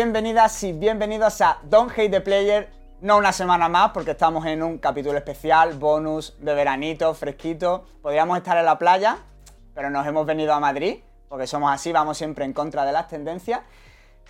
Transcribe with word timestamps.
Bienvenidas 0.00 0.62
y 0.62 0.72
bienvenidos 0.72 1.40
a 1.40 1.58
Don't 1.64 1.90
Hate 1.90 2.08
the 2.08 2.20
Player. 2.20 2.68
No 3.00 3.16
una 3.16 3.32
semana 3.32 3.68
más 3.68 3.90
porque 3.90 4.12
estamos 4.12 4.46
en 4.46 4.62
un 4.62 4.78
capítulo 4.78 5.18
especial, 5.18 5.76
bonus 5.76 6.36
de 6.38 6.54
veranito, 6.54 7.12
fresquito. 7.14 7.84
Podríamos 8.00 8.36
estar 8.38 8.56
en 8.56 8.64
la 8.64 8.78
playa, 8.78 9.18
pero 9.74 9.90
nos 9.90 10.06
hemos 10.06 10.24
venido 10.24 10.54
a 10.54 10.60
Madrid 10.60 10.98
porque 11.28 11.48
somos 11.48 11.72
así, 11.72 11.90
vamos 11.90 12.16
siempre 12.16 12.44
en 12.44 12.52
contra 12.52 12.84
de 12.84 12.92
las 12.92 13.08
tendencias. 13.08 13.62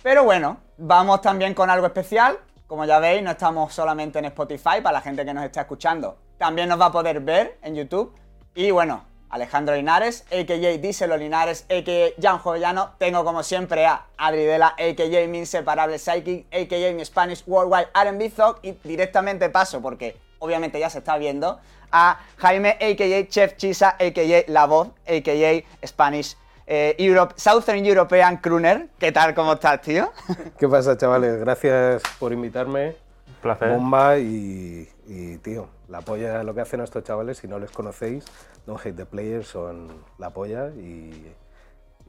Pero 0.01 0.23
bueno, 0.23 0.57
vamos 0.79 1.21
también 1.21 1.53
con 1.53 1.69
algo 1.69 1.85
especial. 1.85 2.39
Como 2.65 2.85
ya 2.85 2.97
veis, 2.97 3.21
no 3.21 3.29
estamos 3.29 3.71
solamente 3.71 4.17
en 4.17 4.25
Spotify 4.25 4.81
para 4.81 4.93
la 4.93 5.01
gente 5.01 5.23
que 5.23 5.35
nos 5.35 5.43
está 5.43 5.61
escuchando. 5.61 6.17
También 6.39 6.67
nos 6.67 6.81
va 6.81 6.87
a 6.87 6.91
poder 6.91 7.19
ver 7.19 7.59
en 7.61 7.75
YouTube. 7.75 8.15
Y 8.55 8.71
bueno, 8.71 9.03
Alejandro 9.29 9.75
Linares, 9.75 10.25
a.k.a. 10.31 10.77
Díselo 10.77 11.17
Linares, 11.17 11.65
a.k.a. 11.69 12.21
Jan 12.21 12.39
Jovellano. 12.39 12.91
Tengo 12.97 13.23
como 13.23 13.43
siempre 13.43 13.85
a 13.85 14.05
Adridela, 14.17 14.69
a.k.a. 14.77 15.27
mi 15.27 15.39
inseparable 15.39 15.99
Psychic, 15.99 16.45
a.k.a. 16.51 16.93
mi 16.93 17.05
Spanish 17.05 17.43
Worldwide 17.45 17.89
R&B 17.93 18.29
Thug. 18.29 18.57
Y 18.63 18.71
directamente 18.83 19.49
paso, 19.49 19.81
porque 19.81 20.17
obviamente 20.39 20.79
ya 20.79 20.89
se 20.89 20.99
está 20.99 21.17
viendo, 21.17 21.59
a 21.91 22.19
Jaime, 22.37 22.77
a.k.a. 22.81 23.27
Chef 23.27 23.55
Chisa, 23.57 23.95
a.k.a. 23.99 24.51
La 24.51 24.65
Voz, 24.65 24.89
a.k.a. 25.07 25.87
Spanish 25.87 26.35
eh, 26.71 26.95
Europe, 26.99 27.33
Southern 27.35 27.83
European 27.85 28.37
Crooner. 28.37 28.89
¿Qué 28.99 29.11
tal? 29.11 29.33
¿Cómo 29.33 29.53
estás, 29.53 29.81
tío? 29.81 30.11
¿Qué 30.59 30.67
pasa, 30.67 30.95
chavales? 30.97 31.39
Gracias 31.39 32.03
por 32.19 32.31
invitarme. 32.31 32.95
Un 33.27 33.33
placer. 33.41 33.69
Bomba 33.69 34.17
y, 34.19 34.87
y, 35.09 35.37
tío, 35.39 35.67
la 35.87 36.01
polla 36.01 36.43
lo 36.43 36.53
que 36.53 36.61
hacen 36.61 36.81
estos 36.81 37.03
chavales, 37.03 37.39
si 37.39 37.47
no 37.47 37.57
les 37.57 37.71
conocéis, 37.71 38.25
Don't 38.67 38.79
Hate 38.79 38.95
the 38.95 39.05
Players 39.05 39.47
son 39.47 39.89
la 40.19 40.29
polla 40.29 40.69
y, 40.69 41.33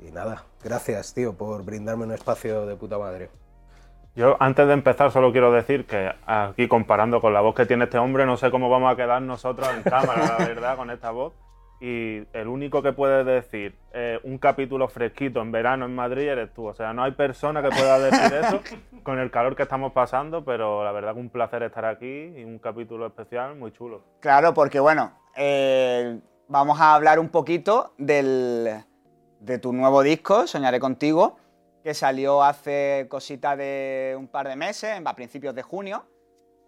y 0.03 0.11
nada, 0.13 0.45
gracias, 0.63 1.15
tío, 1.15 1.33
por 1.33 1.65
brindarme 1.65 2.05
un 2.05 2.13
espacio 2.13 2.67
de 2.67 2.77
puta 2.77 2.99
madre. 2.99 3.31
Yo, 4.15 4.37
antes 4.39 4.67
de 4.67 4.75
empezar, 4.75 5.11
solo 5.13 5.33
quiero 5.33 5.51
decir 5.51 5.87
que 5.87 6.13
aquí, 6.27 6.69
comparando 6.69 7.21
con 7.23 7.33
la 7.33 7.41
voz 7.41 7.55
que 7.55 7.65
tiene 7.65 7.85
este 7.85 7.97
hombre, 7.97 8.27
no 8.27 8.37
sé 8.37 8.51
cómo 8.51 8.69
vamos 8.69 8.93
a 8.93 8.97
quedar 8.97 9.23
nosotros 9.23 9.69
en 9.75 9.83
cámara, 9.83 10.37
la 10.39 10.47
verdad, 10.47 10.77
con 10.77 10.91
esta 10.91 11.11
voz. 11.11 11.33
Y 11.81 12.27
el 12.35 12.47
único 12.47 12.83
que 12.83 12.93
puede 12.93 13.25
decir 13.25 13.75
eh, 13.95 14.21
un 14.25 14.37
capítulo 14.37 14.87
fresquito 14.89 15.41
en 15.41 15.51
verano 15.51 15.87
en 15.87 15.95
Madrid 15.95 16.29
eres 16.29 16.53
tú. 16.53 16.67
O 16.67 16.75
sea, 16.75 16.93
no 16.93 17.03
hay 17.03 17.13
persona 17.13 17.63
que 17.63 17.71
pueda 17.71 17.99
decir 17.99 18.35
eso 18.35 18.61
con 19.03 19.19
el 19.19 19.31
calor 19.31 19.57
que 19.57 19.63
estamos 19.63 19.93
pasando, 19.93 20.45
pero 20.45 20.85
la 20.85 20.93
verdad 20.93 21.15
que 21.15 21.21
un 21.21 21.31
placer 21.31 21.63
estar 21.63 21.87
aquí 21.87 22.35
y 22.37 22.45
un 22.45 22.59
capítulo 22.59 23.07
especial 23.07 23.57
muy 23.57 23.73
chulo. 23.73 24.03
Claro, 24.21 24.53
porque 24.53 24.79
bueno, 24.79 25.13
eh, 25.35 26.21
vamos 26.49 26.79
a 26.81 26.95
hablar 26.95 27.19
un 27.19 27.31
poquito 27.31 27.95
del, 27.97 28.85
de 29.41 29.59
tu 29.59 29.73
nuevo 29.73 30.03
disco, 30.03 30.47
Soñaré 30.47 30.81
contigo, 30.81 31.39
que 31.83 31.95
salió 31.95 32.43
hace 32.43 33.07
cosita 33.09 33.57
de 33.57 34.15
un 34.19 34.29
par 34.29 34.47
de 34.49 34.57
meses, 34.57 35.01
a 35.03 35.15
principios 35.15 35.55
de 35.55 35.63
junio. 35.63 36.05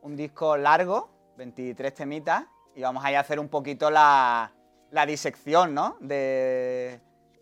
Un 0.01 0.17
disco 0.17 0.57
largo, 0.57 1.11
23 1.37 1.93
temitas, 1.93 2.45
y 2.75 2.81
vamos 2.81 3.05
a 3.05 3.11
ir 3.11 3.19
a 3.19 3.21
hacer 3.21 3.39
un 3.39 3.49
poquito 3.49 3.91
la, 3.91 4.53
la 4.93 5.07
disección 5.07 5.75
¿no? 5.75 5.97
de, 6.01 7.01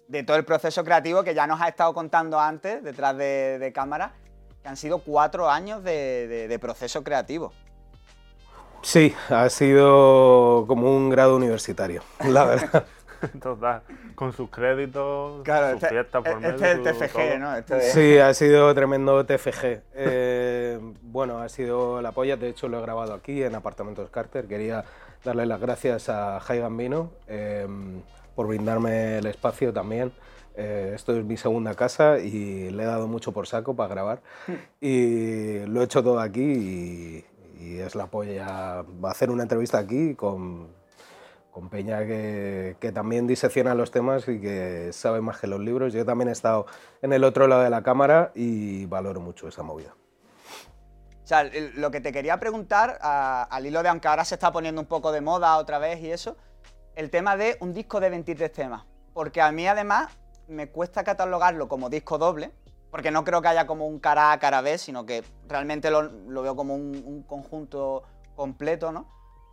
de, 0.09 0.23
todo 0.23 0.37
el 0.37 0.45
proceso 0.45 0.83
creativo 0.85 1.23
que 1.23 1.35
ya 1.35 1.47
nos 1.47 1.61
ha 1.61 1.69
estado 1.69 1.93
contando 1.93 2.41
antes, 2.41 2.83
detrás 2.83 3.17
de, 3.17 3.59
de 3.59 3.73
cámara, 3.73 4.13
que 4.63 4.69
han 4.69 4.77
sido 4.77 5.01
cuatro 5.01 5.51
años 5.51 5.83
de, 5.83 6.47
de, 6.49 6.59
proceso 6.59 7.03
creativo. 7.03 7.53
Sí, 8.83 9.15
ha 9.29 9.49
sido 9.51 10.65
como 10.67 10.95
un 10.97 11.11
grado 11.11 11.37
universitario, 11.37 12.03
la 12.25 12.45
verdad. 12.45 12.87
Total, 13.43 13.83
con 14.15 14.33
sus 14.33 14.49
créditos, 14.49 15.43
claro, 15.43 15.75
sus 15.75 15.83
este, 15.83 15.89
fiestas 15.89 16.23
por 16.23 16.41
medio. 16.41 16.55
Este 16.55 16.71
es 16.71 16.79
el 16.79 16.83
TFG, 16.83 17.13
todo. 17.13 17.39
¿no? 17.39 17.57
Este 17.57 17.77
es... 17.77 17.93
Sí, 17.93 18.19
ha 18.19 18.33
sido 18.33 18.75
tremendo 18.75 19.27
TFG. 19.27 19.83
Eh, 19.93 20.79
bueno, 21.03 21.39
ha 21.39 21.49
sido 21.51 22.01
la 22.01 22.13
polla, 22.13 22.37
de 22.37 22.49
hecho 22.49 22.69
lo 22.69 22.79
he 22.79 22.83
grabado 22.83 23.13
aquí 23.13 23.43
en 23.43 23.55
Apartamentos 23.55 24.09
Carter. 24.09 24.47
Quería 24.47 24.87
darle 25.25 25.47
las 25.47 25.61
gracias 25.61 26.09
a 26.09 26.41
Jai 26.41 26.61
Gambino 26.61 27.11
eh, 27.27 27.67
por 28.35 28.47
brindarme 28.47 29.19
el 29.19 29.27
espacio 29.27 29.73
también. 29.73 30.13
Eh, 30.57 30.93
esto 30.95 31.17
es 31.17 31.25
mi 31.25 31.37
segunda 31.37 31.75
casa 31.75 32.19
y 32.19 32.71
le 32.71 32.83
he 32.83 32.87
dado 32.87 33.07
mucho 33.07 33.33
por 33.33 33.47
saco 33.47 33.75
para 33.75 33.89
grabar. 33.89 34.23
Y 34.81 35.61
lo 35.67 35.81
he 35.81 35.85
hecho 35.85 36.03
todo 36.03 36.21
aquí 36.21 36.43
y, 36.43 37.25
y 37.61 37.79
es 37.79 37.95
la 37.95 38.07
polla. 38.07 38.85
Va 39.03 39.09
a 39.09 39.13
hacer 39.13 39.31
una 39.31 39.43
entrevista 39.43 39.79
aquí 39.79 40.15
con 40.15 40.81
con 41.51 41.69
Peña 41.69 42.07
que, 42.07 42.77
que, 42.81 42.93
también 42.93 43.27
disecciona 43.27 43.75
los 43.75 43.91
temas 43.91 44.29
y 44.29 44.41
que 44.41 44.93
sabe 44.93 45.21
más 45.21 45.41
que 45.41 45.47
los 45.47 45.61
libros. 45.61 45.93
Yo 45.93 46.05
también 46.05 46.29
he 46.29 46.33
estado 46.33 46.67
en 47.03 47.13
el 47.13 47.25
otro 47.25 47.49
lado 47.49 47.63
de 47.63 47.71
la 47.71 47.83
cámara 47.83 48.31
y 48.35 48.87
valoro 48.87 49.21
mucho 49.21 49.49
esa 49.49 49.63
movida. 49.63 49.95
Sea, 51.31 51.49
lo 51.77 51.93
que 51.93 52.01
te 52.01 52.11
quería 52.11 52.41
preguntar, 52.41 52.99
al 53.01 53.65
hilo 53.65 53.85
de 53.85 53.89
aunque 53.89 54.09
ahora 54.09 54.25
se 54.25 54.35
está 54.35 54.51
poniendo 54.51 54.81
un 54.81 54.89
poco 54.89 55.13
de 55.13 55.21
moda 55.21 55.59
otra 55.59 55.79
vez 55.79 56.01
y 56.01 56.11
eso, 56.11 56.37
el 56.97 57.09
tema 57.09 57.37
de 57.37 57.57
un 57.61 57.73
disco 57.73 58.01
de 58.01 58.11
23 58.11 58.53
temas. 58.53 58.83
Porque 59.15 59.41
a 59.41 59.53
mí 59.53 59.65
además 59.65 60.11
me 60.49 60.71
cuesta 60.71 61.05
catalogarlo 61.05 61.69
como 61.69 61.89
disco 61.89 62.19
doble, 62.19 62.51
porque 62.91 63.13
no 63.13 63.23
creo 63.23 63.41
que 63.43 63.47
haya 63.47 63.69
como 63.69 63.87
un 63.87 64.01
cara 64.01 64.33
A, 64.33 64.41
cara 64.41 64.61
B, 64.61 64.77
sino 64.77 65.07
que 65.07 65.23
realmente 65.47 65.89
lo, 65.93 66.11
veo 66.43 66.57
como 66.57 66.75
un, 66.75 67.01
un 67.07 67.23
conjunto 67.23 68.03
completo, 68.35 68.91
¿no? 68.91 69.07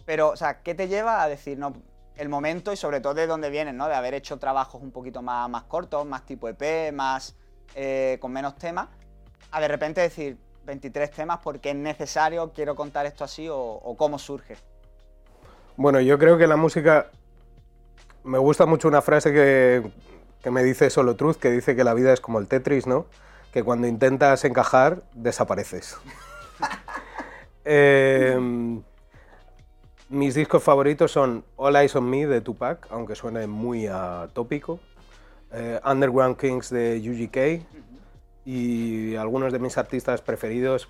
Pero, 0.04 0.30
o 0.30 0.36
sea, 0.36 0.64
¿qué 0.64 0.74
te 0.74 0.88
lleva 0.88 1.22
a 1.22 1.30
decir, 1.30 1.60
no, 1.60 1.74
el 2.16 2.28
momento 2.28 2.74
y 2.74 2.76
sobre 2.76 3.02
todo 3.02 3.14
de 3.14 3.28
dónde 3.28 3.52
vienen, 3.52 3.78
¿no? 3.78 3.88
De 3.88 3.94
haber 3.94 4.16
hecho 4.16 4.40
trabajos 4.40 4.82
un 4.82 4.90
poquito 4.90 5.22
más, 5.22 5.48
más 5.48 5.66
cortos, 5.66 6.08
más 6.08 6.26
tipo 6.26 6.50
EP, 6.50 6.92
más 6.92 7.36
eh, 7.76 8.18
con 8.20 8.32
menos 8.32 8.56
temas, 8.56 8.88
a 9.52 9.62
de 9.62 9.68
repente 9.68 10.02
decir 10.02 10.47
23 10.68 11.10
temas 11.10 11.40
porque 11.44 11.72
es 11.72 11.76
necesario, 11.76 12.52
quiero 12.54 12.76
contar 12.76 13.08
esto 13.08 13.24
así 13.24 13.50
o, 13.50 13.58
o 13.58 13.98
cómo 13.98 14.20
surge. 14.20 14.58
Bueno, 15.76 16.00
yo 16.02 16.20
creo 16.20 16.38
que 16.38 16.46
la 16.46 16.58
música 16.58 17.08
me 18.24 18.38
gusta 18.38 18.66
mucho 18.66 18.88
una 18.88 19.02
frase 19.02 19.34
que, 19.34 19.90
que 20.44 20.52
me 20.52 20.64
dice 20.64 20.90
Solo 20.90 21.16
Truth, 21.16 21.38
que 21.38 21.50
dice 21.50 21.76
que 21.76 21.84
la 21.84 21.94
vida 21.94 22.14
es 22.14 22.22
como 22.22 22.40
el 22.40 22.48
Tetris, 22.48 22.86
¿no? 22.86 23.06
Que 23.52 23.64
cuando 23.64 23.88
intentas 23.88 24.44
encajar, 24.46 25.02
desapareces. 25.14 25.98
eh, 27.66 28.38
mis 30.10 30.36
discos 30.36 30.64
favoritos 30.64 31.12
son 31.12 31.44
All 31.56 31.76
Eyes 31.76 31.96
on 31.96 32.10
Me 32.10 32.28
de 32.28 32.42
Tupac, 32.42 32.88
aunque 32.92 33.16
suene 33.16 33.48
muy 33.48 33.88
atópico, 33.88 34.80
eh, 35.52 35.80
Underground 35.86 36.38
Kings 36.38 36.70
de 36.70 37.00
UGK 37.00 37.87
y 38.48 39.18
algunos 39.18 39.52
de 39.52 39.60
mis 39.60 39.78
artistas 39.78 40.22
preferidos, 40.22 40.88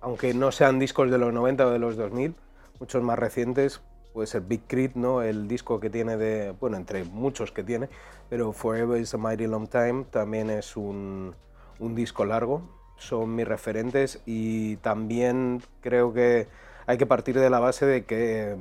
aunque 0.00 0.34
no 0.34 0.50
sean 0.50 0.80
discos 0.80 1.12
de 1.12 1.16
los 1.16 1.32
90 1.32 1.64
o 1.64 1.70
de 1.70 1.78
los 1.78 1.96
2000, 1.96 2.34
muchos 2.80 3.04
más 3.04 3.16
recientes, 3.16 3.80
puede 4.12 4.26
ser 4.26 4.40
Big 4.40 4.62
Crit, 4.66 4.96
¿no? 4.96 5.22
el 5.22 5.46
disco 5.46 5.78
que 5.78 5.90
tiene 5.90 6.16
de, 6.16 6.50
bueno, 6.58 6.76
entre 6.76 7.04
muchos 7.04 7.52
que 7.52 7.62
tiene, 7.62 7.88
pero 8.28 8.52
Forever 8.52 9.00
is 9.00 9.14
a 9.14 9.16
Mighty 9.16 9.46
Long 9.46 9.68
Time 9.68 10.06
también 10.10 10.50
es 10.50 10.76
un, 10.76 11.36
un 11.78 11.94
disco 11.94 12.24
largo, 12.24 12.68
son 12.96 13.36
mis 13.36 13.46
referentes 13.46 14.20
y 14.26 14.74
también 14.78 15.62
creo 15.82 16.12
que 16.12 16.48
hay 16.88 16.98
que 16.98 17.06
partir 17.06 17.38
de 17.38 17.48
la 17.48 17.60
base 17.60 17.86
de 17.86 18.04
que 18.06 18.56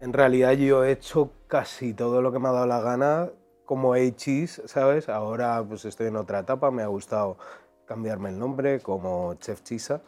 en 0.00 0.12
realidad 0.12 0.54
yo 0.54 0.84
he 0.84 0.90
hecho 0.90 1.30
casi 1.46 1.94
todo 1.94 2.20
lo 2.20 2.32
que 2.32 2.40
me 2.40 2.48
ha 2.48 2.52
dado 2.52 2.66
la 2.66 2.80
gana 2.80 3.30
como 3.68 3.92
H-Cheese, 3.92 4.62
¿sabes? 4.64 5.10
Ahora 5.10 5.62
pues 5.62 5.84
estoy 5.84 6.06
en 6.06 6.16
otra 6.16 6.38
etapa, 6.38 6.70
me 6.70 6.82
ha 6.82 6.86
gustado 6.86 7.36
cambiarme 7.84 8.30
el 8.30 8.38
nombre 8.38 8.80
como 8.80 9.34
Chef 9.34 9.62
Chisa 9.62 10.00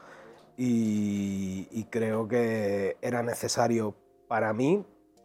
y 0.57 1.85
creo 1.91 2.27
que 2.27 2.97
era 3.03 3.23
necesario 3.23 3.95
para 4.29 4.55
mí 4.55 4.83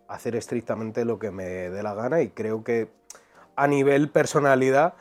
hacer 0.09 0.35
estrictamente 0.35 1.05
lo 1.05 1.17
que 1.17 1.31
me 1.31 1.45
dé 1.45 1.81
la 1.81 1.93
gana 1.93 2.21
y 2.21 2.27
creo 2.27 2.61
que 2.65 2.89
a 3.55 3.67
nivel 3.67 4.09
personalidad 4.09 4.95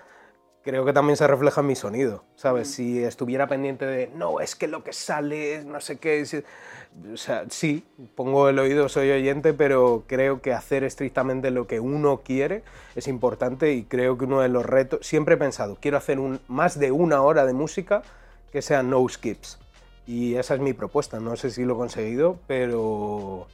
creo 0.64 0.84
que 0.84 0.94
también 0.94 1.16
se 1.16 1.26
refleja 1.26 1.60
en 1.60 1.66
mi 1.66 1.76
sonido, 1.76 2.24
¿sabes? 2.36 2.70
Si 2.70 3.04
estuviera 3.04 3.46
pendiente 3.46 3.84
de, 3.84 4.10
no, 4.16 4.40
es 4.40 4.56
que 4.56 4.66
lo 4.66 4.82
que 4.82 4.94
sale 4.94 5.56
es 5.56 5.66
no 5.66 5.80
sé 5.80 5.98
qué, 5.98 6.20
es... 6.20 6.34
o 6.34 7.16
sea, 7.16 7.44
sí, 7.50 7.84
pongo 8.14 8.48
el 8.48 8.58
oído, 8.58 8.88
soy 8.88 9.10
oyente, 9.10 9.52
pero 9.52 10.04
creo 10.06 10.40
que 10.40 10.54
hacer 10.54 10.82
estrictamente 10.82 11.50
lo 11.50 11.66
que 11.66 11.80
uno 11.80 12.22
quiere 12.24 12.62
es 12.96 13.08
importante 13.08 13.74
y 13.74 13.84
creo 13.84 14.16
que 14.16 14.24
uno 14.24 14.40
de 14.40 14.48
los 14.48 14.64
retos, 14.64 15.06
siempre 15.06 15.34
he 15.34 15.38
pensado, 15.38 15.76
quiero 15.80 15.98
hacer 15.98 16.18
un, 16.18 16.40
más 16.48 16.78
de 16.78 16.90
una 16.92 17.20
hora 17.20 17.44
de 17.44 17.52
música 17.52 18.02
que 18.50 18.62
sea 18.62 18.82
no 18.82 19.06
skips. 19.06 19.58
Y 20.06 20.36
esa 20.36 20.54
es 20.54 20.60
mi 20.60 20.72
propuesta, 20.72 21.20
no 21.20 21.36
sé 21.36 21.50
si 21.50 21.64
lo 21.64 21.74
he 21.74 21.76
conseguido, 21.76 22.38
pero, 22.46 23.46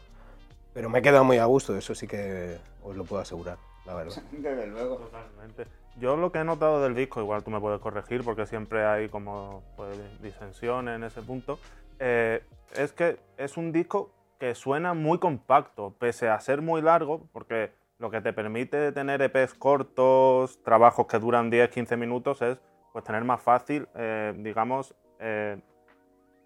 pero 0.73 0.89
me 0.89 1.01
he 1.01 1.03
quedado 1.03 1.25
muy 1.25 1.39
a 1.39 1.45
gusto, 1.45 1.77
eso 1.77 1.95
sí 1.95 2.07
que 2.07 2.57
os 2.85 2.97
lo 2.97 3.05
puedo 3.05 3.21
asegurar, 3.21 3.59
la 3.87 3.95
verdad. 3.95 4.23
Desde 4.33 4.67
luego. 4.67 4.97
Totalmente. 4.97 5.67
Yo 5.97 6.17
lo 6.17 6.33
que 6.33 6.39
he 6.39 6.45
notado 6.45 6.83
del 6.83 6.95
disco, 6.95 7.21
igual 7.21 7.43
tú 7.43 7.51
me 7.51 7.61
puedes 7.61 7.81
corregir 7.81 8.25
porque 8.25 8.47
siempre 8.47 8.85
hay 8.85 9.09
como 9.09 9.63
pues, 9.77 9.99
disensiones 10.23 10.97
en 10.97 11.05
ese 11.05 11.21
punto, 11.23 11.59
eh, 11.99 12.43
es 12.75 12.93
que 12.93 13.19
es 13.37 13.57
un 13.57 13.73
disco 13.73 14.13
que 14.39 14.55
suena 14.55 14.95
muy 14.95 15.19
compacto, 15.19 15.95
pese 15.99 16.29
a 16.29 16.41
ser 16.41 16.63
muy 16.63 16.81
largo, 16.81 17.29
porque 17.33 17.73
lo 17.99 18.11
que 18.11 18.23
te 18.23 18.33
permite 18.33 18.93
tener 18.93 19.21
EPs 19.21 19.55
cortos, 19.55 20.63
trabajos 20.63 21.07
que 21.07 21.19
duran 21.19 21.51
10-15 21.51 21.97
minutos, 21.99 22.41
es 22.41 22.59
pues 22.93 23.05
tener 23.05 23.23
más 23.25 23.43
fácil, 23.43 23.87
eh, 23.95 24.33
digamos, 24.39 24.95
eh, 25.19 25.61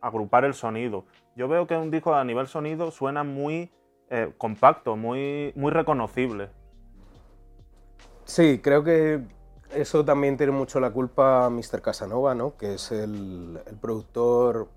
agrupar 0.01 0.45
el 0.45 0.55
sonido. 0.55 1.05
Yo 1.37 1.49
veo 1.49 1.67
que 1.67 1.77
un 1.77 1.91
disco 1.91 2.15
a 2.15 2.25
nivel 2.25 2.49
sonido 2.49 2.91
suena 2.91 3.23
muy 3.25 3.73
eh, 4.11 4.33
compacto, 4.37 4.97
muy, 4.97 5.53
muy 5.55 5.71
reconocible. 5.71 6.51
Sí, 8.25 8.61
creo 8.63 8.83
que 8.83 9.21
eso 9.75 10.05
también 10.05 10.37
tiene 10.37 10.53
mucho 10.53 10.81
la 10.81 10.91
culpa 10.91 11.51
Mr. 11.51 11.81
Casanova, 11.83 12.35
¿no? 12.35 12.57
Que 12.57 12.75
es 12.75 12.91
el, 12.91 13.61
el 13.67 13.77
productor. 13.77 14.69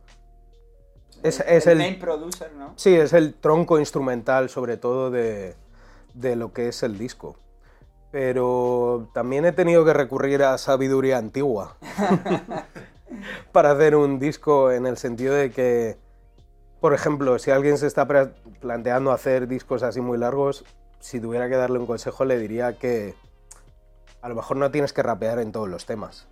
Es, 1.24 1.40
es 1.42 1.68
el, 1.68 1.78
main 1.78 2.00
producer, 2.00 2.52
¿no? 2.54 2.74
Sí, 2.76 2.96
es 2.96 3.14
el 3.14 3.34
tronco 3.34 3.80
instrumental, 3.80 4.50
sobre 4.50 4.78
todo, 4.78 5.10
de, 5.10 5.56
de 6.14 6.36
lo 6.36 6.54
que 6.54 6.68
es 6.68 6.84
el 6.84 6.98
disco. 6.98 7.38
Pero 8.12 9.10
también 9.14 9.46
he 9.46 9.52
tenido 9.52 9.84
que 9.84 9.94
recurrir 9.94 10.44
a 10.44 10.58
sabiduría 10.58 11.18
antigua 11.18 11.78
para 13.52 13.72
hacer 13.72 13.96
un 13.96 14.20
disco 14.20 14.72
en 14.72 14.86
el 14.86 14.98
sentido 14.98 15.34
de 15.34 15.52
que, 15.52 15.98
por 16.80 16.94
ejemplo, 16.94 17.38
si 17.40 17.52
alguien 17.52 17.78
se 17.78 17.88
está 17.88 18.08
planteando 18.60 19.12
hacer 19.12 19.48
discos 19.48 19.84
así 19.84 20.02
muy 20.02 20.18
largos, 20.18 20.64
si 21.00 21.20
tuviera 21.20 21.50
que 21.50 21.56
darle 21.56 21.80
un 21.80 21.86
consejo 21.86 22.26
le 22.26 22.40
diría 22.40 22.78
que 22.78 23.16
a 24.22 24.30
lo 24.30 24.36
mejor 24.36 24.58
no 24.58 24.72
tienes 24.72 24.94
que 24.94 25.04
rapear 25.04 25.40
en 25.40 25.52
todos 25.52 25.70
los 25.70 25.86
temas. 25.86 26.28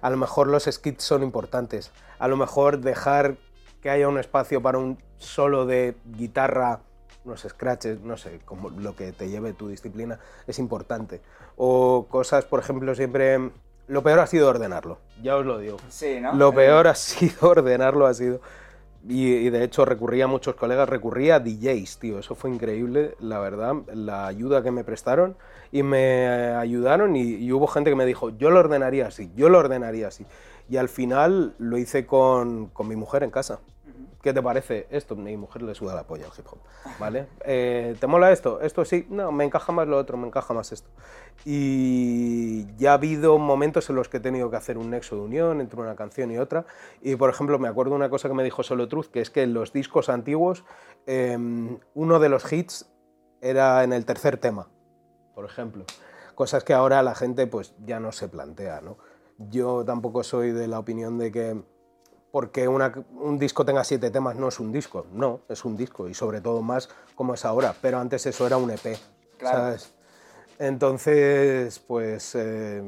A 0.00 0.10
lo 0.10 0.16
mejor 0.16 0.46
los 0.46 0.64
skits 0.64 1.04
son 1.04 1.22
importantes. 1.22 1.90
A 2.18 2.28
lo 2.28 2.36
mejor 2.36 2.78
dejar 2.78 3.36
que 3.80 3.90
haya 3.90 4.08
un 4.08 4.18
espacio 4.18 4.62
para 4.62 4.78
un 4.78 4.98
solo 5.18 5.66
de 5.66 5.96
guitarra, 6.04 6.80
unos 7.24 7.42
scratches, 7.48 8.00
no 8.00 8.16
sé, 8.16 8.40
como 8.44 8.70
lo 8.70 8.96
que 8.96 9.12
te 9.12 9.28
lleve 9.28 9.52
tu 9.52 9.68
disciplina, 9.68 10.18
es 10.46 10.58
importante. 10.58 11.20
O 11.56 12.06
cosas, 12.08 12.44
por 12.44 12.60
ejemplo, 12.60 12.94
siempre... 12.94 13.50
Lo 13.88 14.04
peor 14.04 14.20
ha 14.20 14.26
sido 14.28 14.48
ordenarlo, 14.48 14.98
ya 15.20 15.36
os 15.36 15.44
lo 15.44 15.58
digo. 15.58 15.78
Sí, 15.88 16.20
¿no? 16.20 16.32
Lo 16.34 16.54
peor 16.54 16.86
ha 16.86 16.94
sido 16.94 17.34
ordenarlo, 17.48 18.06
ha 18.06 18.14
sido... 18.14 18.40
Y, 19.08 19.48
de 19.48 19.64
hecho 19.64 19.84
recurrí 19.86 20.20
a 20.20 20.26
muchos 20.26 20.54
colegas, 20.56 20.88
recurrí 20.88 21.30
a 21.30 21.40
DJs, 21.40 21.98
tío, 21.98 22.18
eso 22.18 22.34
fue 22.34 22.50
increíble, 22.50 23.14
la 23.18 23.38
verdad, 23.38 23.74
la 23.94 24.26
ayuda 24.26 24.62
que 24.62 24.70
me 24.70 24.84
prestaron 24.84 25.36
y 25.72 25.82
me 25.82 26.24
eh, 26.24 26.54
ayudaron 26.54 27.16
y, 27.16 27.22
y 27.22 27.50
hubo 27.52 27.66
gente 27.66 27.88
que 27.90 27.96
me 27.96 28.04
dijo, 28.04 28.30
yo 28.30 28.50
lo 28.50 28.60
ordenaría 28.60 29.06
así, 29.06 29.30
yo 29.34 29.48
lo 29.48 29.58
ordenaría 29.58 30.08
así. 30.08 30.26
Y 30.68 30.76
al 30.76 30.88
final 30.88 31.54
lo 31.58 31.78
hice 31.78 32.06
con, 32.06 32.66
con 32.68 32.88
mi 32.88 32.96
mujer 32.96 33.22
en 33.22 33.30
casa. 33.30 33.60
¿Qué 34.22 34.34
te 34.34 34.42
parece 34.42 34.86
esto? 34.90 35.16
Mi 35.16 35.36
mujer 35.38 35.62
le 35.62 35.74
suda 35.74 35.94
la 35.94 36.06
polla 36.06 36.26
al 36.26 36.32
hip 36.36 36.46
hop, 36.46 36.58
¿vale? 36.98 37.26
Eh, 37.44 37.96
¿Te 37.98 38.06
mola 38.06 38.30
esto? 38.32 38.60
Esto 38.60 38.84
sí, 38.84 39.06
no, 39.08 39.32
me 39.32 39.44
encaja 39.44 39.72
más 39.72 39.88
lo 39.88 39.96
otro, 39.96 40.18
me 40.18 40.26
encaja 40.26 40.52
más 40.52 40.72
esto. 40.72 40.90
Y 41.46 42.66
ya 42.76 42.90
ha 42.90 42.94
habido 42.94 43.38
momentos 43.38 43.88
en 43.88 43.96
los 43.96 44.10
que 44.10 44.18
he 44.18 44.20
tenido 44.20 44.50
que 44.50 44.56
hacer 44.56 44.76
un 44.76 44.90
nexo 44.90 45.16
de 45.16 45.22
unión 45.22 45.62
entre 45.62 45.80
una 45.80 45.96
canción 45.96 46.30
y 46.30 46.36
otra. 46.36 46.66
Y 47.00 47.16
por 47.16 47.30
ejemplo, 47.30 47.58
me 47.58 47.68
acuerdo 47.68 47.94
una 47.94 48.10
cosa 48.10 48.28
que 48.28 48.34
me 48.34 48.44
dijo 48.44 48.62
Solo 48.62 48.88
Truth, 48.88 49.06
que 49.06 49.22
es 49.22 49.30
que 49.30 49.42
en 49.42 49.54
los 49.54 49.72
discos 49.72 50.10
antiguos, 50.10 50.64
eh, 51.06 51.38
uno 51.94 52.18
de 52.18 52.28
los 52.28 52.52
hits 52.52 52.90
era 53.40 53.82
en 53.84 53.94
el 53.94 54.04
tercer 54.04 54.36
tema, 54.36 54.68
por 55.34 55.46
ejemplo. 55.46 55.86
Cosas 56.34 56.62
que 56.62 56.74
ahora 56.74 57.02
la 57.02 57.14
gente 57.14 57.46
pues 57.46 57.74
ya 57.86 58.00
no 58.00 58.12
se 58.12 58.28
plantea, 58.28 58.82
¿no? 58.82 58.98
Yo 59.38 59.84
tampoco 59.86 60.22
soy 60.22 60.50
de 60.50 60.68
la 60.68 60.78
opinión 60.78 61.16
de 61.16 61.32
que 61.32 61.62
porque 62.32 62.68
una- 62.68 62.92
un 63.18 63.38
disco 63.38 63.64
tenga 63.64 63.82
siete 63.84 64.10
temas 64.10 64.36
no 64.36 64.48
es 64.48 64.60
un 64.60 64.72
disco, 64.72 65.06
no, 65.12 65.40
es 65.48 65.64
un 65.64 65.76
disco 65.76 66.08
y 66.08 66.14
sobre 66.14 66.40
todo 66.40 66.62
más 66.62 66.88
como 67.14 67.34
es 67.34 67.44
ahora, 67.44 67.74
pero 67.80 67.98
antes 67.98 68.24
eso 68.26 68.46
era 68.46 68.56
un 68.56 68.70
EP, 68.70 68.96
Claro. 69.38 69.58
¿sabes? 69.58 69.92
Entonces, 70.58 71.78
pues 71.78 72.32
eh, 72.34 72.82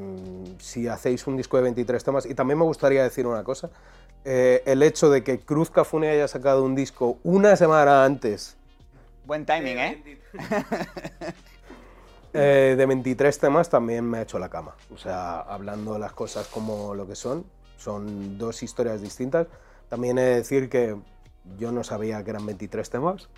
si 0.59 0.87
hacéis 0.89 1.27
un 1.27 1.37
disco 1.39 1.57
de 1.57 1.63
23 1.65 2.05
temas, 2.05 2.27
y 2.27 2.35
también 2.35 2.59
me 2.59 2.65
gustaría 2.65 3.03
decir 3.03 3.27
una 3.27 3.43
cosa, 3.43 3.71
eh, 4.25 4.63
el 4.67 4.83
hecho 4.83 5.09
de 5.11 5.25
que 5.25 5.41
Cruz 5.41 5.71
Cafune 5.71 6.11
haya 6.11 6.29
sacado 6.29 6.63
un 6.65 6.75
disco 6.75 7.17
una 7.25 7.57
semana 7.57 8.05
antes 8.05 8.57
Buen 9.25 9.47
timing, 9.47 9.79
¿eh? 9.79 10.21
eh, 12.35 12.75
de 12.77 12.87
23 12.87 13.39
temas 13.39 13.69
también 13.69 14.05
me 14.05 14.19
ha 14.19 14.23
hecho 14.23 14.39
la 14.39 14.49
cama. 14.49 14.75
O 14.93 14.99
sea, 14.99 15.41
hablando 15.41 15.99
las 15.99 16.13
cosas 16.13 16.49
como 16.49 16.95
lo 16.95 17.07
que 17.07 17.15
son, 17.15 17.45
son 17.83 18.39
dos 18.39 18.63
historias 18.63 19.01
distintas. 19.03 19.47
También 19.89 20.19
he 20.19 20.23
de 20.23 20.35
decir 20.37 20.69
que 20.69 20.97
yo 21.59 21.73
no 21.73 21.83
sabía 21.85 22.23
que 22.25 22.31
eran 22.31 22.47
23 22.47 22.89
temas 22.89 23.29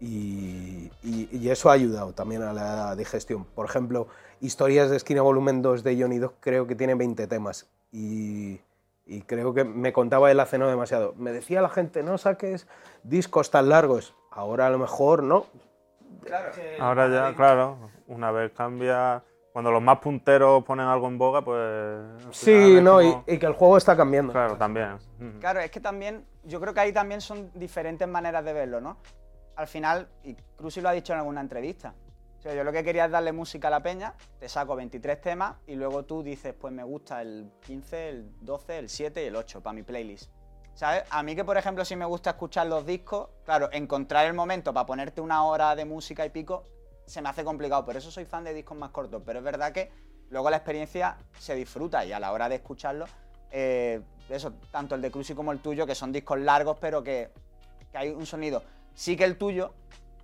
y, 0.00 0.90
y- 1.02 1.28
y 1.32 1.48
eso 1.50 1.70
ha 1.70 1.74
ayudado 1.74 2.12
también 2.12 2.42
a 2.42 2.52
la 2.52 2.94
digestión. 2.96 3.44
Por 3.44 3.66
ejemplo, 3.66 4.08
Historias 4.40 4.88
de 4.90 4.96
Esquina 4.96 5.20
Volumen 5.22 5.60
2 5.62 5.82
de 5.84 6.00
Johnny 6.00 6.18
Dog 6.18 6.34
creo 6.40 6.66
que 6.66 6.74
tiene 6.74 6.94
20 6.94 7.26
temas 7.26 7.66
y, 7.92 8.60
y 9.06 9.20
creo 9.26 9.52
que 9.52 9.64
me 9.64 9.92
contaba 9.92 10.30
él 10.30 10.40
hace 10.40 10.56
no 10.58 10.66
demasiado. 10.68 11.14
Me 11.18 11.32
decía 11.32 11.60
la 11.60 11.68
gente, 11.68 12.02
no 12.02 12.16
saques 12.16 12.66
discos 13.02 13.50
tan 13.50 13.68
largos. 13.68 14.14
Ahora 14.30 14.66
a 14.66 14.70
lo 14.70 14.78
mejor 14.78 15.22
no, 15.22 15.46
Ahora 16.78 17.08
ya, 17.08 17.34
claro, 17.36 17.90
una 18.08 18.30
vez 18.30 18.52
cambia. 18.52 19.22
Cuando 19.52 19.70
los 19.72 19.82
más 19.82 19.98
punteros 19.98 20.62
ponen 20.64 20.86
algo 20.86 21.08
en 21.08 21.18
boga, 21.18 21.42
pues. 21.42 22.06
Sí, 22.30 22.80
no, 22.80 23.02
y, 23.02 23.10
como- 23.10 23.24
y 23.26 23.38
que 23.38 23.46
el 23.46 23.52
juego 23.54 23.76
está 23.76 23.96
cambiando. 23.96 24.32
Claro, 24.32 24.56
también. 24.56 24.98
Claro, 25.40 25.60
es 25.60 25.70
que 25.70 25.80
también, 25.80 26.24
yo 26.44 26.60
creo 26.60 26.72
que 26.72 26.80
ahí 26.80 26.92
también 26.92 27.20
son 27.20 27.50
diferentes 27.54 28.06
maneras 28.06 28.44
de 28.44 28.52
verlo, 28.52 28.80
¿no? 28.80 28.98
Al 29.56 29.66
final, 29.66 30.08
y 30.22 30.34
Cruci 30.56 30.80
lo 30.80 30.88
ha 30.88 30.92
dicho 30.92 31.12
en 31.12 31.18
alguna 31.18 31.40
entrevista, 31.40 31.94
o 32.38 32.42
sea, 32.42 32.54
yo 32.54 32.64
lo 32.64 32.72
que 32.72 32.82
quería 32.82 33.04
es 33.04 33.10
darle 33.10 33.32
música 33.32 33.68
a 33.68 33.70
la 33.72 33.82
peña, 33.82 34.14
te 34.38 34.48
saco 34.48 34.74
23 34.76 35.20
temas 35.20 35.56
y 35.66 35.74
luego 35.74 36.04
tú 36.04 36.22
dices, 36.22 36.54
pues 36.58 36.72
me 36.72 36.82
gusta 36.84 37.20
el 37.20 37.50
15, 37.66 38.08
el 38.08 38.30
12, 38.40 38.78
el 38.78 38.88
7 38.88 39.22
y 39.24 39.26
el 39.26 39.36
8 39.36 39.60
para 39.62 39.74
mi 39.74 39.82
playlist. 39.82 40.30
¿Sabes? 40.72 41.02
A 41.10 41.22
mí 41.22 41.34
que, 41.36 41.44
por 41.44 41.58
ejemplo, 41.58 41.84
si 41.84 41.96
me 41.96 42.06
gusta 42.06 42.30
escuchar 42.30 42.68
los 42.68 42.86
discos, 42.86 43.28
claro, 43.44 43.68
encontrar 43.72 44.24
el 44.26 44.32
momento 44.32 44.72
para 44.72 44.86
ponerte 44.86 45.20
una 45.20 45.44
hora 45.44 45.74
de 45.76 45.84
música 45.84 46.24
y 46.24 46.30
pico 46.30 46.64
se 47.10 47.20
me 47.20 47.28
hace 47.28 47.44
complicado. 47.44 47.84
Por 47.84 47.96
eso 47.96 48.10
soy 48.10 48.24
fan 48.24 48.44
de 48.44 48.54
discos 48.54 48.78
más 48.78 48.90
cortos. 48.90 49.22
Pero 49.26 49.40
es 49.40 49.44
verdad 49.44 49.72
que 49.72 49.90
luego 50.30 50.48
la 50.48 50.56
experiencia 50.56 51.16
se 51.38 51.54
disfruta 51.54 52.04
y 52.04 52.12
a 52.12 52.20
la 52.20 52.32
hora 52.32 52.48
de 52.48 52.56
escucharlo, 52.56 53.06
eh, 53.50 54.00
eso, 54.28 54.52
tanto 54.70 54.94
el 54.94 55.02
de 55.02 55.10
Cruci 55.10 55.34
como 55.34 55.50
el 55.50 55.58
tuyo, 55.58 55.86
que 55.86 55.96
son 55.96 56.12
discos 56.12 56.38
largos, 56.38 56.78
pero 56.80 57.02
que, 57.02 57.30
hay 57.92 58.10
un 58.10 58.26
sonido. 58.26 58.62
Sí 58.94 59.16
que 59.16 59.24
el 59.24 59.36
tuyo, 59.36 59.72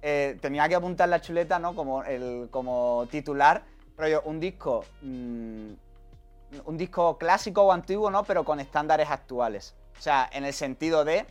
eh, 0.00 0.38
tenía 0.40 0.68
que 0.68 0.76
apuntar 0.76 1.08
la 1.08 1.20
chuleta, 1.20 1.58
¿no? 1.58 1.74
Como, 1.74 2.04
el, 2.04 2.48
como 2.52 3.08
titular, 3.10 3.64
rollo, 3.96 4.22
un 4.24 4.38
disco. 4.38 4.84
mm, 5.02 5.72
un 6.64 6.76
disco 6.76 7.18
clásico 7.18 7.62
o 7.62 7.72
antiguo, 7.72 8.08
¿no? 8.10 8.22
Pero 8.22 8.44
con 8.44 8.60
estándares 8.60 9.10
actuales. 9.10 9.74
O 9.98 10.02
sea, 10.02 10.28
en 10.32 10.44
el 10.44 10.52
sentido 10.52 11.04
de. 11.04 11.26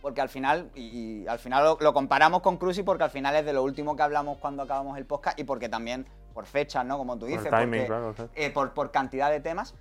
Porque 0.00 0.20
al 0.20 0.28
final, 0.28 0.70
y, 0.74 1.22
y 1.22 1.28
al 1.28 1.38
final 1.40 1.64
lo, 1.64 1.78
lo 1.80 1.92
comparamos 1.92 2.40
con 2.42 2.56
Cruci 2.56 2.82
porque 2.84 3.04
al 3.04 3.10
final 3.10 3.34
es 3.34 3.44
de 3.44 3.52
lo 3.52 3.62
último 3.64 3.96
que 3.96 4.02
hablamos 4.02 4.38
cuando 4.38 4.62
acabamos 4.62 4.96
el 4.96 5.04
podcast 5.06 5.38
y 5.38 5.44
porque 5.44 5.68
también 5.68 6.06
por 6.34 6.46
fechas, 6.46 6.84
¿no? 6.84 6.98
Como 6.98 7.14
tú 7.14 7.20
Por 7.26 7.28
dices, 7.30 7.50
timing, 7.50 7.80
porque- 7.80 7.86
claro, 7.86 8.14
sí. 8.16 8.22
eh, 8.36 8.50
por, 8.50 8.72
por 8.74 8.90
cantidad 8.92 9.30
de 9.30 9.40
temas. 9.40 9.74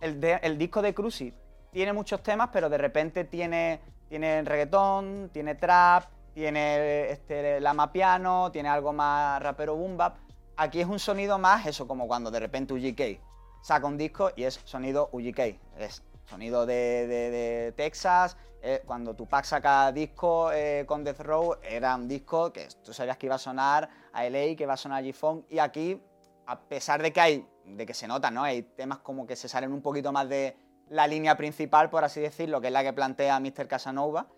El, 0.00 0.20
de- 0.20 0.40
el 0.42 0.58
disco 0.58 0.82
de 0.82 0.92
Cruci 0.94 1.32
tiene 1.72 1.92
muchos 1.92 2.22
temas, 2.22 2.50
pero 2.52 2.68
de 2.68 2.76
repente 2.78 3.24
tiene, 3.24 3.80
tiene 4.08 4.42
reggaetón, 4.42 5.30
tiene 5.32 5.54
trap, 5.54 6.04
tiene 6.34 7.10
este, 7.10 7.60
lama 7.60 7.92
piano, 7.92 8.50
tiene 8.52 8.68
algo 8.68 8.92
más 8.92 9.42
rapero 9.42 9.74
boom 9.74 9.96
bap. 9.96 10.16
Aquí 10.56 10.80
es 10.80 10.86
un 10.86 10.98
sonido 10.98 11.38
más 11.38 11.66
eso, 11.66 11.88
como 11.88 12.06
cuando 12.06 12.30
de 12.30 12.40
repente 12.40 12.74
UGK 12.74 13.20
saca 13.62 13.86
un 13.86 13.96
disco 13.96 14.30
y 14.36 14.44
es 14.44 14.60
sonido 14.64 15.08
UGK. 15.12 15.38
Es 15.78 16.02
sonido 16.26 16.66
de, 16.66 17.06
de- 17.06 17.30
de 17.30 17.72
Texas. 17.72 18.36
Eh, 18.66 18.82
cuando 18.86 19.14
Tupac 19.14 19.44
saca 19.44 19.92
disco 19.92 20.50
eh, 20.50 20.84
con 20.86 21.04
Death 21.04 21.20
Row, 21.20 21.56
era 21.62 21.94
un 21.96 22.08
disco 22.08 22.50
que 22.50 22.66
tú 22.82 22.94
sabías 22.94 23.18
que 23.18 23.26
iba 23.26 23.34
a 23.34 23.38
sonar 23.38 23.90
a 24.10 24.24
LA, 24.24 24.56
que 24.56 24.62
iba 24.62 24.72
a 24.72 24.78
sonar 24.78 25.02
a 25.02 25.06
G-Funk. 25.06 25.44
Y 25.50 25.58
aquí, 25.58 26.00
a 26.46 26.58
pesar 26.58 27.02
de 27.02 27.12
que 27.12 27.20
hay, 27.20 27.46
de 27.66 27.84
que 27.84 27.92
se 27.92 28.08
nota, 28.08 28.30
¿no? 28.30 28.42
Hay 28.42 28.62
temas 28.62 29.00
como 29.00 29.26
que 29.26 29.36
se 29.36 29.50
salen 29.50 29.70
un 29.70 29.82
poquito 29.82 30.12
más 30.12 30.30
de 30.30 30.56
la 30.88 31.06
línea 31.06 31.36
principal, 31.36 31.90
por 31.90 32.04
así 32.04 32.22
decirlo, 32.22 32.62
que 32.62 32.68
es 32.68 32.72
la 32.72 32.82
que 32.82 32.94
plantea 32.94 33.38
Mr. 33.38 33.68
Casanova. 33.68 34.28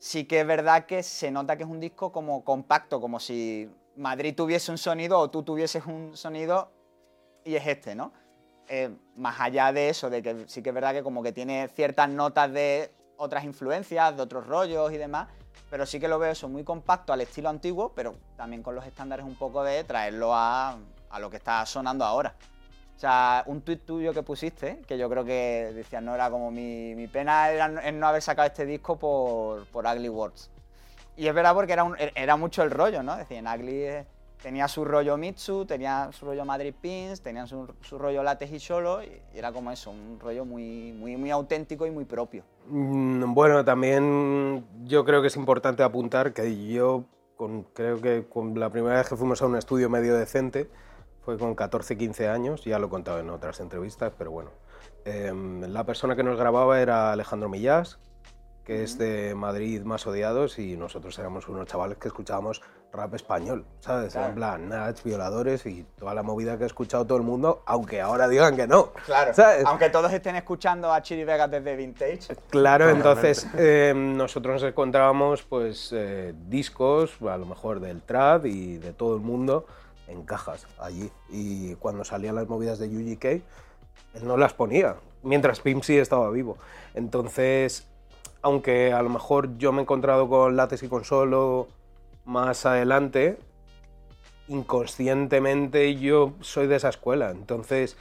Sí 0.00 0.24
que 0.24 0.40
es 0.40 0.46
verdad 0.46 0.86
que 0.86 1.04
se 1.04 1.30
nota 1.30 1.56
que 1.56 1.62
es 1.62 1.68
un 1.68 1.78
disco 1.78 2.10
como 2.10 2.42
compacto, 2.42 3.00
como 3.00 3.20
si 3.20 3.70
Madrid 3.94 4.34
tuviese 4.34 4.72
un 4.72 4.78
sonido 4.78 5.20
o 5.20 5.30
tú 5.30 5.44
tuvieses 5.44 5.86
un 5.86 6.16
sonido 6.16 6.72
y 7.44 7.54
es 7.54 7.64
este, 7.64 7.94
¿no? 7.94 8.12
Eh, 8.66 8.90
más 9.14 9.40
allá 9.40 9.72
de 9.72 9.88
eso, 9.88 10.10
de 10.10 10.20
que 10.20 10.48
sí 10.48 10.64
que 10.64 10.70
es 10.70 10.74
verdad 10.74 10.94
que 10.94 11.04
como 11.04 11.22
que 11.22 11.30
tiene 11.30 11.68
ciertas 11.68 12.08
notas 12.08 12.52
de 12.52 12.90
otras 13.22 13.44
influencias, 13.44 14.16
de 14.16 14.22
otros 14.22 14.46
rollos 14.46 14.92
y 14.92 14.98
demás, 14.98 15.28
pero 15.70 15.86
sí 15.86 16.00
que 16.00 16.08
lo 16.08 16.18
veo 16.18 16.32
eso 16.32 16.48
muy 16.48 16.64
compacto 16.64 17.12
al 17.12 17.20
estilo 17.20 17.48
antiguo, 17.48 17.92
pero 17.94 18.14
también 18.36 18.62
con 18.62 18.74
los 18.74 18.84
estándares 18.84 19.24
un 19.24 19.36
poco 19.36 19.62
de 19.62 19.84
traerlo 19.84 20.34
a, 20.34 20.76
a 21.10 21.18
lo 21.20 21.30
que 21.30 21.36
está 21.36 21.64
sonando 21.64 22.04
ahora. 22.04 22.34
O 22.96 22.98
sea, 23.02 23.42
un 23.46 23.62
tuit 23.62 23.84
tuyo 23.84 24.12
que 24.12 24.22
pusiste, 24.22 24.82
que 24.86 24.98
yo 24.98 25.08
creo 25.08 25.24
que 25.24 25.72
decías, 25.74 26.02
no 26.02 26.14
era 26.14 26.30
como 26.30 26.50
mi, 26.50 27.06
pena 27.08 27.50
era 27.50 27.66
es 27.82 27.94
no 27.94 28.06
haber 28.06 28.22
sacado 28.22 28.46
este 28.46 28.66
disco 28.66 28.96
por, 28.98 29.64
por 29.66 29.86
Ugly 29.86 30.08
Words. 30.08 30.50
Y 31.16 31.26
es 31.26 31.34
verdad 31.34 31.54
porque 31.54 31.72
era, 31.72 31.84
un- 31.84 31.96
era 31.98 32.36
mucho 32.36 32.62
el 32.62 32.70
rollo, 32.70 33.02
¿no? 33.02 33.16
Decían, 33.16 33.46
Ugly 33.46 33.82
es, 33.82 34.06
tenía 34.42 34.66
su 34.68 34.84
rollo 34.84 35.16
Mitsu, 35.16 35.64
tenía 35.66 36.10
su 36.12 36.26
rollo 36.26 36.44
Madrid 36.44 36.74
Pins, 36.80 37.20
tenía 37.22 37.46
su, 37.46 37.72
su 37.82 37.98
rollo 37.98 38.22
Latex 38.22 38.52
y 38.52 38.58
solo, 38.60 39.02
y 39.02 39.20
era 39.34 39.52
como 39.52 39.70
eso, 39.70 39.90
un 39.90 40.18
rollo 40.20 40.44
muy, 40.44 40.92
muy, 40.92 41.16
muy 41.16 41.30
auténtico 41.30 41.86
y 41.86 41.90
muy 41.90 42.04
propio. 42.04 42.42
Mm, 42.68 43.32
Bueno, 43.34 43.64
también 43.64 44.64
yo 44.84 45.04
creo 45.04 45.20
que 45.22 45.28
es 45.28 45.36
importante 45.36 45.82
apuntar 45.82 46.32
que 46.32 46.66
yo 46.66 47.04
con- 47.36 47.62
creo 47.72 48.00
que 48.00 48.24
con 48.28 48.58
la 48.58 48.70
primera 48.70 48.96
vez 48.96 49.08
que 49.08 49.16
fuimos 49.16 49.40
a 49.42 49.46
un 49.46 49.56
estudio 49.56 49.88
medio 49.88 50.16
decente 50.16 50.68
fue 51.24 51.38
con 51.38 51.54
14, 51.54 51.96
15 51.96 52.28
años, 52.28 52.64
ya 52.64 52.78
lo 52.80 52.88
he 52.88 52.90
contado 52.90 53.20
en 53.20 53.30
otras 53.30 53.60
entrevistas, 53.60 54.12
pero 54.18 54.32
bueno. 54.32 54.50
Em, 55.04 55.60
la 55.62 55.84
persona 55.84 56.16
que 56.16 56.22
nos 56.24 56.36
grababa 56.38 56.80
era 56.80 57.12
Alejandro 57.12 57.48
Millás, 57.48 57.98
que 58.64 58.82
es 58.84 58.98
de 58.98 59.34
Madrid 59.34 59.82
Más 59.82 60.06
Odiados, 60.06 60.58
y 60.58 60.76
nosotros 60.76 61.18
éramos 61.18 61.48
unos 61.48 61.66
chavales 61.68 61.98
que 61.98 62.08
escuchábamos 62.08 62.62
rap 62.92 63.14
español, 63.14 63.64
¿sabes? 63.80 64.12
Claro. 64.12 64.28
En 64.28 64.34
plan, 64.34 64.68
Nats, 64.68 65.02
violadores 65.02 65.64
y 65.66 65.84
toda 65.98 66.14
la 66.14 66.22
movida 66.22 66.58
que 66.58 66.64
ha 66.64 66.66
escuchado 66.66 67.06
todo 67.06 67.16
el 67.16 67.24
mundo, 67.24 67.62
aunque 67.66 68.00
ahora 68.00 68.28
digan 68.28 68.54
que 68.54 68.66
no. 68.66 68.92
Claro, 69.06 69.32
¿sabes? 69.34 69.64
aunque 69.66 69.88
todos 69.88 70.12
estén 70.12 70.36
escuchando 70.36 70.92
a 70.92 71.00
Chiri 71.00 71.24
Vegas 71.24 71.50
desde 71.50 71.74
Vintage. 71.74 72.36
Claro, 72.50 72.90
entonces 72.90 73.46
eh, 73.56 73.94
nosotros 73.96 74.60
nos 74.60 74.70
encontrábamos 74.70 75.42
pues 75.42 75.90
eh, 75.92 76.34
discos, 76.48 77.16
a 77.22 77.36
lo 77.38 77.46
mejor 77.46 77.80
del 77.80 78.02
trad 78.02 78.44
y 78.44 78.76
de 78.76 78.92
todo 78.92 79.14
el 79.14 79.22
mundo, 79.22 79.66
en 80.06 80.24
cajas 80.24 80.66
allí. 80.78 81.10
Y 81.30 81.74
cuando 81.76 82.04
salían 82.04 82.34
las 82.34 82.48
movidas 82.48 82.78
de 82.78 82.88
UGK, 82.88 83.24
él 83.24 84.26
no 84.26 84.36
las 84.36 84.52
ponía, 84.52 84.96
mientras 85.22 85.60
Pimsy 85.60 85.96
estaba 85.96 86.30
vivo. 86.30 86.58
Entonces, 86.94 87.86
aunque 88.42 88.92
a 88.92 89.00
lo 89.00 89.08
mejor 89.08 89.56
yo 89.56 89.72
me 89.72 89.78
he 89.78 89.82
encontrado 89.82 90.28
con 90.28 90.56
Lates 90.56 90.82
y 90.82 90.88
con 90.88 91.04
Solo 91.04 91.68
más 92.24 92.66
adelante, 92.66 93.38
inconscientemente 94.48 95.96
yo 95.96 96.34
soy 96.40 96.66
de 96.66 96.76
esa 96.76 96.88
escuela. 96.88 97.30
Entonces, 97.30 97.96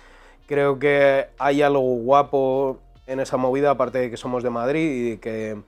creo 0.48 0.80
que 0.80 1.28
hay 1.38 1.62
algo 1.62 1.82
guapo 1.82 2.80
en 3.08 3.20
esa 3.20 3.38
movida, 3.38 3.72
aparte 3.72 4.00
de 4.00 4.10
que 4.10 4.18
somos 4.18 4.44
de 4.44 4.50
Madrid 4.50 5.14
y 5.14 5.18
que 5.18 5.62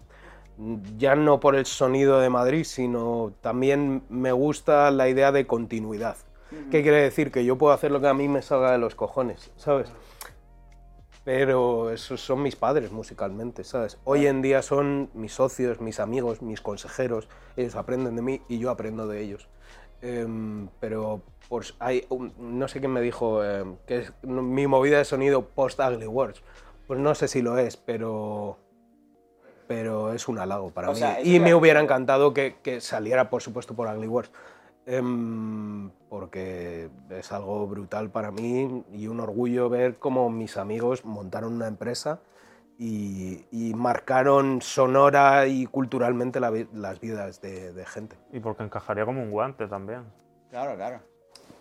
ya 0.98 1.16
no 1.16 1.40
por 1.40 1.56
el 1.56 1.66
sonido 1.66 2.20
de 2.20 2.30
Madrid, 2.30 2.64
sino 2.64 3.34
también 3.42 4.04
me 4.10 4.32
gusta 4.32 4.92
la 4.92 5.10
idea 5.10 5.32
de 5.32 5.48
continuidad. 5.48 6.18
¿Qué 6.70 6.84
quiere 6.84 7.02
decir? 7.02 7.32
Que 7.32 7.46
yo 7.46 7.58
puedo 7.58 7.74
hacer 7.74 7.90
lo 7.90 8.00
que 8.00 8.08
a 8.08 8.14
mí 8.14 8.28
me 8.28 8.44
salga 8.44 8.72
de 8.72 8.78
los 8.78 8.94
cojones, 8.94 9.50
¿sabes? 9.56 9.92
Pero 11.24 11.90
esos 11.92 12.20
son 12.22 12.42
mis 12.42 12.56
padres 12.56 12.92
musicalmente, 12.92 13.64
¿sabes? 13.64 13.98
Hoy 14.04 14.28
en 14.28 14.42
día 14.42 14.62
son 14.62 15.10
mis 15.14 15.34
socios, 15.34 15.80
mis 15.80 16.00
amigos, 16.02 16.42
mis 16.42 16.60
consejeros. 16.60 17.30
Ellos 17.56 17.76
aprenden 17.76 18.16
de 18.18 18.22
mí 18.22 18.42
y 18.50 18.60
yo 18.60 18.70
aprendo 18.70 19.08
de 19.08 19.22
ellos. 19.22 19.48
Em, 20.02 20.68
pero 20.82 21.22
pues 21.48 21.76
hay 21.80 22.06
no 22.38 22.68
sé 22.68 22.80
quién 22.80 22.92
me 22.92 23.00
dijo 23.00 23.42
em, 23.44 23.78
que 23.88 24.00
es 24.00 24.14
mi 24.24 24.68
movida 24.68 24.98
de 24.98 25.06
sonido 25.06 25.48
post 25.48 25.80
Ugly 25.80 26.08
Words. 26.08 26.44
Pues 26.88 27.00
no 27.00 27.16
sé 27.16 27.30
si 27.30 27.42
lo 27.42 27.58
es, 27.58 27.78
pero 27.78 28.58
pero 29.66 30.12
es 30.14 30.28
un 30.28 30.40
halago 30.40 30.72
para 30.72 30.90
O 30.90 30.94
mí. 30.94 31.00
sea, 31.00 31.22
y 31.22 31.40
me 31.40 31.56
hubiera 31.56 31.80
encantado 31.80 32.34
que, 32.34 32.58
que 32.62 32.82
saliera, 32.82 33.30
por 33.30 33.42
supuesto, 33.42 33.74
por 33.74 33.88
Ugly 33.88 34.08
Words. 34.08 34.32
Em, 34.86 35.90
porque 36.10 36.90
es 37.10 37.32
algo 37.32 37.66
brutal 37.68 38.10
para 38.10 38.32
mí 38.32 38.84
y 38.92 39.08
un 39.08 39.22
orgullo 39.22 39.70
ver 39.70 39.98
cómo 39.98 40.30
mis 40.30 40.58
amigos 40.58 41.06
montaron 41.06 41.54
una 41.54 41.68
empresa 41.68 42.20
y, 42.78 43.46
y 43.52 43.74
marcaron 43.76 44.62
sonora 44.62 45.48
y 45.48 45.66
culturalmente 45.68 46.40
la 46.40 46.52
las 46.74 47.00
vidas 47.00 47.42
de, 47.42 47.72
de 47.72 47.86
gente. 47.86 48.18
Y 48.32 48.42
porque 48.42 48.64
encajaría 48.64 49.06
como 49.06 49.24
un 49.24 49.32
guante 49.32 49.68
también. 49.68 50.04
Claro, 50.50 50.76
claro. 50.76 51.13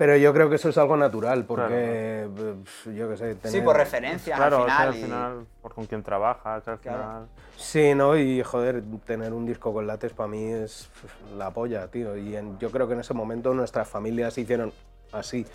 Pero 0.03 0.17
yo 0.17 0.35
creo 0.35 0.51
que 0.51 0.57
eso 0.57 0.69
es 0.69 0.77
algo 0.79 0.97
natural, 0.97 1.45
porque 1.45 2.29
pf, 2.65 2.93
yo 2.93 3.09
qué 3.09 3.17
sé. 3.17 3.35
Sí, 3.35 3.39
tener- 3.41 3.65
por 3.65 3.77
referencias 3.77 4.37
Claro, 4.37 4.57
al 4.57 4.63
final. 4.65 4.89
al 4.89 4.97
y- 4.97 5.03
final, 5.05 5.47
por 5.63 5.75
con 5.75 5.87
quién 5.87 6.03
trabajas, 6.03 6.67
al 6.67 6.81
Claro. 6.81 6.99
final... 6.99 7.27
Sí, 7.57 7.95
¿no? 7.95 8.17
Y 8.17 8.43
joder, 8.43 8.83
tener 9.07 9.33
un 9.33 9.47
disco 9.47 9.73
con 9.73 9.87
látex 9.87 10.13
para 10.13 10.27
mí 10.29 10.43
es 10.45 10.91
la 11.39 11.53
polla, 11.53 11.87
tío. 11.87 12.17
Y 12.17 12.35
en- 12.35 12.59
yo 12.59 12.73
creo 12.73 12.89
que 12.89 12.95
en 12.95 13.01
ese 13.01 13.15
momento 13.15 13.55
nuestras 13.55 13.87
familias 13.87 14.35
se 14.35 14.41
hicieron 14.41 14.73
así. 15.13 15.47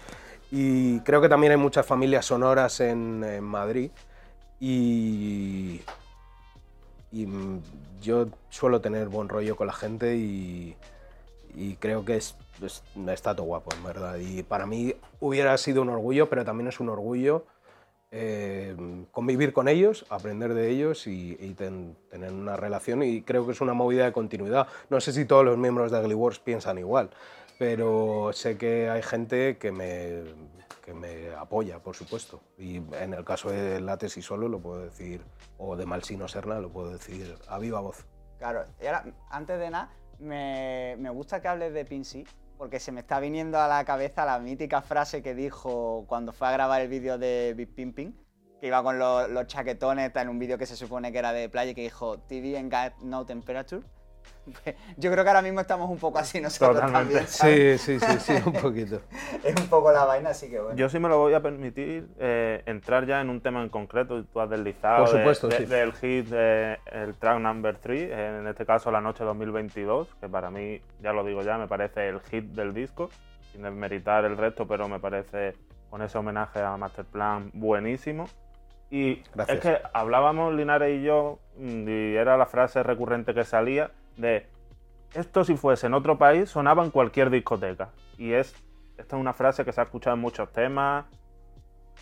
Y 0.50 1.02
creo 1.02 1.20
que 1.20 1.28
también 1.28 1.52
hay 1.52 1.58
muchas 1.58 1.86
familias 1.86 2.26
sonoras 2.26 2.80
en, 2.80 3.26
en 3.26 3.44
Madrid. 3.44 3.92
Y, 4.62 5.82
y 7.12 7.28
yo 8.02 8.28
suelo 8.50 8.80
tener 8.80 9.10
buen 9.10 9.28
rollo 9.28 9.58
con 9.58 9.68
la 9.68 9.74
gente 9.74 10.16
y, 10.16 10.78
y 11.54 11.76
creo 11.76 12.06
que 12.06 12.16
es, 12.16 12.38
es- 12.66 12.84
está 13.08 13.36
todo 13.36 13.46
guapo, 13.46 13.70
en 13.76 13.84
verdad. 13.84 14.18
Y 14.18 14.44
para 14.44 14.66
mí 14.66 14.94
hubiera 15.20 15.58
sido 15.58 15.82
un 15.82 15.90
orgullo, 15.90 16.30
pero 16.30 16.44
también 16.46 16.68
es 16.68 16.80
un 16.80 16.90
orgullo 16.90 17.46
eh, 18.10 18.76
convivir 19.12 19.52
con 19.52 19.68
ellos, 19.68 20.06
aprender 20.10 20.54
de 20.54 20.70
ellos 20.70 21.08
y, 21.08 21.36
y 21.40 21.54
ten- 21.56 21.98
tener 22.10 22.32
una 22.32 22.56
relación. 22.56 23.04
Y 23.04 23.22
creo 23.22 23.46
que 23.46 23.52
es 23.52 23.60
una 23.62 23.74
movida 23.74 24.06
de 24.06 24.14
continuidad. 24.14 24.68
No 24.90 25.02
sé 25.02 25.12
si 25.12 25.26
todos 25.26 25.44
los 25.44 25.58
miembros 25.58 25.92
de 25.92 26.00
Ugly 26.00 26.14
Wars 26.16 26.40
piensan 26.40 26.78
igual, 26.78 27.10
pero 27.60 28.30
sé 28.34 28.58
que 28.58 28.90
hay 28.90 29.02
gente 29.02 29.58
que 29.58 29.72
me, 29.74 30.24
que 30.86 30.94
me 30.94 31.34
apoya, 31.36 31.80
por 31.80 31.96
supuesto. 31.96 32.40
Y 32.58 32.78
en 32.78 33.14
el 33.14 33.26
caso 33.26 33.50
de 33.50 33.82
Lates 33.82 34.16
y 34.16 34.22
Solo 34.22 34.48
lo 34.48 34.60
puedo 34.60 34.80
decir, 34.86 35.22
o 35.58 35.76
de 35.76 35.86
Malsino 35.86 36.30
Serna 36.30 36.60
lo 36.60 36.70
puedo 36.70 36.92
decir 36.92 37.36
a 37.50 37.60
viva 37.60 37.82
voz. 37.82 38.06
Claro, 38.40 38.66
y 38.82 38.86
ahora, 38.86 39.04
antes 39.30 39.60
de 39.60 39.70
nada, 39.70 39.90
me, 40.20 40.96
me 40.98 41.10
gusta 41.10 41.42
que 41.42 41.48
hables 41.50 41.74
de 41.74 41.84
Pinsy, 41.84 42.24
porque 42.58 42.80
se 42.80 42.92
me 42.92 43.02
está 43.02 43.20
viniendo 43.20 43.60
a 43.60 43.68
la 43.68 43.86
cabeza 43.86 44.26
la 44.26 44.40
mítica 44.40 44.82
frase 44.82 45.22
que 45.22 45.36
dijo 45.36 46.06
cuando 46.08 46.34
fue 46.34 46.48
a 46.48 46.52
grabar 46.52 46.82
el 46.82 46.88
vídeo 46.88 47.18
de 47.18 47.54
Big 47.56 47.74
Pimping, 47.74 48.14
que 48.60 48.68
iba 48.68 48.82
con 48.84 48.98
los, 48.98 49.30
los 49.30 49.48
chaquetones 49.48 50.12
en 50.16 50.30
un 50.30 50.40
vídeo 50.40 50.58
que 50.58 50.66
se 50.66 50.76
supone 50.76 51.12
que 51.12 51.20
era 51.20 51.34
de 51.34 51.50
playa 51.50 51.74
que 51.74 51.82
dijo 51.82 52.20
TV 52.20 52.58
and 52.58 52.72
got 52.72 53.00
no 53.02 53.26
temperature. 53.26 53.84
Yo 54.98 55.12
creo 55.12 55.24
que 55.24 55.30
ahora 55.30 55.42
mismo 55.42 55.60
estamos 55.60 55.90
un 55.90 55.98
poco 55.98 56.20
así 56.20 56.40
nosotros 56.40 56.76
Totalmente. 56.76 57.14
también, 57.16 57.28
¿sabes? 57.28 57.82
Sí, 57.82 58.00
sí, 58.00 58.06
sí, 58.06 58.20
sí, 58.20 58.44
un 58.46 58.54
poquito. 58.54 59.02
Es 59.44 59.56
un 59.60 59.68
poco 59.68 59.92
la 59.92 60.06
vaina, 60.06 60.30
así 60.30 60.50
que 60.50 60.60
bueno. 60.60 60.78
Yo 60.78 60.90
sí 60.90 61.00
me 61.00 61.10
lo 61.10 61.18
voy 61.18 61.34
a 61.34 61.42
permitir 61.42 62.08
eh, 62.20 62.64
entrar 62.66 63.06
ya 63.06 63.20
en 63.22 63.30
un 63.30 63.42
tema 63.42 63.62
en 63.62 63.70
concreto. 63.70 64.24
Tú 64.24 64.40
has 64.40 64.50
deslizado 64.50 65.06
Por 65.06 65.14
de- 65.14 65.20
supuesto, 65.20 65.48
de- 65.50 65.58
sí. 65.58 65.66
del 65.66 65.94
hit 65.94 66.28
de, 66.28 66.78
el 66.92 67.16
track 67.16 67.40
number 67.40 67.78
3, 67.78 68.12
en 68.12 68.48
este 68.48 68.66
caso 68.66 68.90
La 68.92 69.02
Noche 69.02 69.24
2022, 69.24 70.08
que 70.20 70.30
para 70.30 70.50
mí, 70.50 70.82
ya 71.02 71.12
lo 71.14 71.24
digo 71.24 71.42
ya, 71.44 71.58
me 71.58 71.68
parece 71.68 72.08
el 72.08 72.20
hit 72.22 72.46
del 72.46 72.74
disco, 72.74 73.10
sin 73.52 73.62
desmeritar 73.64 74.24
el 74.26 74.38
resto, 74.38 74.68
pero 74.68 74.88
me 74.88 75.00
parece 75.00 75.56
con 75.90 76.02
ese 76.02 76.18
homenaje 76.18 76.62
a 76.62 76.76
Masterplan 76.78 77.52
buenísimo. 77.54 78.28
Y 78.90 79.22
Gracias. 79.36 79.58
es 79.58 79.62
que 79.64 79.78
hablábamos 79.94 80.54
Linares 80.54 80.98
y 81.00 81.04
yo, 81.04 81.40
mm, 81.58 81.88
y 81.90 82.16
era 82.16 82.38
la 82.38 82.46
frase 82.46 82.82
recurrente 82.84 83.34
que 83.34 83.44
salía 83.44 83.92
de 84.18 84.48
esto 85.14 85.44
si 85.44 85.56
fuese 85.56 85.88
en 85.88 85.94
otro 85.94 86.18
país 86.18 86.50
sonaba 86.50 86.84
en 86.84 86.92
cualquier 86.92 87.30
discoteca. 87.30 87.92
Y 88.18 88.34
es 88.34 88.56
esta 88.98 89.16
es 89.16 89.20
una 89.20 89.34
frase 89.34 89.64
que 89.64 89.72
se 89.72 89.80
ha 89.80 89.84
escuchado 89.84 90.16
en 90.16 90.22
muchos 90.22 90.52
temas. 90.52 91.06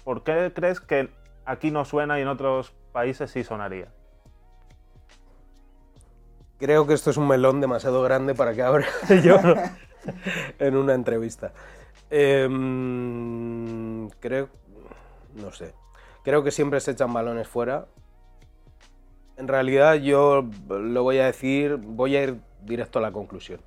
¿Por 0.03 0.23
qué 0.23 0.51
crees 0.55 0.79
que 0.79 1.09
aquí 1.45 1.71
no 1.71 1.85
suena 1.85 2.17
y 2.17 2.21
en 2.21 2.29
otros 2.29 2.73
países 2.91 3.31
sí 3.31 3.43
sonaría? 3.43 3.89
Creo 6.57 6.87
que 6.87 6.93
esto 6.93 7.09
es 7.09 7.17
un 7.17 7.27
melón 7.27 7.59
demasiado 7.59 8.01
grande 8.01 8.33
para 8.33 8.53
que 8.53 8.61
abra 8.61 8.85
yo 9.23 9.37
en 10.59 10.77
una 10.77 10.93
entrevista. 10.93 11.51
Em, 12.09 14.09
creo, 14.19 14.49
no 15.33 15.51
sé, 15.51 15.73
creo 16.23 16.43
que 16.43 16.51
siempre 16.51 16.79
se 16.79 16.91
echan 16.91 17.11
balones 17.11 17.47
fuera. 17.47 17.87
En 19.37 19.47
realidad 19.47 19.95
yo 19.95 20.45
lo 20.69 21.03
voy 21.03 21.17
a 21.19 21.25
decir, 21.25 21.75
voy 21.75 22.15
a 22.15 22.23
ir 22.23 22.37
directo 22.63 22.99
a 22.99 23.01
la 23.01 23.11
conclusión. 23.11 23.59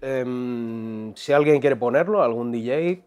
Em, 0.00 1.14
si 1.16 1.32
alguien 1.32 1.60
quiere 1.60 1.76
ponerlo, 1.76 2.22
algún 2.22 2.52
DJ, 2.52 3.02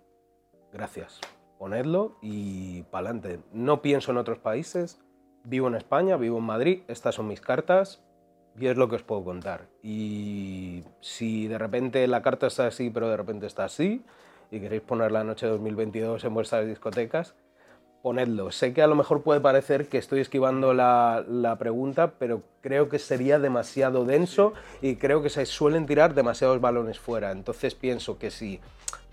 gracias, 0.72 1.20
ponedlo 1.58 2.17
y 2.22 2.84
pa'lante. 2.84 3.39
No 3.51 3.82
pienso 3.82 4.12
en 4.12 4.17
otros 4.17 4.39
países, 4.39 5.00
vivo 5.43 5.67
en 5.67 5.75
España, 5.75 6.17
vivo 6.17 6.38
en 6.38 6.43
Madrid, 6.43 6.84
estas 6.88 7.15
son 7.15 7.27
mis 7.27 7.41
cartas, 7.41 8.03
y 8.60 8.67
es 8.67 8.77
lo 8.77 8.89
que 8.89 8.98
os 8.98 9.03
puedo 9.03 9.24
contar. 9.24 9.67
Y 9.82 10.84
si 11.01 11.48
de 11.48 11.58
repente 11.58 12.05
la 12.08 12.22
carta 12.22 12.48
está 12.48 12.67
así, 12.67 12.89
pero 12.89 13.10
de 13.10 13.17
repente 13.17 13.48
está 13.48 13.65
así, 13.65 14.03
y 14.51 14.60
queréis 14.60 14.84
poner 14.84 15.12
la 15.12 15.24
noche 15.24 15.48
2022 15.48 16.24
en 16.24 16.34
vuestras 16.34 16.67
discotecas, 16.67 17.36
ponedlo. 18.03 18.51
Sé 18.51 18.74
que 18.74 18.81
a 18.83 18.88
lo 18.88 18.95
mejor 18.95 19.24
puede 19.24 19.39
parecer 19.39 19.88
que 19.88 19.98
estoy 19.98 20.19
esquivando 20.19 20.74
la, 20.74 21.24
la 21.27 21.55
pregunta, 21.57 22.12
pero 22.19 22.43
creo 22.62 22.89
que 22.89 23.00
sería 23.00 23.39
demasiado 23.39 24.03
denso 24.03 24.53
y 24.81 24.98
creo 24.98 25.24
que 25.24 25.29
se 25.29 25.45
suelen 25.45 25.86
tirar 25.86 26.13
demasiados 26.13 26.60
balones 26.60 27.00
fuera. 27.00 27.31
Entonces 27.31 27.75
pienso 27.75 28.19
que 28.19 28.29
si 28.29 28.60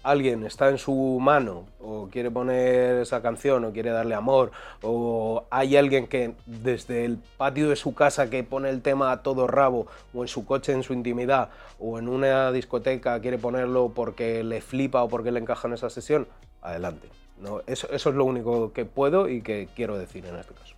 alguien 0.03 0.45
está 0.45 0.71
en 0.71 0.79
su 0.79 1.19
mano 1.21 1.67
o 1.79 2.09
quiere 2.11 2.31
poner 2.33 2.97
esa 2.97 3.23
canción 3.23 3.65
o 3.65 3.73
quiere 3.73 3.91
darle 3.91 4.15
amor 4.15 4.51
o 4.83 5.45
hay 5.51 5.77
alguien 5.77 6.07
que 6.07 6.35
desde 6.47 7.05
el 7.05 7.19
patio 7.37 7.69
de 7.69 7.77
su 7.77 7.95
casa 7.95 8.31
que 8.31 8.43
pone 8.43 8.71
el 8.71 8.83
tema 8.83 9.13
a 9.13 9.23
todo 9.23 9.47
rabo 9.47 9.87
o 10.15 10.23
en 10.23 10.29
su 10.29 10.47
coche 10.47 10.73
en 10.73 10.83
su 10.83 10.95
intimidad 10.95 11.51
o 11.79 11.99
en 11.99 12.09
una 12.09 12.51
discoteca 12.51 13.21
quiere 13.21 13.39
ponerlo 13.39 13.93
porque 13.95 14.43
le 14.43 14.61
flipa 14.61 15.03
o 15.03 15.09
porque 15.09 15.31
le 15.31 15.41
encaja 15.41 15.69
en 15.69 15.75
esa 15.75 15.91
sesión, 15.91 16.27
adelante. 16.63 17.09
No, 17.41 17.61
eso, 17.67 17.89
eso 17.91 18.11
es 18.11 18.15
lo 18.15 18.25
único 18.25 18.73
que 18.73 18.85
puedo 18.85 19.29
y 19.29 19.43
que 19.43 19.69
quiero 19.75 19.99
decir 19.99 20.27
en 20.27 20.37
este 20.37 20.55
caso. 20.55 20.75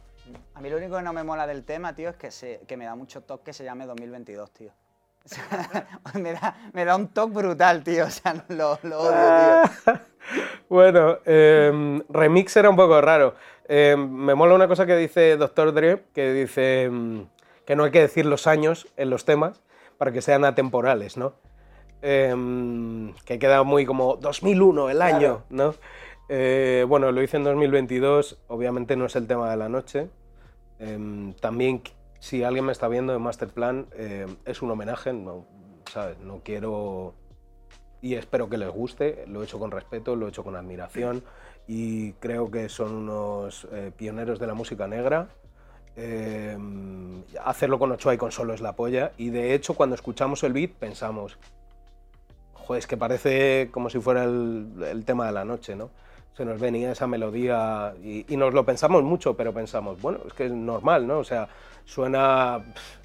A 0.54 0.61
mí 0.61 0.71
lo 0.71 0.76
único 0.76 0.97
que 0.97 1.02
no 1.02 1.12
me 1.12 1.25
mola 1.25 1.47
del 1.47 1.64
tema, 1.64 1.95
tío, 1.95 2.11
es 2.11 2.16
que, 2.16 2.31
se, 2.31 2.61
que 2.66 2.76
me 2.76 2.85
da 2.85 2.95
mucho 2.95 3.21
toque 3.23 3.45
que 3.47 3.52
se 3.52 3.64
llame 3.64 3.85
2022, 3.87 4.50
tío. 4.52 4.71
O 5.25 5.28
sea, 5.28 6.00
me, 6.14 6.33
da, 6.33 6.57
me 6.73 6.85
da 6.85 6.97
un 6.97 7.09
toque 7.09 7.35
brutal, 7.35 7.83
tío. 7.83 8.07
O 8.07 8.11
sea, 8.11 8.45
lo, 8.49 8.78
lo 8.83 9.00
odio, 9.00 9.62
tío. 9.85 9.92
Bueno, 10.69 11.19
eh, 11.26 12.00
remix 12.09 12.57
era 12.57 12.71
un 12.71 12.76
poco 12.76 13.00
raro. 13.00 13.35
Eh, 13.69 13.97
me 13.97 14.35
mola 14.35 14.54
una 14.54 14.69
cosa 14.69 14.87
que 14.87 14.97
dice 14.97 15.37
Dr. 15.37 15.73
Dre, 15.75 16.04
que 16.14 16.33
dice 16.33 16.88
mm, 16.90 17.23
que 17.66 17.75
no 17.76 17.85
hay 17.85 17.90
que 17.90 18.00
decir 18.00 18.25
los 18.25 18.47
años 18.47 18.87
en 18.97 19.11
los 19.11 19.25
temas 19.25 19.61
para 19.99 20.12
que 20.12 20.23
sean 20.23 20.45
atemporales, 20.45 21.16
¿no? 21.16 21.35
Eh, 22.02 22.35
que 23.25 23.38
queda 23.38 23.64
muy 23.64 23.85
como 23.85 24.16
2001 24.16 24.90
el 24.90 25.02
año, 25.02 25.19
Claro. 25.19 25.45
¿no? 25.50 25.75
Eh, 26.29 26.85
bueno, 26.88 27.12
lo 27.12 27.23
hice 27.23 27.37
en 27.37 27.45
2022, 27.45 28.38
obviamente 28.49 28.97
no 28.97 29.07
es 29.07 29.17
el 29.17 29.26
tema 29.26 29.50
de 29.50 29.57
la 29.57 29.69
noche. 29.69 30.09
Eh, 30.79 31.35
también, 31.41 31.83
si 32.21 32.43
alguien 32.43 32.64
me 32.64 32.73
está 32.73 32.88
viendo 32.88 33.14
en 33.14 33.23
Masterplan, 33.23 33.87
eh, 33.95 34.26
es 34.45 34.62
un 34.62 34.71
homenaje, 34.71 35.12
no, 35.12 35.47
¿sabes? 35.91 36.19
No 36.21 36.41
quiero 36.45 37.14
y 38.02 38.17
espero 38.17 38.50
que 38.50 38.59
les 38.59 38.69
guste. 38.69 39.25
Lo 39.29 39.41
he 39.41 39.45
hecho 39.45 39.59
con 39.59 39.71
respeto, 39.71 40.17
lo 40.17 40.26
he 40.26 40.29
hecho 40.29 40.45
con 40.45 40.57
admiración 40.57 41.23
y 41.67 42.12
creo 42.14 42.50
que 42.50 42.69
son 42.69 42.93
unos 42.93 43.67
eh, 43.73 43.93
pioneros 43.97 44.38
de 44.38 44.47
la 44.47 44.55
música 44.55 44.87
negra. 44.87 45.29
Eh, 45.95 46.59
hacerlo 47.45 47.79
con 47.79 47.93
Ochoa 47.93 48.14
y 48.14 48.19
con 48.19 48.33
Solo 48.33 48.52
es 48.52 48.61
la 48.61 48.75
polla. 48.75 49.12
Y 49.17 49.31
de 49.31 49.55
hecho, 49.55 49.75
cuando 49.75 49.95
escuchamos 49.95 50.43
el 50.43 50.52
beat, 50.52 50.73
pensamos, 50.73 51.38
joder, 52.55 52.81
es 52.81 52.87
que 52.87 52.97
parece 52.97 53.69
como 53.71 53.88
si 53.88 54.00
fuera 54.00 54.25
el, 54.25 54.67
el 54.91 55.05
tema 55.05 55.26
de 55.26 55.33
la 55.33 55.45
noche, 55.45 55.76
¿no? 55.76 55.91
Se 56.37 56.45
nos 56.45 56.59
venía 56.59 56.93
esa 56.93 57.07
melodía 57.07 57.95
y, 58.03 58.25
y 58.33 58.37
nos 58.37 58.55
lo 58.55 58.65
pensamos 58.65 59.03
mucho, 59.03 59.37
pero 59.37 59.53
pensamos, 59.53 60.01
bueno, 60.01 60.21
es 60.27 60.33
que 60.33 60.47
es 60.47 60.53
normal, 60.53 61.07
¿no? 61.07 61.19
O 61.19 61.25
sea, 61.25 61.49
suena 61.85 62.65
pff, 62.75 62.99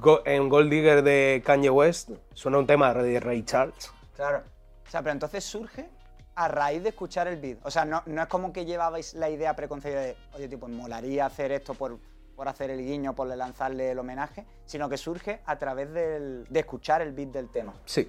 Go- 0.00 0.22
en 0.24 0.48
Gold 0.48 0.70
Digger 0.70 1.02
de 1.02 1.42
Kanye 1.44 1.70
West, 1.70 2.10
suena 2.34 2.58
un 2.58 2.66
tema 2.66 2.94
de 2.94 3.18
Ray 3.18 3.42
Charles. 3.42 3.90
Claro. 4.14 4.42
O 4.86 4.90
sea, 4.90 5.00
pero 5.02 5.12
entonces 5.12 5.42
surge 5.42 5.88
a 6.36 6.46
raíz 6.48 6.82
de 6.82 6.90
escuchar 6.90 7.26
el 7.26 7.40
beat. 7.40 7.58
O 7.64 7.70
sea, 7.70 7.84
no, 7.84 8.02
no 8.06 8.22
es 8.22 8.28
como 8.28 8.52
que 8.52 8.64
llevabais 8.64 9.14
la 9.14 9.28
idea 9.28 9.56
preconcebida 9.56 10.00
de, 10.00 10.16
oye, 10.34 10.48
tipo, 10.48 10.68
molaría 10.68 11.26
hacer 11.26 11.50
esto 11.50 11.74
por, 11.74 11.98
por 12.36 12.46
hacer 12.46 12.70
el 12.70 12.78
guiño, 12.84 13.14
por 13.14 13.26
lanzarle 13.26 13.90
el 13.90 13.98
homenaje, 13.98 14.46
sino 14.66 14.88
que 14.88 14.96
surge 14.98 15.40
a 15.46 15.56
través 15.58 15.92
del- 15.92 16.44
de 16.48 16.60
escuchar 16.60 17.02
el 17.02 17.12
beat 17.12 17.30
del 17.30 17.48
tema. 17.48 17.72
Sí, 17.86 18.08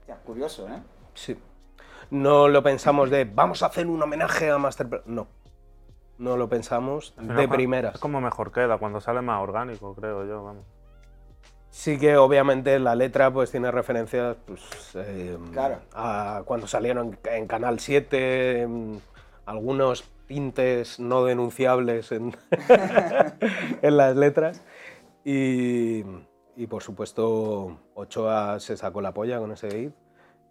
Hostia, 0.00 0.16
curioso, 0.24 0.68
¿eh? 0.68 0.80
sí. 1.14 1.36
No 2.10 2.48
lo 2.48 2.62
pensamos 2.62 3.10
de, 3.10 3.24
vamos 3.24 3.62
a 3.62 3.66
hacer 3.66 3.86
un 3.86 4.02
homenaje 4.02 4.50
a 4.50 4.58
Master... 4.58 5.02
No, 5.06 5.26
no 6.18 6.36
lo 6.36 6.48
pensamos 6.48 7.14
de 7.16 7.48
primeras. 7.48 7.94
Es 7.94 8.00
como 8.00 8.20
mejor 8.20 8.50
queda, 8.52 8.78
cuando 8.78 9.00
sale 9.00 9.22
más 9.22 9.40
orgánico, 9.40 9.94
creo 9.94 10.26
yo, 10.26 10.42
vamos. 10.42 10.64
Sí 11.70 11.98
que 11.98 12.16
obviamente 12.16 12.78
la 12.78 12.94
letra 12.94 13.30
pues 13.30 13.50
tiene 13.50 13.70
referencias 13.70 14.36
pues, 14.46 14.62
eh, 14.94 15.36
Claro. 15.52 15.80
a 15.94 16.42
cuando 16.44 16.66
salieron 16.66 17.18
en, 17.24 17.32
en 17.34 17.46
Canal 17.46 17.78
7, 17.78 18.62
em, 18.62 18.98
algunos 19.46 20.04
tintes 20.26 20.98
no 20.98 21.24
denunciables 21.24 22.10
en, 22.12 22.34
en 23.82 23.96
las 23.96 24.16
letras. 24.16 24.62
Y, 25.24 26.04
y, 26.56 26.66
por 26.68 26.82
supuesto 26.82 27.78
Ochoa 27.94 28.60
se 28.60 28.76
sacó 28.76 29.00
la 29.02 29.12
polla 29.12 29.38
con 29.38 29.52
ese 29.52 29.68
beat. 29.68 29.92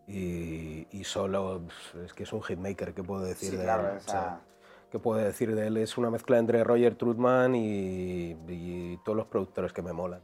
Y, 0.08 0.88
y 0.92 1.04
solo 1.04 1.62
pues, 1.92 2.06
es 2.06 2.14
que 2.14 2.24
es 2.24 2.32
un 2.34 2.42
hitmaker, 2.42 2.94
¿qué 2.94 3.04
puedo 3.04 3.24
decir 3.24 3.52
Sí, 3.52 3.58
de 3.58 3.64
claro, 3.64 3.92
él? 3.92 3.98
o 3.98 4.00
sea- 4.02 4.42
¿Qué 4.90 5.00
puedo 5.00 5.20
decir 5.20 5.54
de 5.54 5.68
él? 5.68 5.76
Es 5.76 5.98
una 5.98 6.10
mezcla 6.10 6.38
entre 6.38 6.64
Roger 6.64 6.96
Trutman 6.96 7.54
y, 7.56 8.38
y 8.48 8.98
todos 9.04 9.18
los 9.18 9.28
productores 9.28 9.74
que 9.74 9.82
me 9.82 9.92
molan. 9.92 10.22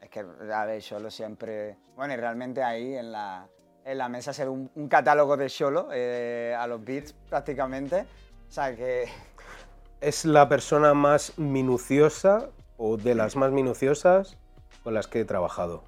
Es 0.00 0.08
que, 0.08 0.20
a 0.20 0.64
ver, 0.64 0.80
Solo 0.80 1.10
siempre. 1.10 1.76
Bueno, 1.94 2.14
y 2.14 2.16
realmente 2.16 2.62
ahí 2.62 2.94
en 2.94 3.12
la, 3.12 3.46
en 3.84 3.98
la 3.98 4.08
mesa 4.08 4.32
ser 4.32 4.48
un, 4.48 4.70
un 4.76 4.88
catálogo 4.88 5.36
de 5.36 5.50
Solo 5.50 5.90
eh, 5.92 6.56
a 6.58 6.66
los 6.66 6.82
beats 6.82 7.12
prácticamente. 7.28 8.06
O 8.48 8.50
sea 8.50 8.74
que. 8.74 9.04
es 10.00 10.24
la 10.24 10.48
persona 10.48 10.94
más 10.94 11.38
minuciosa 11.38 12.48
o 12.78 12.96
de 12.96 13.14
las 13.14 13.36
más 13.36 13.52
minuciosas 13.52 14.38
con 14.84 14.94
las 14.94 15.06
que 15.06 15.20
he 15.20 15.24
trabajado. 15.26 15.84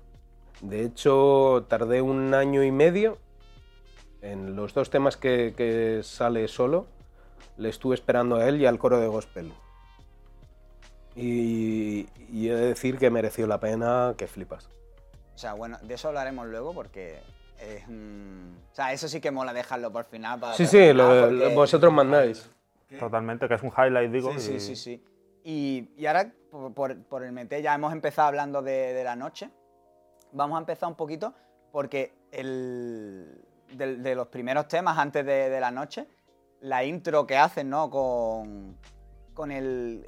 De 0.60 0.82
hecho, 0.84 1.64
tardé 1.68 2.02
un 2.02 2.34
año 2.34 2.62
y 2.62 2.70
medio 2.70 3.16
en 4.22 4.56
los 4.56 4.74
dos 4.74 4.90
temas 4.90 5.16
que, 5.16 5.54
que 5.56 6.00
sale 6.02 6.46
solo. 6.48 6.86
Le 7.56 7.68
estuve 7.68 7.94
esperando 7.94 8.36
a 8.36 8.48
él 8.48 8.60
y 8.60 8.66
al 8.66 8.78
coro 8.78 8.98
de 9.00 9.06
gospel. 9.06 9.52
Y, 11.16 12.08
y 12.30 12.48
he 12.48 12.54
de 12.54 12.66
decir 12.66 12.98
que 12.98 13.10
mereció 13.10 13.46
la 13.46 13.58
pena 13.60 14.14
que 14.16 14.26
flipas. 14.26 14.68
O 15.34 15.38
sea, 15.38 15.54
bueno, 15.54 15.78
de 15.82 15.94
eso 15.94 16.08
hablaremos 16.08 16.46
luego 16.46 16.72
porque. 16.72 17.18
Es, 17.60 17.86
un- 17.88 18.56
o 18.72 18.74
sea, 18.74 18.92
eso 18.92 19.06
sí 19.08 19.20
que 19.20 19.30
mola 19.30 19.52
dejarlo 19.52 19.92
por 19.92 20.04
final. 20.06 20.40
Para 20.40 20.54
Sí, 20.54 20.66
sí, 20.66 20.92
lo- 20.92 21.50
vosotros 21.54 21.92
mandáis. 21.92 22.48
Totalmente, 22.98 23.46
que 23.48 23.54
es 23.54 23.62
un 23.62 23.70
highlight, 23.76 24.10
digo. 24.10 24.32
Sí, 24.32 24.40
sí, 24.40 24.52
y- 24.54 24.60
sí, 24.60 24.76
sí. 24.76 25.04
Y, 25.44 25.88
y 25.96 26.06
ahora, 26.06 26.32
por, 26.50 26.72
por- 26.72 27.02
por 27.04 27.22
el 27.24 27.32
meter, 27.32 27.62
ya 27.62 27.74
hemos 27.74 27.92
empezado 27.92 28.28
hablando 28.28 28.62
de, 28.62 28.92
de 28.94 29.04
la 29.04 29.16
noche. 29.16 29.50
Vamos 30.32 30.56
a 30.56 30.60
empezar 30.60 30.88
un 30.88 30.94
poquito 30.96 31.34
porque 31.72 32.12
el, 32.32 33.39
de, 33.72 34.14
los 34.14 34.28
primeros 34.28 34.68
temas 34.68 34.98
antes 34.98 35.24
de, 35.24 35.60
la 35.60 35.70
noche, 35.70 36.06
la 36.60 36.84
intro 36.84 37.26
que 37.26 37.36
hacen, 37.36 37.70
¿no? 37.70 37.90
Con, 37.90 38.76
con 39.34 39.50
el 39.50 40.06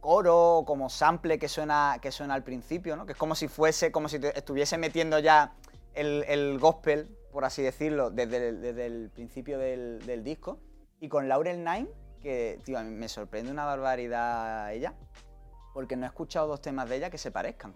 coro, 0.00 0.64
como 0.66 0.88
sample 0.88 1.38
que 1.38 1.48
suena, 1.48 1.98
que 2.00 2.12
suena 2.12 2.34
al 2.34 2.44
principio, 2.44 2.96
¿no? 2.96 3.06
Que 3.06 3.12
es 3.12 3.18
como 3.18 3.34
si 3.34 3.48
fuese, 3.48 3.92
como 3.92 4.08
si 4.08 4.16
estuviese 4.34 4.78
metiendo 4.78 5.18
ya 5.18 5.54
el, 5.94 6.24
el 6.28 6.58
gospel, 6.58 7.08
por 7.32 7.44
así 7.44 7.62
decirlo, 7.62 8.10
desde 8.10 8.48
el, 8.48 8.60
desde 8.60 8.86
el 8.86 9.10
principio 9.10 9.58
del, 9.58 10.04
del 10.06 10.24
disco. 10.24 10.60
Y 11.00 11.08
con 11.08 11.28
Laurel 11.28 11.58
Nine, 11.58 11.88
que, 12.20 12.60
tío, 12.64 12.78
a 12.78 12.82
mí 12.82 12.90
me 12.90 13.08
sorprende 13.08 13.50
una 13.50 13.64
barbaridad 13.64 14.72
ella, 14.72 14.94
porque 15.74 15.96
no 15.96 16.06
he 16.06 16.08
escuchado 16.08 16.46
dos 16.46 16.60
temas 16.60 16.88
de 16.88 16.96
ella 16.96 17.10
que 17.10 17.18
se 17.18 17.30
parezcan. 17.30 17.74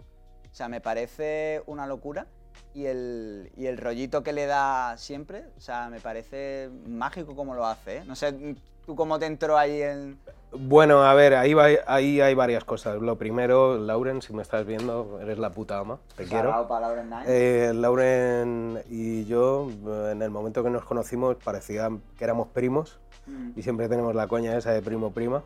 O 0.51 0.55
sea, 0.55 0.69
me 0.69 0.81
parece 0.81 1.63
una 1.65 1.87
locura. 1.87 2.27
Y 2.73 2.85
el, 2.85 3.51
y 3.55 3.67
el 3.67 3.77
rollito 3.77 4.23
que 4.23 4.33
le 4.33 4.45
da 4.47 4.97
siempre, 4.97 5.45
o 5.57 5.61
sea, 5.61 5.89
me 5.89 5.99
parece 5.99 6.69
mágico 6.87 7.35
como 7.35 7.53
lo 7.55 7.65
hace. 7.65 7.97
¿eh? 7.97 8.03
No 8.07 8.15
sé, 8.15 8.55
¿tú 8.85 8.95
cómo 8.95 9.19
te 9.19 9.25
entró 9.27 9.57
ahí 9.57 9.81
en...? 9.81 10.17
Bueno, 10.55 11.03
a 11.03 11.13
ver, 11.15 11.33
ahí, 11.35 11.53
va- 11.55 11.67
ahí 11.87 12.21
hay 12.21 12.33
varias 12.35 12.63
cosas. 12.63 13.01
Lo 13.01 13.17
primero, 13.17 13.77
Lauren, 13.77 14.21
si 14.21 14.33
me 14.33 14.41
estás 14.43 14.65
viendo, 14.65 15.19
eres 15.21 15.39
la 15.39 15.51
puta 15.51 15.79
ama. 15.79 15.99
Te 16.15 16.25
quiero. 16.25 16.49
Salado 16.49 16.67
para 16.67 16.87
Laurel 16.87 17.09
Nine. 17.09 17.23
Eh, 17.27 17.73
Lauren 17.73 18.79
y 18.89 19.25
yo, 19.25 19.67
en 20.11 20.21
el 20.21 20.29
momento 20.29 20.63
que 20.63 20.69
nos 20.69 20.85
conocimos, 20.85 21.35
parecía 21.43 21.89
que 22.17 22.23
éramos 22.23 22.47
primos 22.49 22.99
Mm. 23.25 23.51
y 23.55 23.63
siempre 23.63 23.87
tenemos 23.87 24.13
la 24.15 24.27
coña 24.27 24.57
esa 24.57 24.71
de 24.73 24.81
primo-prima. 24.81 25.43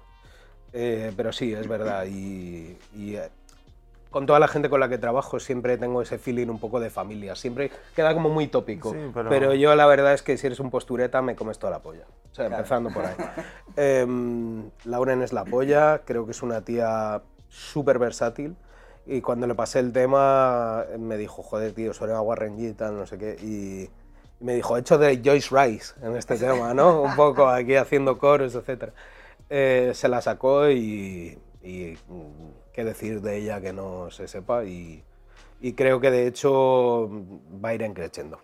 Eh, 0.74 1.14
pero 1.16 1.32
sí, 1.32 1.54
es 1.54 1.68
verdad. 1.68 2.06
Y, 2.08 2.76
y, 2.96 3.16
eh, 3.16 3.30
con 4.10 4.26
toda 4.26 4.40
la 4.40 4.48
gente 4.48 4.70
con 4.70 4.80
la 4.80 4.90
que 4.90 4.98
trabajo 4.98 5.40
siempre 5.40 5.78
tengo 5.78 6.02
ese 6.02 6.18
feeling 6.18 6.48
un 6.48 6.60
poco 6.60 6.80
de 6.80 6.90
familia. 6.90 7.36
Siempre 7.36 7.72
queda 7.96 8.14
como 8.14 8.30
muy 8.30 8.48
tópico. 8.48 8.92
Sí, 8.92 8.98
pero... 9.14 9.30
pero- 9.30 9.54
yo 9.54 9.76
la 9.76 9.86
verdad 9.86 10.14
es 10.14 10.22
que 10.24 10.38
si 10.38 10.48
eres 10.48 10.60
un 10.60 10.70
postureta 10.70 11.22
me 11.22 11.36
comes 11.36 11.60
toda 11.60 11.72
la 11.72 11.80
polla. 11.80 12.06
O 12.32 12.36
sea, 12.36 12.48
Claro. 12.48 12.58
empezando 12.62 12.90
por 12.92 13.06
ahí. 13.06 13.16
Em, 13.76 14.70
Lauren 14.86 15.22
es 15.22 15.34
la 15.34 15.46
polla, 15.46 16.02
creo 16.06 16.26
que 16.26 16.32
es 16.32 16.42
una 16.42 16.62
tía 16.62 17.22
súper 17.50 18.00
versátil. 18.00 18.56
Y 19.06 19.22
cuando 19.22 19.48
le 19.48 19.56
pasé 19.56 19.80
el 19.80 19.94
tema, 19.94 20.84
me 21.00 21.16
dijo, 21.18 21.42
joder, 21.44 21.72
tío, 21.74 21.94
suena 21.94 22.18
a 22.18 22.22
Warren 22.22 22.58
G 22.58 22.72
y 22.72 22.74
tal, 22.74 22.98
no 22.98 23.06
sé 23.06 23.18
qué. 23.18 23.36
Y, 23.42 23.90
me 24.44 24.54
dijo, 24.54 24.78
hecho 24.78 24.98
de 24.98 25.22
Joyce 25.24 25.50
Rice 25.56 25.94
en 26.02 26.16
este 26.16 26.36
tema, 26.40 26.74
¿no? 26.74 27.02
Un 27.04 27.16
poco 27.16 27.48
aquí 27.48 27.76
haciendo 27.76 28.18
coros, 28.18 28.54
etc. 28.56 28.92
se 29.50 30.08
la 30.10 30.22
sacó 30.22 30.70
y, 30.70 31.38
y, 31.64 31.98
mm, 32.78 32.84
qué 32.84 32.84
decir 32.86 33.22
de 33.22 33.38
ella 33.38 33.62
que 33.62 33.74
no 33.74 34.12
se 34.12 34.28
sepa. 34.28 34.64
Y, 34.66 35.04
y 35.60 35.74
creo 35.74 36.00
que 36.00 36.12
de 36.12 36.28
hecho 36.28 37.10
va 37.64 37.70
a 37.70 37.74
ir 37.74 37.94
creciendo. 37.94 38.40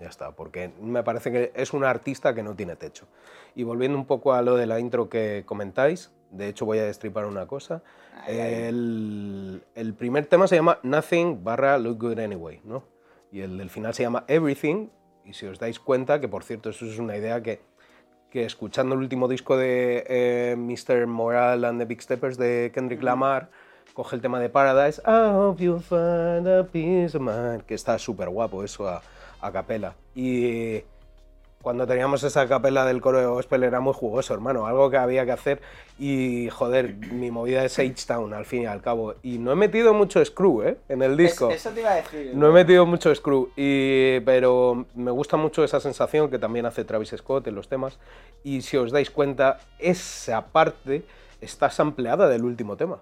Ya 0.00 0.08
está, 0.08 0.32
porque 0.32 0.72
me 0.80 1.04
parece 1.04 1.30
que 1.30 1.52
es 1.54 1.72
una 1.72 1.88
artista 1.88 2.34
que 2.34 2.42
no 2.42 2.56
tiene 2.56 2.76
techo. 2.76 3.06
Y 3.54 3.62
volviendo 3.62 3.96
un 3.96 4.06
poco 4.06 4.32
a 4.32 4.42
lo 4.42 4.56
de 4.56 4.66
la 4.66 4.80
intro 4.80 5.08
que 5.08 5.44
comentáis, 5.46 6.10
de 6.30 6.48
hecho 6.48 6.66
voy 6.66 6.78
a 6.78 6.84
destripar 6.84 7.26
una 7.26 7.46
cosa. 7.46 7.82
Ay, 8.26 8.40
ay. 8.40 8.54
El, 8.64 9.62
el 9.76 9.94
primer 9.94 10.26
tema 10.26 10.48
se 10.48 10.56
llama 10.56 10.80
Nothing 10.82 11.44
barra 11.44 11.78
Look 11.78 11.98
Good 12.00 12.18
Anyway, 12.18 12.60
¿no? 12.64 12.82
Y 13.30 13.40
el 13.40 13.58
del 13.58 13.70
final 13.70 13.94
se 13.94 14.02
llama 14.02 14.24
Everything 14.28 14.88
Y 15.24 15.32
si 15.32 15.46
os 15.46 15.58
dais 15.58 15.80
cuenta, 15.80 16.20
que 16.20 16.28
por 16.28 16.44
cierto, 16.44 16.70
eso 16.70 16.86
es 16.86 16.98
una 16.98 17.16
idea 17.16 17.42
que, 17.42 17.60
que 18.30 18.44
escuchando 18.44 18.94
el 18.94 19.00
último 19.00 19.28
disco 19.28 19.56
de 19.56 20.04
eh, 20.08 20.56
Mr. 20.56 21.06
Moral 21.06 21.64
and 21.64 21.80
the 21.80 21.84
Big 21.84 22.02
Steppers 22.02 22.36
de 22.36 22.70
Kendrick 22.74 23.02
Lamar, 23.02 23.50
coge 23.94 24.16
el 24.16 24.22
tema 24.22 24.40
de 24.40 24.48
Paradise, 24.50 25.00
I 25.06 25.30
hope 25.32 25.62
you 25.62 25.78
find 25.78 26.46
a 26.48 26.64
peace 26.70 27.16
of 27.16 27.22
mind, 27.22 27.62
que 27.62 27.74
está 27.74 27.98
súper 27.98 28.28
guapo 28.28 28.62
eso 28.64 28.88
a, 28.88 29.00
a 29.40 29.52
capela. 29.52 29.94
Y 30.16 30.82
cuando 31.62 31.86
teníamos 31.86 32.22
esa 32.24 32.46
capela 32.46 32.84
del 32.84 33.00
coro 33.00 33.20
de 33.20 33.26
gospel 33.26 33.62
era 33.62 33.80
muy 33.80 33.94
jugoso, 33.94 34.34
hermano, 34.34 34.66
algo 34.66 34.90
que 34.90 34.96
había 34.98 35.24
que 35.24 35.32
hacer 35.32 35.62
y 35.98 36.50
joder, 36.50 36.94
mi 36.96 37.30
movida 37.30 37.64
es 37.64 37.78
H-Town 37.78 38.34
al 38.34 38.44
fin 38.44 38.62
y 38.62 38.66
al 38.66 38.82
cabo. 38.82 39.14
Y 39.22 39.38
no 39.38 39.52
he 39.52 39.54
metido 39.56 39.94
mucho 39.94 40.22
screw, 40.22 40.62
¿eh? 40.62 40.76
En 40.88 41.00
el 41.02 41.16
disco. 41.16 41.48
Es- 41.50 41.56
eso 41.64 41.70
te 41.70 41.80
iba 41.80 41.92
a 41.92 41.94
decir. 41.94 42.32
No 42.34 42.48
he 42.48 42.52
metido 42.52 42.84
mucho 42.84 43.14
screw, 43.14 43.50
y, 43.56 44.20
pero 44.20 44.84
me 44.94 45.10
gusta 45.12 45.36
mucho 45.38 45.62
esa 45.64 45.78
sensación 45.80 46.28
que 46.30 46.38
también 46.38 46.66
hace 46.66 46.84
Travis 46.84 47.14
Scott 47.16 47.46
en 47.46 47.54
los 47.54 47.68
temas. 47.68 47.98
Y 48.42 48.60
si 48.62 48.76
os 48.76 48.90
dais 48.90 49.10
cuenta, 49.10 49.60
esa 49.78 50.46
parte 50.48 51.04
está 51.40 51.70
sampleada 51.70 52.28
del 52.28 52.44
último 52.44 52.76
tema. 52.76 52.98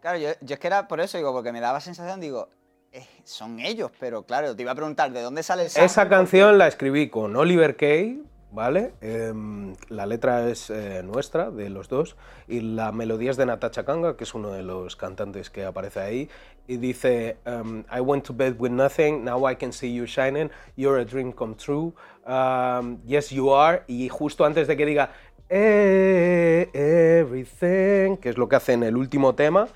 Claro, 0.00 0.18
yo, 0.18 0.30
yo 0.40 0.54
es 0.54 0.58
que 0.60 0.66
era 0.66 0.88
por 0.88 1.00
eso, 1.00 1.18
digo, 1.18 1.32
porque 1.32 1.52
me 1.52 1.60
daba 1.60 1.80
sensación, 1.80 2.20
digo, 2.20 2.48
eh, 2.92 3.06
son 3.24 3.60
ellos, 3.60 3.90
pero 4.00 4.22
claro, 4.24 4.56
te 4.56 4.62
iba 4.62 4.72
a 4.72 4.74
preguntar, 4.74 5.12
¿de 5.12 5.20
dónde 5.20 5.42
sale 5.42 5.64
el 5.64 5.70
sample? 5.70 5.86
Esa 5.86 6.08
canción 6.08 6.58
la 6.58 6.66
escribí 6.66 7.10
con 7.10 7.36
Oliver 7.36 7.76
Kay, 7.76 8.22
¿vale? 8.50 8.94
Em, 9.02 9.76
la 9.90 10.06
letra 10.06 10.48
es 10.48 10.70
eh, 10.70 11.02
nuestra, 11.04 11.50
de 11.50 11.68
los 11.70 11.88
dos, 11.88 12.16
y 12.48 12.60
la 12.60 12.92
melodía 12.92 13.30
es 13.30 13.36
de 13.36 13.46
Natacha 13.46 13.84
Kanga, 13.84 14.16
que 14.16 14.24
es 14.24 14.34
uno 14.34 14.50
de 14.50 14.62
los 14.62 14.96
cantantes 14.96 15.50
que 15.50 15.64
aparece 15.64 16.00
ahí, 16.00 16.30
y 16.66 16.78
dice, 16.78 17.36
em, 17.44 17.84
I 17.94 18.00
went 18.00 18.24
to 18.24 18.32
bed 18.34 18.54
with 18.58 18.70
nothing, 18.70 19.22
now 19.22 19.48
I 19.48 19.54
can 19.54 19.72
see 19.72 19.94
you 19.94 20.06
shining, 20.06 20.50
you're 20.76 20.98
a 21.00 21.04
dream 21.04 21.30
come 21.32 21.54
true, 21.56 21.94
um, 22.26 22.98
yes 23.06 23.30
you 23.30 23.54
are, 23.54 23.82
y 23.86 24.08
justo 24.08 24.44
antes 24.46 24.66
de 24.66 24.76
que 24.76 24.86
diga, 24.86 25.10
"Eh, 25.48 26.70
everything, 26.72 28.16
que 28.16 28.30
es 28.30 28.38
lo 28.38 28.48
que 28.48 28.56
hace 28.56 28.72
en 28.72 28.82
el 28.82 28.96
último 28.96 29.34
tema, 29.34 29.68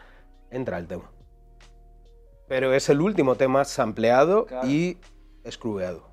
entra 0.55 0.79
el 0.79 0.87
tema. 0.87 1.11
Pero 2.49 2.73
es 2.75 2.89
el 2.89 3.01
último 3.01 3.37
tema 3.37 3.65
sampleado 3.65 4.47
Claro. 4.47 4.69
y 4.69 4.99
screweado. 5.51 6.07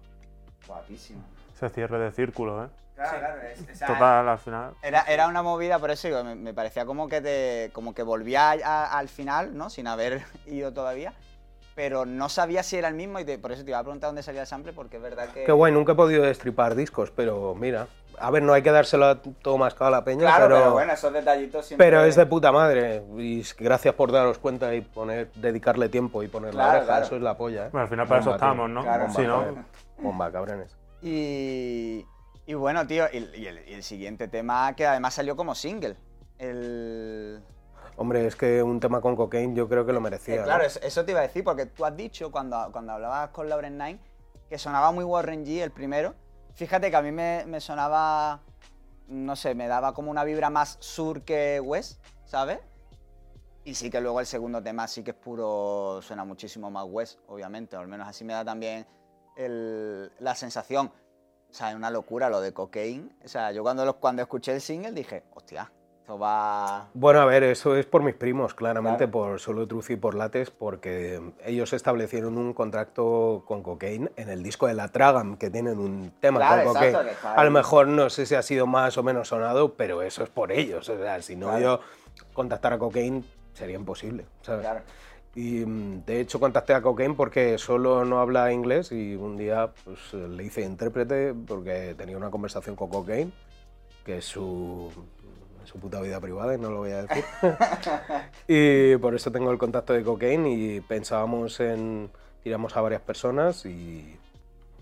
Guapísimo. 0.67 1.23
Ese 1.55 1.69
cierre 1.69 1.99
de 1.99 2.11
círculo, 2.11 2.65
¿eh? 2.65 2.67
Claro, 2.95 3.19
claro, 3.19 3.41
es- 3.41 3.61
o 3.61 3.75
sea, 3.75 3.87
Total, 3.87 4.29
al 4.29 4.37
final. 4.37 4.73
Era, 4.81 5.01
era 5.03 5.27
una 5.27 5.41
movida, 5.41 5.79
por 5.79 5.91
eso 5.91 6.07
digo, 6.07 6.23
me, 6.23 6.35
me 6.35 6.53
parecía 6.53 6.85
como 6.85 7.09
que 7.09 7.19
te, 7.21 7.69
como 7.73 7.93
que 7.93 8.03
volvía 8.03 8.51
a- 8.51 8.53
a- 8.63 8.97
al 8.99 9.09
final, 9.09 9.57
¿no? 9.57 9.69
Sin 9.69 9.87
haber 9.87 10.21
ido 10.45 10.71
todavía. 10.73 11.13
Pero 11.73 12.05
no 12.05 12.27
sabía 12.29 12.63
si 12.63 12.75
era 12.77 12.89
el 12.89 12.95
mismo 12.95 13.19
y 13.19 13.25
te- 13.25 13.39
por 13.39 13.51
eso 13.51 13.63
te 13.63 13.71
iba 13.71 13.79
a 13.79 13.83
preguntar 13.83 14.09
dónde 14.09 14.23
salía 14.23 14.41
el 14.41 14.47
sample, 14.47 14.73
porque 14.73 14.97
es 14.97 15.03
verdad 15.03 15.29
que. 15.29 15.45
Qué 15.45 15.51
guay, 15.51 15.71
nunca 15.73 15.93
he 15.93 15.95
podido 15.95 16.23
destripar 16.23 16.75
discos, 16.75 17.11
pero 17.11 17.55
mira. 17.55 17.87
A 18.21 18.31
ver, 18.31 18.43
no 18.43 18.53
hay 18.53 18.61
que 18.61 18.71
dárselo 18.71 19.05
a 19.05 19.21
todo 19.21 19.57
mascado 19.57 19.87
a 19.87 19.91
la 19.91 20.03
peña, 20.03 20.21
Claro, 20.21 20.45
pero, 20.45 20.57
pero, 20.57 20.71
bueno, 20.73 20.93
esos 20.93 21.11
detallitos 21.11 21.65
siempre. 21.65 21.85
pero 21.85 22.03
es 22.05 22.15
de 22.15 22.25
puta 22.25 22.51
madre. 22.51 23.03
Y 23.17 23.43
gracias 23.57 23.93
por 23.95 24.11
daros 24.11 24.37
cuenta 24.37 24.73
y 24.75 24.81
poner, 24.81 25.31
dedicarle 25.33 25.89
tiempo 25.89 26.23
y 26.23 26.27
poner 26.27 26.53
la 26.53 26.69
oreja. 26.69 26.85
claro. 26.85 27.05
Eso 27.05 27.15
es 27.15 27.21
la 27.21 27.35
polla, 27.37 27.65
¿eh? 27.65 27.69
Bueno, 27.71 27.83
al 27.83 27.89
final 27.89 28.07
para 28.07 28.21
eso 28.21 28.29
Bomba, 28.29 28.35
estamos, 28.45 28.69
¿no? 28.69 28.81
Claro, 28.83 29.09
si 29.09 29.21
no, 29.23 29.37
joder. 29.37 29.53
Bomba, 29.97 30.31
cabrones. 30.31 30.77
Y, 31.01 32.05
y 32.45 32.53
bueno, 32.53 32.85
tío, 32.87 33.05
y, 33.11 33.17
y 33.17 33.47
el, 33.47 33.67
y 33.67 33.73
el 33.73 33.83
siguiente 33.83 34.27
tema 34.27 34.73
que 34.75 34.85
además 34.85 35.13
salió 35.13 35.35
como 35.35 35.55
single. 35.55 35.95
El. 36.37 37.41
Hombre, 37.97 38.25
es 38.25 38.35
que 38.35 38.63
un 38.63 38.79
tema 38.79 39.01
con 39.01 39.15
cocaine 39.15 39.55
yo 39.55 39.67
creo 39.67 39.85
que 39.85 39.93
lo 39.93 40.01
merecía. 40.01 40.35
Eh, 40.35 40.39
¿no? 40.39 40.43
claro, 40.45 40.63
eso, 40.63 40.79
eso 40.81 41.03
te 41.05 41.11
iba 41.11 41.19
a 41.19 41.23
decir, 41.23 41.43
porque 41.43 41.65
tú 41.65 41.85
has 41.85 41.95
dicho 41.95 42.31
cuando, 42.31 42.69
cuando 42.71 42.93
hablabas 42.93 43.29
con 43.29 43.47
Lauren 43.49 43.77
Nine 43.77 43.99
que 44.49 44.57
sonaba 44.57 44.91
muy 44.91 45.03
Warren 45.05 45.45
G 45.45 45.61
el 45.61 45.71
primero. 45.71 46.13
Fíjate 46.55 46.91
que 46.91 46.95
a 46.97 47.01
mí 47.01 47.11
me, 47.11 47.59
sonaba, 47.59 48.41
no 49.07 49.35
sé, 49.35 49.55
me 49.55 49.67
daba 49.67 49.93
como 49.93 50.11
una 50.11 50.23
vibra 50.23 50.49
más 50.49 50.77
sur 50.79 51.23
que 51.23 51.59
west, 51.59 52.03
¿sabes? 52.25 52.59
Y 53.63 53.75
sí 53.75 53.89
que 53.89 54.01
luego 54.01 54.19
el 54.19 54.25
segundo 54.25 54.61
tema 54.61 54.87
sí 54.87 55.03
que 55.03 55.11
es 55.11 55.17
puro, 55.17 56.01
suena 56.01 56.25
muchísimo 56.25 56.71
más 56.71 56.85
west, 56.87 57.19
obviamente, 57.27 57.75
o 57.77 57.79
al 57.79 57.87
menos 57.87 58.07
así 58.07 58.23
me 58.23 58.33
da 58.33 58.43
también 58.43 58.85
la 59.37 60.35
sensación. 60.35 60.91
O 61.49 61.53
sea, 61.53 61.69
es 61.69 61.75
una 61.75 61.89
locura 61.89 62.29
lo 62.29 62.41
de 62.41 62.53
cocaine. 62.53 63.15
O 63.23 63.27
sea, 63.27 63.51
yo 63.51 63.61
cuando, 63.61 63.99
cuando 63.99 64.21
escuché 64.21 64.53
el 64.53 64.61
single 64.61 64.91
dije, 64.93 65.23
hostia, 65.33 65.71
esto 66.01 66.17
va... 66.17 66.89
Bueno, 66.95 67.21
a 67.21 67.25
ver, 67.25 67.43
eso 67.43 67.75
es 67.75 67.85
por 67.85 68.01
mis 68.01 68.15
primos, 68.15 68.55
claramente, 68.55 69.05
Claro. 69.05 69.11
por 69.11 69.39
Solo 69.39 69.67
Truth 69.67 69.91
y 69.91 69.95
por 69.95 70.15
Lates, 70.15 70.49
porque 70.49 71.21
ellos 71.45 71.73
establecieron 71.73 72.37
un 72.39 72.53
contrato 72.53 73.43
con 73.47 73.61
Cocaine 73.61 74.11
en 74.15 74.29
el 74.29 74.41
disco 74.41 74.65
de 74.65 74.73
La 74.73 74.87
Tragam, 74.87 75.37
que 75.37 75.51
tienen 75.51 75.77
un 75.77 76.11
tema 76.19 76.39
Claro, 76.39 76.63
con 76.63 76.73
Cocaine. 76.73 76.97
exacto, 77.09 77.39
A 77.39 77.43
lo 77.43 77.51
mejor 77.51 77.87
no 77.87 78.09
sé 78.09 78.25
si 78.25 78.33
ha 78.33 78.41
sido 78.41 78.65
más 78.65 78.97
o 78.97 79.03
menos 79.03 79.27
sonado, 79.27 79.73
pero 79.75 80.01
eso 80.01 80.23
es 80.23 80.29
por 80.29 80.51
ellos. 80.51 80.89
O 80.89 80.97
sea, 80.97 81.21
si 81.21 81.35
no 81.35 81.59
yo 81.59 81.79
contactar 82.33 82.73
a 82.73 82.79
Cocaine 82.79 83.23
sería 83.53 83.75
imposible. 83.75 84.25
Y 85.35 85.63
mm, 85.65 86.03
de 86.05 86.19
hecho 86.19 86.39
contacté 86.39 86.73
a 86.73 86.81
Cocaine 86.81 87.15
porque 87.15 87.57
solo 87.59 88.03
no 88.05 88.19
habla 88.19 88.51
inglés 88.51 88.91
y 88.91 89.15
un 89.15 89.37
día 89.37 89.71
pues, 89.85 90.13
le 90.13 90.43
hice 90.43 90.61
intérprete 90.61 91.33
porque 91.33 91.93
tenía 91.95 92.17
una 92.17 92.31
conversación 92.31 92.75
con 92.75 92.89
Cocaine, 92.89 93.31
que 94.03 94.17
es 94.17 94.25
su, 94.25 94.91
su 95.65 95.79
puta 95.79 96.01
vida 96.01 96.19
privada 96.19 96.55
y 96.55 96.57
no 96.57 96.69
lo 96.69 96.77
voy 96.77 96.91
a 96.91 97.03
decir. 97.03 97.23
y 98.47 98.97
por 98.97 99.15
eso 99.15 99.31
tengo 99.31 99.51
el 99.51 99.57
contacto 99.57 99.93
de 99.93 100.03
Cocaine 100.03 100.47
y 100.47 100.81
pensábamos 100.81 101.59
en, 101.59 102.09
tiramos 102.43 102.75
a 102.75 102.81
varias 102.81 103.01
personas 103.01 103.65
y, 103.65 104.17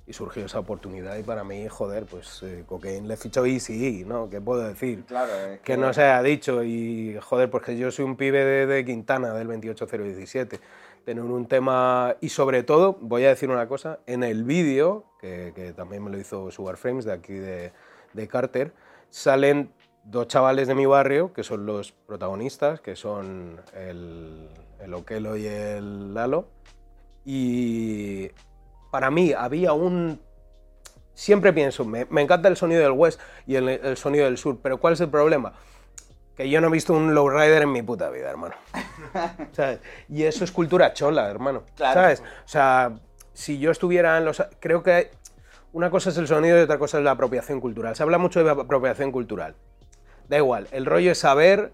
y 0.09 0.13
surgió 0.13 0.43
esa 0.43 0.57
oportunidad 0.57 1.17
y 1.17 1.23
para 1.23 1.43
mí, 1.43 1.67
joder, 1.67 2.05
pues 2.05 2.41
eh, 2.41 2.63
Cocaine 2.65 3.07
le 3.07 3.15
fichó 3.15 3.45
Easy, 3.45 4.03
¿no? 4.05 4.27
¿Qué 4.27 4.41
puedo 4.41 4.67
decir? 4.67 5.03
Claro, 5.05 5.31
es 5.31 5.59
que 5.59 5.77
no 5.77 5.93
se 5.93 6.01
haya 6.01 6.23
dicho 6.23 6.63
y 6.63 7.15
joder, 7.21 7.51
porque 7.51 7.77
yo 7.77 7.91
soy 7.91 8.05
un 8.05 8.15
pibe 8.15 8.43
de, 8.43 8.65
de 8.65 8.83
Quintana 8.83 9.33
del 9.35 9.47
28017. 9.47 10.59
Tener 11.05 11.23
un 11.23 11.47
tema 11.47 12.15
y 12.21 12.29
sobre 12.29 12.63
todo, 12.63 12.97
voy 13.01 13.25
a 13.25 13.29
decir 13.29 13.51
una 13.51 13.67
cosa, 13.67 13.99
en 14.07 14.23
el 14.23 14.43
vídeo, 14.43 15.05
que, 15.21 15.53
que 15.55 15.73
también 15.73 16.03
me 16.03 16.09
lo 16.09 16.17
hizo 16.17 16.49
Sugar 16.49 16.77
Frames 16.77 17.05
de 17.05 17.13
aquí 17.13 17.33
de, 17.33 17.71
de 18.13 18.27
Carter, 18.27 18.73
salen 19.11 19.71
dos 20.09 20.27
chavales 20.27 20.67
de 20.67 20.75
mi 20.75 20.85
barrio 20.85 21.33
que 21.33 21.43
son 21.43 21.65
los 21.65 21.91
protagonistas, 21.91 22.81
que 22.81 22.95
son 22.95 23.61
el, 23.75 24.49
el 24.79 24.93
Okelo 24.93 25.37
y 25.37 25.45
el 25.45 26.13
Lalo. 26.13 26.47
Y 27.25 28.29
para 28.91 29.11
mí 29.11 29.33
había 29.33 29.73
un 29.73 30.19
siempre 31.13 31.51
pienso, 31.51 31.83
me, 31.83 32.05
me 32.09 32.21
encanta 32.21 32.47
el 32.47 32.55
sonido 32.55 32.81
del 32.81 32.93
West 32.93 33.19
y 33.45 33.55
el, 33.55 33.67
el 33.67 33.97
sonido 33.97 34.25
del 34.25 34.37
Sur, 34.37 34.59
pero 34.63 34.77
¿cuál 34.77 34.93
es 34.93 35.01
el 35.01 35.09
problema? 35.09 35.53
Que 36.35 36.49
yo 36.49 36.61
no 36.61 36.67
he 36.67 36.71
visto 36.71 36.93
un 36.93 37.13
lowrider 37.13 37.63
en 37.63 37.71
mi 37.73 37.81
puta 37.81 38.09
vida, 38.09 38.29
hermano. 38.29 38.55
¿Sabes? 39.51 39.81
Y 40.07 40.23
eso 40.23 40.45
es 40.45 40.51
cultura 40.53 40.93
chola, 40.93 41.29
hermano. 41.29 41.63
Claro. 41.75 41.99
¿Sabes? 41.99 42.21
O 42.21 42.47
sea, 42.47 42.93
si 43.33 43.59
yo 43.59 43.71
estuviera 43.71 44.17
en 44.17 44.23
los... 44.23 44.41
Creo 44.61 44.81
que 44.81 45.11
una 45.73 45.89
cosa 45.89 46.11
es 46.11 46.17
el 46.17 46.27
sonido 46.27 46.57
y 46.57 46.61
otra 46.61 46.79
cosa 46.79 46.99
es 46.99 47.03
la 47.03 47.11
apropiación 47.11 47.59
cultural. 47.59 47.93
Se 47.97 48.03
habla 48.03 48.17
mucho 48.17 48.41
de 48.41 48.51
apropiación 48.51 49.11
cultural. 49.11 49.55
Da 50.29 50.37
igual, 50.37 50.67
el 50.71 50.85
rollo 50.85 51.11
es 51.11 51.17
saber 51.17 51.71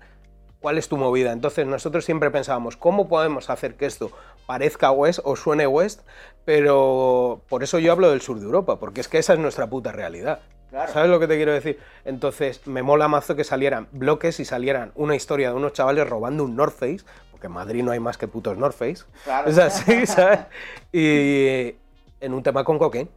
cuál 0.62 0.78
es 0.78 0.88
tu 0.88 0.98
movida. 0.98 1.32
Entonces 1.32 1.68
nosotros 1.68 2.06
siempre 2.06 2.32
pensábamos, 2.32 2.78
¿cómo 2.78 3.08
podemos 3.08 3.50
hacer 3.50 3.76
que 3.76 3.86
esto 3.86 4.12
parezca 4.48 4.89
West 4.91 5.20
o 5.24 5.36
suene 5.36 5.68
West? 5.68 6.02
Pero 6.46 7.41
por 7.50 7.62
eso 7.62 7.80
yo 7.80 7.91
hablo 7.91 8.10
del 8.10 8.22
sur 8.22 8.39
de 8.39 8.46
Europa, 8.46 8.80
porque 8.80 9.02
es 9.02 9.08
que 9.08 9.18
esa 9.18 9.34
es 9.34 9.39
nuestra 9.39 9.70
puta 9.70 9.91
realidad. 9.91 10.39
Claro. 10.70 10.91
¿Sabes 10.91 11.10
lo 11.10 11.20
que 11.20 11.28
te 11.28 11.36
quiero 11.36 11.54
decir? 11.54 11.80
Entonces 12.06 12.65
me 12.65 12.82
mola 12.82 13.08
mazo 13.08 13.36
que 13.36 13.44
salieran 13.44 13.88
bloques 13.91 14.39
y 14.39 14.46
salieran 14.46 14.91
una 14.96 15.15
historia 15.15 15.50
de 15.50 15.56
unos 15.56 15.74
chavales 15.74 16.10
robando 16.10 16.46
un 16.46 16.56
North 16.56 16.76
Face, 16.76 17.02
porque 17.32 17.48
en 17.48 17.54
Madrid 17.54 17.84
no 17.84 17.91
hay 17.91 18.00
más 18.00 18.18
que 18.18 18.28
putos 18.28 18.58
North 18.58 18.76
Face. 18.76 19.04
Claro. 19.26 19.50
Es 19.50 19.58
así, 19.58 20.06
¿sabes? 20.08 20.39
Y 20.91 21.76
en 22.22 22.34
un 22.34 22.41
tema 22.41 22.63
con 22.63 22.80
cocaine. 22.80 23.10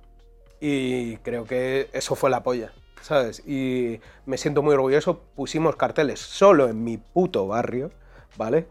Y 0.60 1.16
creo 1.18 1.44
que 1.44 1.88
eso 1.92 2.16
fue 2.16 2.28
la 2.28 2.42
polla, 2.42 2.72
¿sabes? 3.02 3.46
Y 3.46 4.00
me 4.26 4.38
siento 4.38 4.62
muy 4.62 4.74
orgulloso. 4.74 5.20
Pusimos 5.34 5.76
carteles 5.76 6.20
solo 6.20 6.68
en 6.68 6.84
mi 6.84 6.98
puto 6.98 7.46
barrio, 7.46 7.90
¿vale? 8.36 8.66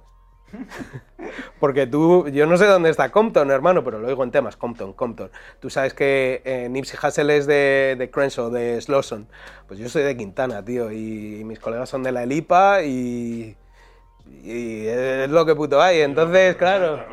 Porque 1.59 1.87
tú, 1.87 2.27
yo 2.29 2.45
no 2.45 2.57
sé 2.57 2.65
dónde 2.65 2.89
está 2.89 3.11
Compton, 3.11 3.51
hermano, 3.51 3.83
pero 3.83 3.99
lo 3.99 4.07
digo 4.07 4.23
en 4.23 4.31
temas, 4.31 4.55
Compton, 4.55 4.93
Compton. 4.93 5.29
Tú 5.59 5.69
sabes 5.69 5.93
que 5.93 6.41
eh, 6.45 6.69
Nipsey 6.69 6.99
Hussle 7.01 7.37
es 7.37 7.47
de, 7.47 7.95
de 7.97 8.09
Crenshaw, 8.09 8.49
de 8.49 8.79
Slawson. 8.81 9.27
Pues 9.67 9.79
yo 9.79 9.89
soy 9.89 10.03
de 10.03 10.15
Quintana, 10.15 10.63
tío, 10.63 10.91
y, 10.91 11.43
mis 11.43 11.59
colegas 11.59 11.89
son 11.89 12.03
de 12.03 12.11
la 12.11 12.23
Elipa 12.23 12.83
y, 12.83 13.55
y 14.43 14.87
es 14.87 15.29
lo 15.29 15.45
que 15.45 15.55
puto 15.55 15.81
hay. 15.81 16.01
Entonces, 16.01 16.55
claro, 16.55 17.03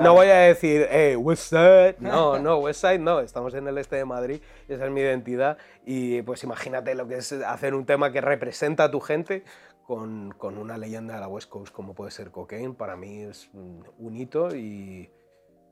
no 0.00 0.14
voy 0.14 0.26
a 0.26 0.38
decir, 0.38 0.86
eh, 0.90 1.16
Westside. 1.16 1.96
No, 2.00 2.38
no, 2.38 2.58
Westside 2.58 2.98
no. 2.98 3.20
Estamos 3.20 3.54
en 3.54 3.68
el 3.68 3.78
este 3.78 3.96
de 3.96 4.04
Madrid, 4.04 4.40
esa 4.68 4.86
es 4.86 4.90
mi 4.90 5.00
identidad. 5.00 5.56
Y 5.86 6.22
pues 6.22 6.42
imagínate 6.42 6.94
lo 6.94 7.06
que 7.06 7.16
es 7.16 7.32
hacer 7.32 7.74
un 7.74 7.86
tema 7.86 8.10
que 8.10 8.20
representa 8.20 8.84
a 8.84 8.90
tu 8.90 9.00
gente 9.00 9.44
con, 9.86 10.32
con 10.36 10.58
una 10.58 10.76
leyenda 10.78 11.14
de 11.14 11.20
la 11.20 11.28
West 11.28 11.48
Coast 11.48 11.72
como 11.72 11.94
puede 11.94 12.10
ser 12.10 12.30
Cocaine. 12.30 12.74
Para 12.74 12.96
mí 12.96 13.22
es 13.22 13.48
un 13.52 14.16
hito 14.16 14.54
y, 14.54 15.10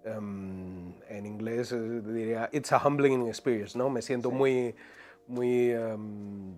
em, 0.05 0.95
en 1.09 1.27
inglés 1.27 1.75
diría, 2.05 2.49
it's 2.53 2.73
a 2.73 2.81
humbling 2.85 3.27
experience, 3.27 3.77
¿no? 3.77 3.91
Me 3.91 4.03
siento 4.03 4.31
muy, 4.31 4.75
muy, 5.27 5.71
em, 5.71 6.55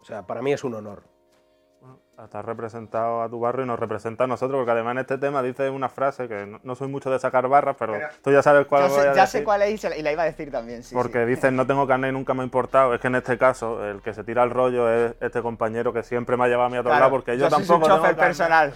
o 0.00 0.04
sea, 0.04 0.26
para 0.26 0.42
mí 0.42 0.52
es 0.52 0.62
un 0.62 0.74
honor. 0.74 1.15
Has 2.18 2.44
representado 2.46 3.20
a 3.20 3.28
tu 3.28 3.38
barrio 3.40 3.64
y 3.64 3.68
nos 3.68 3.78
representa 3.78 4.24
a 4.24 4.26
nosotros, 4.26 4.58
porque 4.58 4.70
además 4.70 4.92
en 4.92 4.98
este 5.00 5.18
tema 5.18 5.42
dice 5.42 5.68
una 5.68 5.90
frase 5.90 6.26
que 6.28 6.46
no, 6.46 6.58
no 6.62 6.74
soy 6.74 6.88
mucho 6.88 7.10
de 7.10 7.18
sacar 7.18 7.46
barras, 7.46 7.76
pero, 7.78 7.92
Pero- 7.92 8.08
tú 8.24 8.30
ya 8.32 8.42
sabes 8.42 8.66
cuál 8.66 8.84
Ya, 8.84 8.88
voy 8.88 8.96
sé, 8.96 9.00
a 9.08 9.14
ya 9.14 9.20
decir. 9.22 9.40
sé 9.40 9.44
cuál 9.44 9.60
es 9.62 9.84
y, 9.84 9.88
la- 9.88 9.96
y 9.98 10.02
la 10.02 10.12
iba 10.12 10.22
a 10.22 10.24
decir 10.26 10.50
también, 10.50 10.82
sí. 10.82 10.94
Porque 10.94 11.24
sí. 11.24 11.26
dicen 11.26 11.56
no 11.56 11.66
tengo 11.66 11.86
carne 11.86 12.08
y 12.08 12.12
nunca 12.12 12.32
me 12.32 12.40
ha 12.40 12.44
importado. 12.44 12.94
Es 12.94 13.00
que 13.02 13.08
en 13.08 13.16
este 13.16 13.36
caso, 13.36 13.84
el 13.84 14.00
que 14.00 14.14
se 14.14 14.24
tira 14.24 14.42
el 14.44 14.50
rollo 14.50 14.90
es 14.90 15.14
este 15.20 15.42
compañero 15.42 15.92
que 15.92 16.02
siempre 16.02 16.38
me 16.38 16.44
ha 16.44 16.48
llevado 16.48 16.68
a 16.68 16.70
mí 16.70 16.76
a 16.78 16.82
todos 16.82 16.92
Claro, 16.96 17.00
lados, 17.00 17.12
porque 17.18 17.36
yo, 17.38 17.50
soy 17.50 17.58
tampoco 17.58 17.84
tengo 17.86 17.96
chofer 17.98 18.16
carne. 18.16 18.26
personal. 18.28 18.74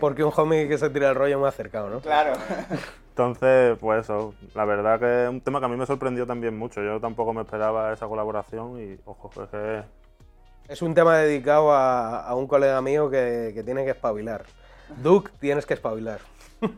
Porque 0.00 0.24
un 0.24 0.32
homie 0.34 0.66
que 0.66 0.78
se 0.78 0.88
tira 0.88 1.10
el 1.10 1.16
rollo 1.16 1.38
me 1.38 1.46
ha 1.46 1.48
acercado, 1.50 1.90
¿no? 1.90 2.00
claro. 2.00 2.32
Entonces, 3.10 3.76
pues 3.78 4.04
eso, 4.04 4.32
la 4.54 4.64
verdad 4.64 4.98
que 4.98 5.24
es 5.24 5.28
un 5.28 5.42
tema 5.42 5.58
que 5.60 5.66
a 5.66 5.68
mí 5.68 5.76
me 5.76 5.84
sorprendió 5.84 6.26
también 6.26 6.56
mucho. 6.56 6.82
Yo 6.82 6.98
tampoco 7.00 7.34
me 7.34 7.42
esperaba 7.42 7.92
esa 7.92 8.06
colaboración 8.06 8.80
y, 8.80 8.98
ojo, 9.04 9.30
es 9.42 9.48
que 9.50 9.82
Es 10.70 10.82
un 10.82 10.94
tema 10.94 11.16
dedicado 11.16 11.72
a, 11.72 12.20
a 12.20 12.34
un 12.36 12.46
colega 12.46 12.80
mío 12.80 13.10
que, 13.10 13.50
que 13.52 13.64
tiene 13.64 13.84
que 13.84 13.90
espabilar. 13.90 14.44
Duke, 15.02 15.32
tienes 15.40 15.66
que 15.66 15.74
espabilar. 15.74 16.20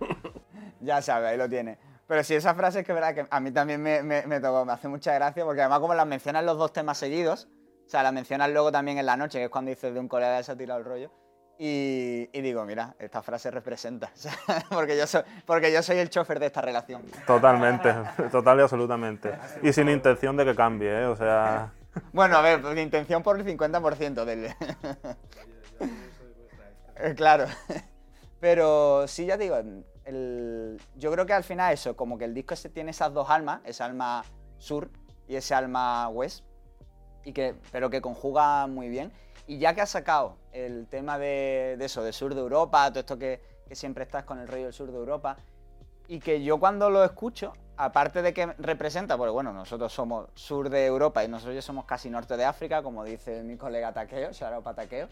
Ya 0.81 1.01
sabe, 1.01 1.29
ahí 1.29 1.37
lo 1.37 1.49
tiene. 1.49 1.79
Pero 2.09 2.25
sí, 2.25 2.35
esa 2.35 2.57
frase 2.57 2.81
es 2.81 2.87
que 2.87 2.93
verdad 2.93 3.15
que 3.15 3.25
a 3.31 3.39
mí 3.39 3.53
también 3.53 3.81
me, 3.81 4.03
me, 4.03 4.27
me 4.27 4.41
tocó, 4.41 4.65
me 4.65 4.73
hace 4.73 4.89
mucha 4.89 5.15
gracia, 5.15 5.45
porque 5.45 5.61
además 5.61 5.79
como 5.79 5.95
las 5.95 6.09
mencionan 6.09 6.45
los 6.45 6.59
dos 6.59 6.73
temas 6.73 6.99
seguidos, 6.99 7.47
o 7.87 7.89
sea, 7.89 8.03
las 8.03 8.13
mencionan 8.13 8.53
luego 8.53 8.73
también 8.73 8.99
en 8.99 9.07
la 9.07 9.17
noche, 9.17 9.39
que 9.39 9.45
es 9.45 9.51
cuando 9.51 9.69
dices 9.69 9.95
de 9.95 10.01
un 10.01 10.09
colega 10.09 10.39
que 10.39 10.43
se 10.43 10.51
ha 10.51 10.57
tirado 10.57 10.81
el 10.81 10.85
rollo, 10.85 11.13
y, 11.57 12.29
y 12.33 12.41
digo, 12.41 12.65
mira, 12.65 12.97
esta 12.99 13.23
frase 13.23 13.53
representa, 13.53 14.11
o 14.15 14.19
sea, 14.19 14.33
porque, 14.71 14.99
yo 14.99 15.07
soy, 15.07 15.23
porque 15.47 15.73
yo 15.73 15.81
soy 15.85 15.99
el 15.99 16.11
chofer 16.11 16.41
de 16.41 16.47
esta 16.47 16.63
relación. 16.63 17.03
totalmente, 17.29 17.95
total 18.33 18.59
y 18.59 18.63
absolutamente. 18.63 19.35
Y 19.63 19.73
sin 19.73 19.89
intención 19.89 20.37
de 20.37 20.45
que 20.47 20.57
cambie, 20.57 21.03
¿eh? 21.03 21.07
O 21.07 21.15
sea, 21.15 21.71
Bueno, 22.13 22.37
a 22.37 22.43
ver, 22.43 22.61
pues, 22.63 22.79
intención 22.79 23.23
por 23.23 23.39
el 23.39 23.45
50% 23.45 24.25
del... 24.25 24.49
Claro. 27.17 27.47
Pero 28.41 29.07
sí, 29.09 29.27
ya 29.27 29.37
digo, 29.37 29.57
el- 30.05 30.81
yo 30.97 31.13
creo 31.13 31.27
que 31.27 31.33
al 31.33 31.45
final 31.45 31.73
eso, 31.73 31.97
como 31.97 32.19
que 32.19 32.25
el 32.25 32.35
disco 32.35 32.55
ese 32.55 32.69
tiene 32.69 32.91
esas 32.91 33.13
dos 33.13 33.31
almas, 33.31 33.61
esa 33.65 33.85
alma 33.85 34.25
sur 34.59 34.91
y 35.29 35.37
ese 35.37 35.55
alma 35.55 36.09
west, 36.09 36.45
y 37.25 37.33
que, 37.33 37.55
pero 37.73 37.91
que 37.91 38.01
conjuga 38.03 38.67
muy 38.67 38.89
bien. 38.89 39.13
Y 39.47 39.59
ya 39.59 39.75
que 39.75 39.81
has 39.83 39.91
sacado 39.91 40.39
el 40.53 40.87
tema 40.89 41.19
de, 41.19 41.77
de 41.79 41.85
eso, 41.85 42.03
de 42.03 42.13
sur 42.13 42.35
de 42.35 42.41
Europa, 42.41 42.89
todo 42.91 43.01
esto 43.01 43.19
que, 43.19 43.41
que 43.69 43.75
siempre 43.77 44.05
estás 44.05 44.25
con 44.25 44.39
el 44.41 44.49
rollo 44.49 44.65
del 44.65 44.73
sur 44.75 44.91
de 44.93 44.99
Europa, 44.99 45.37
y 46.09 46.21
que 46.21 46.43
yo 46.43 46.59
cuando 46.61 46.91
lo 46.91 47.05
escucho, 47.05 47.53
aparte 47.85 48.23
de 48.23 48.33
que 48.33 48.47
representa, 48.59 49.17
porque 49.17 49.33
bueno, 49.33 49.53
nosotros 49.53 49.93
somos 49.93 50.29
sur 50.35 50.71
de 50.71 50.87
Europa 50.87 51.25
y 51.25 51.29
nosotros 51.29 51.65
somos 51.65 51.85
casi 51.85 52.11
norte 52.11 52.37
de 52.37 52.45
África, 52.45 52.83
como 52.83 53.05
dice 53.05 53.43
mi 53.43 53.57
colega 53.57 53.93
Taqueo, 53.93 54.31
Sharopa 54.31 54.73
Taqueo, 54.73 55.09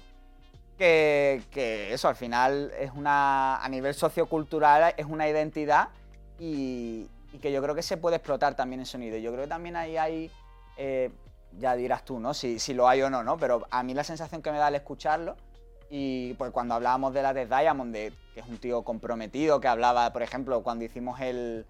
que, 0.79 1.43
que 1.51 1.93
eso 1.93 2.09
al 2.09 2.15
final 2.15 2.73
es 2.79 2.93
una, 2.95 3.57
a 3.57 3.69
nivel 3.69 3.93
sociocultural 3.95 4.95
es 4.97 5.07
una 5.07 5.29
identidad 5.29 5.89
y, 6.39 7.09
y 7.33 7.39
que 7.41 7.51
yo 7.51 7.61
creo 7.61 7.75
que 7.75 7.83
se 7.83 7.97
puede 7.97 8.17
explotar 8.17 8.55
también 8.55 8.81
en 8.81 8.87
sonido. 8.87 9.19
Yo 9.19 9.33
creo 9.33 9.45
que 9.45 9.51
también 9.51 9.75
ahí 9.77 9.97
hay, 9.97 10.31
eh, 10.77 11.11
ya 11.59 11.75
dirás 11.75 12.05
tú, 12.05 12.21
¿no? 12.21 12.35
Si, 12.35 12.61
si 12.61 12.73
lo 12.73 12.89
hay 12.89 13.03
o 13.03 13.11
no, 13.11 13.25
¿no? 13.25 13.37
Pero 13.37 13.67
a 13.71 13.83
mí 13.83 13.95
la 13.95 14.05
sensación 14.05 14.43
que 14.43 14.53
me 14.53 14.59
da 14.59 14.69
al 14.69 14.77
escucharlo 14.77 15.37
y 15.91 16.35
pues 16.35 16.53
cuando 16.53 16.75
hablábamos 16.75 17.13
de 17.15 17.23
la 17.23 17.35
de 17.35 17.47
Diamond, 17.47 17.93
de, 17.93 18.13
que 18.33 18.41
es 18.41 18.47
un 18.47 18.59
tío 18.59 18.83
comprometido, 18.83 19.61
que 19.61 19.67
hablaba, 19.67 20.13
por 20.13 20.23
ejemplo, 20.23 20.63
cuando 20.63 20.85
hicimos 20.85 21.21
el, 21.21 21.67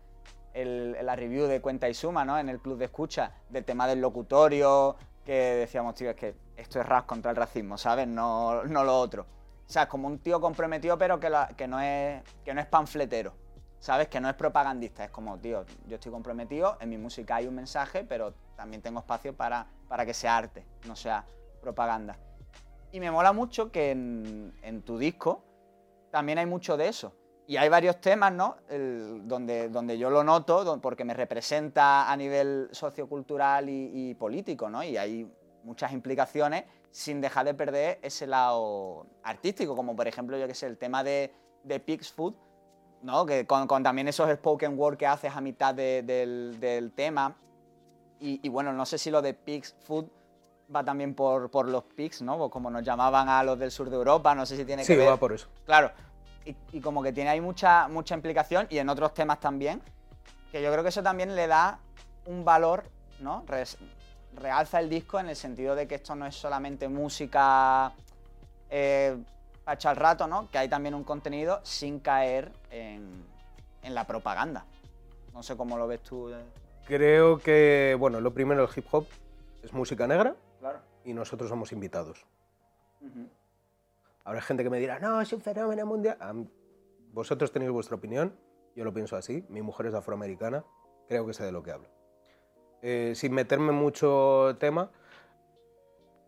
la 0.55 1.17
review 1.17 1.47
de 1.47 1.61
Cuenta 1.61 1.89
y 1.89 1.95
Suma, 1.95 2.25
¿no? 2.25 2.39
En 2.39 2.49
el 2.49 2.61
club 2.61 2.79
de 2.79 2.87
escucha, 2.87 3.33
del 3.49 3.65
tema 3.65 3.87
del 3.87 4.01
locutorio, 4.01 4.97
que 5.25 5.33
decíamos, 5.33 5.95
tío, 5.95 6.11
es 6.11 6.17
que 6.17 6.35
esto 6.57 6.81
es 6.81 6.87
rap 6.87 7.07
contra 7.07 7.31
el 7.31 7.37
racismo, 7.37 7.79
¿sabes? 7.79 8.09
No, 8.09 8.65
no 8.65 8.85
lo 8.85 8.99
otro. 8.99 9.23
O 9.23 9.73
sea, 9.73 9.89
como 9.89 10.09
un 10.09 10.19
tío 10.19 10.41
comprometido, 10.41 10.99
pero 10.99 11.21
que, 11.21 11.31
no 11.69 11.81
es, 11.81 12.23
que 12.45 12.53
no 12.53 12.61
es 12.61 12.67
panfletero, 12.67 13.35
¿sabes? 13.79 14.09
Que 14.09 14.21
no 14.21 14.29
es 14.29 14.35
propagandista. 14.35 15.05
Es 15.05 15.11
como, 15.11 15.39
tío, 15.39 15.65
yo 15.87 15.95
estoy 15.95 16.11
comprometido, 16.11 16.77
en 16.81 16.89
mi 16.91 16.99
música 16.99 17.37
hay 17.37 17.47
un 17.47 17.55
mensaje, 17.55 18.05
pero 18.05 18.35
también 18.57 18.83
tengo 18.83 18.99
espacio 18.99 19.37
para, 19.37 19.69
para 19.89 20.05
que 20.05 20.15
sea 20.15 20.37
arte, 20.37 20.67
no 20.89 20.97
sea 20.97 21.25
propaganda. 21.61 22.17
Y 22.91 22.99
me 22.99 23.11
mola 23.11 23.33
mucho 23.33 23.71
que 23.71 23.93
en, 23.93 24.53
en 24.63 24.83
tu 24.83 24.99
disco 24.99 25.45
también 26.11 26.39
hay 26.39 26.47
mucho 26.47 26.77
de 26.77 26.89
eso. 26.89 27.15
Y 27.51 27.57
hay 27.57 27.69
varios 27.69 28.01
temas, 28.01 28.33
¿no? 28.33 28.59
El- 28.69 29.23
donde, 29.27 29.69
donde 29.71 29.99
yo 29.99 30.09
lo 30.09 30.23
noto, 30.23 30.63
don- 30.63 30.81
porque 30.81 31.05
me 31.05 31.15
representa 31.15 32.09
a 32.09 32.17
nivel 32.17 32.69
sociocultural 32.71 33.69
y, 33.69 33.91
y 33.93 34.15
político, 34.15 34.71
¿no? 34.71 34.85
Y 34.85 34.97
hay 34.97 35.29
muchas 35.65 35.91
implicaciones 35.93 36.63
sin 36.93 37.21
dejar 37.21 37.47
de 37.47 37.55
perder 37.55 37.99
ese 38.03 38.29
lado 38.29 39.05
artístico, 39.25 39.75
como 39.75 39.97
por 39.97 40.07
ejemplo, 40.07 40.39
yo 40.39 40.47
que 40.47 40.55
sé, 40.55 40.67
el 40.69 40.79
tema 40.79 41.03
de, 41.03 41.35
de 41.65 41.81
Pigs 41.81 42.13
Food, 42.13 42.35
¿no? 43.03 43.27
Que 43.27 43.45
con, 43.49 43.67
con 43.67 43.83
también 43.83 44.07
esos 44.07 44.31
spoken 44.33 44.79
word 44.79 44.97
que 44.97 45.09
haces 45.09 45.35
a 45.35 45.41
mitad 45.41 45.75
de- 45.75 46.05
del, 46.05 46.61
del 46.61 46.93
tema. 46.93 47.35
Y, 48.21 48.39
y 48.47 48.49
bueno, 48.49 48.73
no 48.73 48.87
sé 48.87 48.97
si 48.97 49.11
lo 49.11 49.21
de 49.23 49.35
Pigs 49.35 49.75
Food 49.81 50.07
va 50.73 50.85
también 50.85 51.15
por, 51.17 51.51
por 51.51 51.69
los 51.69 51.83
pigs, 51.83 52.23
¿no? 52.23 52.49
Como 52.49 52.71
nos 52.71 52.85
llamaban 52.85 53.29
a 53.29 53.43
los 53.43 53.59
del 53.59 53.73
sur 53.73 53.91
de 53.91 53.97
Europa, 53.97 54.37
no 54.37 54.47
sé 54.47 54.57
si 54.57 54.65
tiene 54.65 54.85
Sí, 54.85 54.93
que 54.93 54.99
ver. 55.01 55.09
va 55.09 55.17
por 55.17 55.33
eso. 55.33 55.49
Claro, 55.67 55.91
y, 56.45 56.55
y 56.73 56.81
como 56.81 57.03
que 57.03 57.13
tiene 57.13 57.31
ahí 57.31 57.41
mucha, 57.41 57.89
mucha 57.89 58.15
implicación 58.15 58.67
y 58.71 58.79
en 58.79 58.89
otros 58.89 59.15
temas 59.15 59.41
también, 59.41 59.81
que 60.51 60.63
yo 60.63 60.71
creo 60.73 60.83
que 60.83 60.89
eso 60.89 61.03
también 61.03 61.35
le 61.37 61.47
da 61.47 61.79
un 62.27 62.45
valor, 62.45 62.85
¿no? 63.21 63.45
Realza 64.35 64.79
el 64.81 64.89
disco 64.89 65.19
en 65.19 65.29
el 65.29 65.37
sentido 65.37 65.75
de 65.75 65.89
que 65.89 65.97
esto 65.97 66.15
no 66.15 66.25
es 66.27 66.35
solamente 66.37 66.89
música 66.89 67.93
eh, 68.71 69.17
para 69.65 69.75
echar 69.75 69.97
el 69.97 70.01
rato, 70.01 70.27
¿no? 70.29 70.49
Que 70.51 70.59
hay 70.59 70.69
también 70.69 70.95
un 70.95 71.03
contenido 71.05 71.61
sin 71.65 71.99
caer 71.99 72.53
en, 72.71 73.25
en 73.83 73.95
la 73.95 74.07
propaganda. 74.07 74.65
No 75.33 75.43
sé 75.43 75.57
cómo 75.57 75.77
lo 75.77 75.87
ves 75.89 76.03
tú. 76.03 76.29
eh. 76.33 76.45
Creo 76.87 77.39
que, 77.39 77.97
bueno, 77.99 78.21
lo 78.21 78.33
primero, 78.33 78.65
el 78.65 78.71
hip 78.75 78.87
hop 78.93 79.07
es 79.63 79.73
música 79.73 80.07
negra 80.07 80.35
Claro. 80.61 80.79
y 81.05 81.13
nosotros 81.13 81.49
somos 81.49 81.73
invitados. 81.73 82.25
Habrá 84.25 84.41
gente 84.43 84.63
que 84.63 84.71
me 84.71 84.79
dirá, 84.79 84.99
no, 84.99 85.21
es 85.21 85.33
un 85.33 85.41
fenómeno 85.41 85.87
mundial. 85.87 86.19
Vosotros 87.13 87.53
tenéis 87.53 87.71
vuestra 87.71 87.97
opinión, 87.97 88.37
yo 88.77 88.85
lo 88.85 88.93
pienso 88.93 89.17
así. 89.17 89.45
Mi 89.49 89.63
mujer 89.63 89.87
es 89.87 89.95
afroamericana, 89.95 90.65
creo 91.09 91.27
que 91.27 91.35
sé 91.35 91.45
de 91.45 91.53
lo 91.53 91.63
que 91.63 91.73
hablo. 91.73 91.89
Eh, 92.83 93.13
sin 93.15 93.33
meterme 93.33 93.71
en 93.71 93.75
mucho 93.75 94.57
tema, 94.59 94.91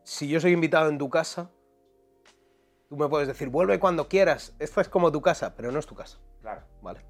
si 0.02 0.28
yo 0.28 0.40
soy 0.40 0.52
invitado 0.52 0.88
en 0.88 0.98
tu 0.98 1.08
casa, 1.08 1.50
tú 2.88 2.96
me 2.96 3.08
puedes 3.08 3.28
decir, 3.28 3.48
vuelve 3.48 3.78
cuando 3.78 4.08
quieras. 4.08 4.54
Esta 4.58 4.80
es 4.80 4.88
como 4.88 5.12
tu 5.12 5.22
casa, 5.22 5.54
pero 5.56 5.70
no 5.70 5.78
es 5.78 5.86
tu 5.86 5.94
casa. 5.94 6.18
Claro. 6.40 6.62
¿vale? 6.82 7.00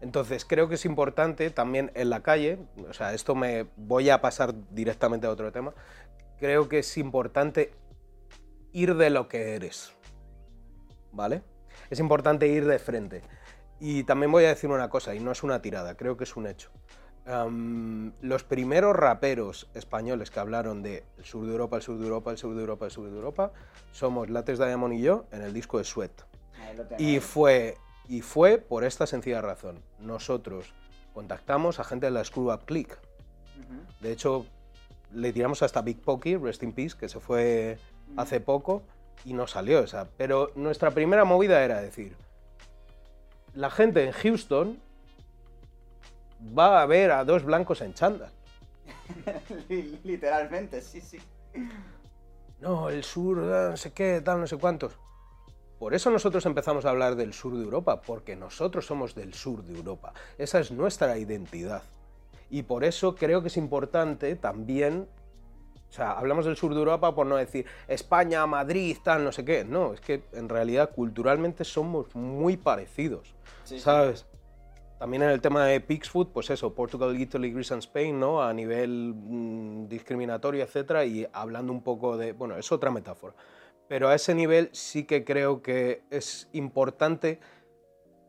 Entonces 0.00 0.44
creo 0.44 0.68
que 0.68 0.74
es 0.74 0.84
importante 0.84 1.50
también 1.50 1.90
en 1.94 2.10
la 2.10 2.22
calle, 2.22 2.58
o 2.88 2.92
sea, 2.92 3.14
esto 3.14 3.34
me 3.34 3.66
voy 3.76 4.10
a 4.10 4.20
pasar 4.20 4.54
directamente 4.70 5.26
a 5.26 5.30
otro 5.30 5.50
tema, 5.52 5.72
creo 6.38 6.68
que 6.68 6.80
es 6.80 6.98
importante 6.98 7.72
ir 8.72 8.94
de 8.94 9.08
lo 9.08 9.26
que 9.26 9.54
eres, 9.54 9.95
¿vale? 11.16 11.42
Es 11.90 11.98
importante 11.98 12.46
ir 12.46 12.66
de 12.66 12.78
frente. 12.78 13.22
Y 13.80 14.04
también 14.04 14.30
voy 14.30 14.44
a 14.44 14.48
decir 14.48 14.70
una 14.70 14.88
cosa, 14.88 15.14
y 15.14 15.20
no 15.20 15.32
es 15.32 15.42
una 15.42 15.60
tirada, 15.60 15.96
creo 15.96 16.16
que 16.16 16.24
es 16.24 16.36
un 16.36 16.46
hecho. 16.46 16.70
Los 18.20 18.44
primeros 18.44 18.94
raperos 18.94 19.68
españoles 19.74 20.30
que 20.30 20.38
hablaron 20.38 20.82
de 20.84 21.02
el 21.18 21.24
sur 21.24 21.44
de 21.44 21.50
Europa, 21.50 21.76
el 21.76 21.82
sur 21.82 21.98
de 21.98 22.04
Europa, 22.04 22.30
el 22.30 22.38
sur 22.38 22.54
de 22.54 22.60
Europa, 22.60 22.84
el 22.84 22.90
sur 22.92 23.10
de 23.10 23.16
Europa, 23.16 23.52
somos 23.90 24.30
Lates 24.30 24.58
Diamond 24.58 24.94
y 24.94 25.02
yo 25.02 25.26
en 25.32 25.42
el 25.42 25.52
disco 25.52 25.78
de 25.78 25.84
Sweat. 25.84 26.12
Y 26.98 27.18
fue, 27.18 27.78
y 28.06 28.20
fue 28.20 28.58
por 28.58 28.84
esta 28.84 29.06
sencilla 29.06 29.40
razón. 29.40 29.82
Nosotros 29.98 30.72
contactamos 31.14 31.80
a 31.80 31.84
gente 31.84 32.06
de 32.06 32.12
la 32.12 32.22
Screw 32.22 32.52
Up 32.52 32.64
Click. 32.64 32.96
De 34.00 34.12
hecho, 34.12 34.46
le 35.12 35.32
tiramos 35.32 35.62
hasta 35.62 35.82
Big 35.82 36.00
Pokey, 36.00 36.36
Rest 36.36 36.62
in 36.62 36.72
Peace, 36.72 36.96
que 36.96 37.08
se 37.08 37.18
fue 37.18 37.78
hace 38.16 38.40
poco, 38.40 38.84
y 39.24 39.32
no 39.32 39.46
salió 39.46 39.80
esa. 39.80 40.08
Pero 40.16 40.50
nuestra 40.54 40.90
primera 40.90 41.24
movida 41.24 41.62
era 41.64 41.80
decir, 41.80 42.16
la 43.54 43.70
gente 43.70 44.04
en 44.04 44.12
Houston 44.12 44.78
va 46.56 46.82
a 46.82 46.86
ver 46.86 47.10
a 47.12 47.24
dos 47.24 47.44
blancos 47.44 47.80
en 47.80 47.94
chándal. 47.94 48.30
Li- 49.68 49.98
Literalmente, 50.04 50.80
sí, 50.80 51.00
sí. 51.00 51.18
No, 52.60 52.88
el 52.88 53.04
sur, 53.04 53.36
no 53.38 53.76
sé 53.76 53.92
qué, 53.92 54.20
tal, 54.24 54.40
no 54.40 54.46
sé 54.46 54.56
cuántos. 54.56 54.92
Por 55.78 55.92
eso 55.94 56.10
nosotros 56.10 56.46
empezamos 56.46 56.86
a 56.86 56.90
hablar 56.90 57.16
del 57.16 57.34
sur 57.34 57.54
de 57.54 57.62
Europa, 57.62 58.00
porque 58.00 58.34
nosotros 58.34 58.86
somos 58.86 59.14
del 59.14 59.34
sur 59.34 59.62
de 59.62 59.74
Europa. 59.76 60.14
Esa 60.38 60.58
es 60.60 60.70
nuestra 60.70 61.18
identidad. 61.18 61.82
Y 62.48 62.62
por 62.62 62.84
eso 62.84 63.14
creo 63.14 63.42
que 63.42 63.48
es 63.48 63.56
importante 63.58 64.36
también, 64.36 65.06
o 65.88 65.92
sea, 65.92 66.12
hablamos 66.12 66.44
del 66.44 66.56
sur 66.56 66.72
de 66.74 66.78
Europa 66.78 67.14
por 67.14 67.26
no 67.26 67.36
decir 67.36 67.64
España, 67.88 68.46
Madrid, 68.46 68.96
tal, 69.02 69.24
no 69.24 69.32
sé 69.32 69.44
qué. 69.44 69.64
No, 69.64 69.94
es 69.94 70.00
que 70.00 70.24
en 70.32 70.48
realidad 70.48 70.90
culturalmente 70.94 71.64
somos 71.64 72.14
muy 72.14 72.56
parecidos, 72.56 73.34
Sí, 73.64 73.76
sí. 73.76 73.80
¿sabes? 73.80 74.26
también 74.98 75.22
en 75.22 75.30
el 75.30 75.40
tema 75.40 75.66
de 75.66 75.80
Pixfood, 75.80 76.28
pues 76.28 76.48
eso, 76.50 76.74
Portugal, 76.74 77.18
Italy, 77.20 77.52
Greece 77.52 77.74
and 77.74 77.82
Spain, 77.82 78.18
¿no? 78.18 78.42
A 78.42 78.52
nivel 78.52 79.14
mm, 79.14 79.88
discriminatorio, 79.88 80.64
etcétera, 80.64 81.04
y 81.04 81.26
hablando 81.32 81.72
un 81.72 81.82
poco 81.82 82.16
de, 82.16 82.32
bueno, 82.32 82.56
es 82.56 82.72
otra 82.72 82.90
metáfora. 82.90 83.34
Pero 83.88 84.08
a 84.08 84.14
ese 84.14 84.34
nivel 84.34 84.70
sí 84.72 85.04
que 85.04 85.24
creo 85.24 85.62
que 85.62 86.02
es 86.10 86.48
importante 86.52 87.40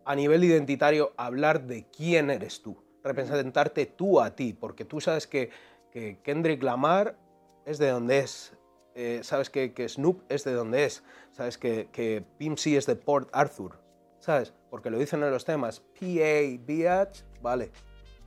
a 0.06 0.16
nivel 0.16 0.44
identitario 0.44 1.14
hablar 1.18 1.64
de 1.68 1.86
quién 1.90 2.30
eres 2.30 2.62
tú, 2.62 2.78
representarte 3.04 3.86
tú 3.86 4.20
a 4.20 4.36
ti, 4.36 4.54
porque 4.54 4.86
tú 4.86 5.00
sabes 5.00 5.26
que, 5.26 5.50
que 5.92 6.20
Kendrick 6.22 6.62
Lamar 6.64 7.18
es 7.68 7.78
de 7.78 7.90
donde 7.90 8.20
es, 8.20 8.54
eh, 8.96 9.20
sabes 9.24 9.50
que, 9.50 9.74
que, 9.74 9.88
Snoop 9.90 10.24
es 10.30 10.46
de 10.46 10.54
donde 10.54 10.86
es, 10.86 11.04
sabes 11.34 11.58
que, 11.58 11.90
que 11.92 12.24
Pimp 12.38 12.58
C 12.58 12.78
es 12.78 12.86
de 12.86 12.96
Port 12.96 13.30
Arthur, 13.34 13.78
¿sabes? 14.20 14.54
Porque 14.70 14.90
lo 14.90 14.98
dicen 14.98 15.22
en 15.22 15.32
los 15.32 15.44
temas, 15.44 15.82
PA, 15.82 16.64
BH, 16.66 17.42
vale. 17.42 17.72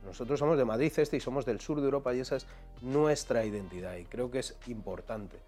Nosotros 0.05 0.39
somos 0.39 0.57
de 0.57 0.65
Madrid 0.65 0.91
este 0.95 1.17
y 1.17 1.19
somos 1.19 1.45
del 1.45 1.59
sur 1.59 1.79
de 1.79 1.85
Europa 1.85 2.13
y 2.13 2.19
esa 2.19 2.35
es 2.35 2.47
nuestra 2.81 3.43
identidad 3.43 3.95
y 3.95 4.05
creo 4.05 4.29
que 4.29 4.39
es 4.39 4.55
importante. 4.67 5.39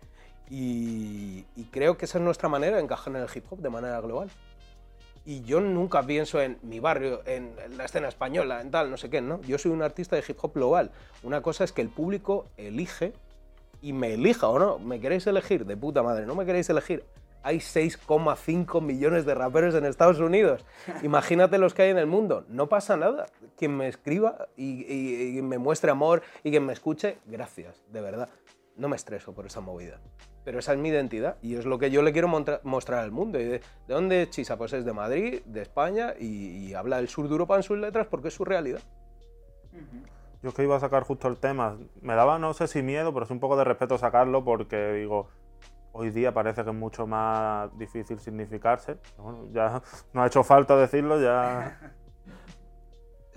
Y, 0.50 1.46
y 1.56 1.66
creo 1.72 1.96
que 1.96 2.06
esa 2.06 2.18
es 2.18 2.24
nuestra 2.24 2.50
manera 2.50 2.78
de 2.78 2.84
encajar 2.84 3.16
en 3.16 3.22
el 3.22 3.30
hip 3.34 3.46
hop 3.50 3.60
de 3.60 3.70
manera 3.70 4.02
global. 4.02 4.30
Y 5.26 5.42
yo 5.44 5.62
nunca 5.62 6.04
pienso 6.04 6.42
en 6.42 6.58
mi 6.64 6.80
barrio, 6.80 7.22
en 7.26 7.56
la 7.78 7.86
escena 7.86 8.10
española, 8.10 8.60
en 8.60 8.72
tal, 8.72 8.90
no 8.92 8.98
sé 8.98 9.10
qué, 9.10 9.22
¿no? 9.22 9.40
Yo 9.42 9.58
soy 9.58 9.72
un 9.72 9.82
artista 9.82 10.16
de 10.16 10.24
hip 10.28 10.38
hop 10.42 10.54
global. 10.54 10.92
Una 11.22 11.42
cosa 11.42 11.64
es 11.64 11.72
que 11.72 11.82
el 11.82 11.90
público 11.90 12.48
elige 12.58 13.14
y 13.84 13.94
me 13.94 14.16
elija 14.16 14.48
o 14.48 14.58
no. 14.58 14.80
¿Me 14.80 15.00
queréis 15.00 15.28
elegir? 15.28 15.66
De 15.66 15.78
puta 15.78 16.02
madre, 16.02 16.26
¿no 16.26 16.34
me 16.34 16.46
queréis 16.46 16.70
elegir? 16.70 17.04
hay 17.44 17.58
6,5 17.58 18.82
millones 18.82 19.26
de 19.26 19.36
raperos 19.36 19.76
en 19.76 19.86
Estados 19.86 20.20
Unidos. 20.20 20.66
Imagínate 21.04 21.58
los 21.58 21.74
que 21.74 21.84
hay 21.84 21.90
en 21.90 21.98
el 21.98 22.08
mundo. 22.08 22.46
No 22.48 22.70
pasa 22.70 22.96
nada. 22.96 23.26
Quien 23.58 23.76
me 23.76 23.90
escriba 23.90 24.48
y, 24.56 25.40
me 25.44 25.58
muestre 25.58 25.92
amor 25.92 26.24
y 26.44 26.52
quien 26.52 26.66
me 26.66 26.74
escuche, 26.74 27.18
gracias, 27.26 27.84
de 27.92 28.02
verdad. 28.02 28.30
No 28.78 28.88
me 28.88 28.96
estreso 28.96 29.34
por 29.34 29.46
esa 29.46 29.60
movida. 29.60 30.00
Pero 30.46 30.60
esa 30.60 30.74
es 30.74 30.80
mi 30.80 30.90
identidad 30.90 31.38
y 31.42 31.56
es 31.56 31.66
lo 31.66 31.78
que 31.78 31.92
yo 31.92 32.02
le 32.02 32.14
quiero 32.14 32.30
mostrar 32.64 33.04
al 33.04 33.12
mundo. 33.12 33.40
¿Y 33.40 33.44
de, 33.44 33.62
dónde 33.88 34.24
es 34.24 34.30
Chisa? 34.30 34.58
Pues 34.58 34.72
es 34.74 34.86
de 34.86 34.94
Madrid, 34.94 35.42
de 35.46 35.62
España 35.62 36.14
y, 36.18 36.74
habla 36.74 36.98
del 36.98 37.10
sur 37.10 37.28
de 37.28 37.32
Europa 37.34 37.58
en 37.58 37.64
sus 37.64 37.78
letras 37.78 38.08
porque 38.08 38.30
es 38.30 38.34
su 38.34 38.46
realidad. 38.46 38.82
Yo 40.44 40.54
que 40.54 40.64
iba 40.64 40.76
a 40.76 40.80
sacar 40.82 41.04
justo 41.04 41.30
el 41.30 41.38
tema, 41.38 41.78
me 42.02 42.16
daba 42.16 42.38
no 42.38 42.54
sé 42.54 42.68
si 42.68 42.82
miedo, 42.82 43.14
pero 43.14 43.24
es 43.24 43.32
un 43.32 43.40
poco 43.40 43.56
de 43.56 43.64
respeto 43.64 43.98
sacarlo 43.98 44.44
porque 44.44 44.92
digo, 44.92 45.30
hoy 45.94 46.10
día 46.10 46.34
parece 46.34 46.66
que 46.66 46.72
es 46.72 46.76
mucho 46.76 47.08
más 47.08 47.76
difícil 47.78 48.20
significarse. 48.20 48.98
Bueno, 49.18 49.48
ya 49.54 49.82
no 50.12 50.22
ha 50.22 50.28
hecho 50.28 50.44
falta 50.44 50.76
decirlo, 50.76 51.22
ya. 51.22 51.96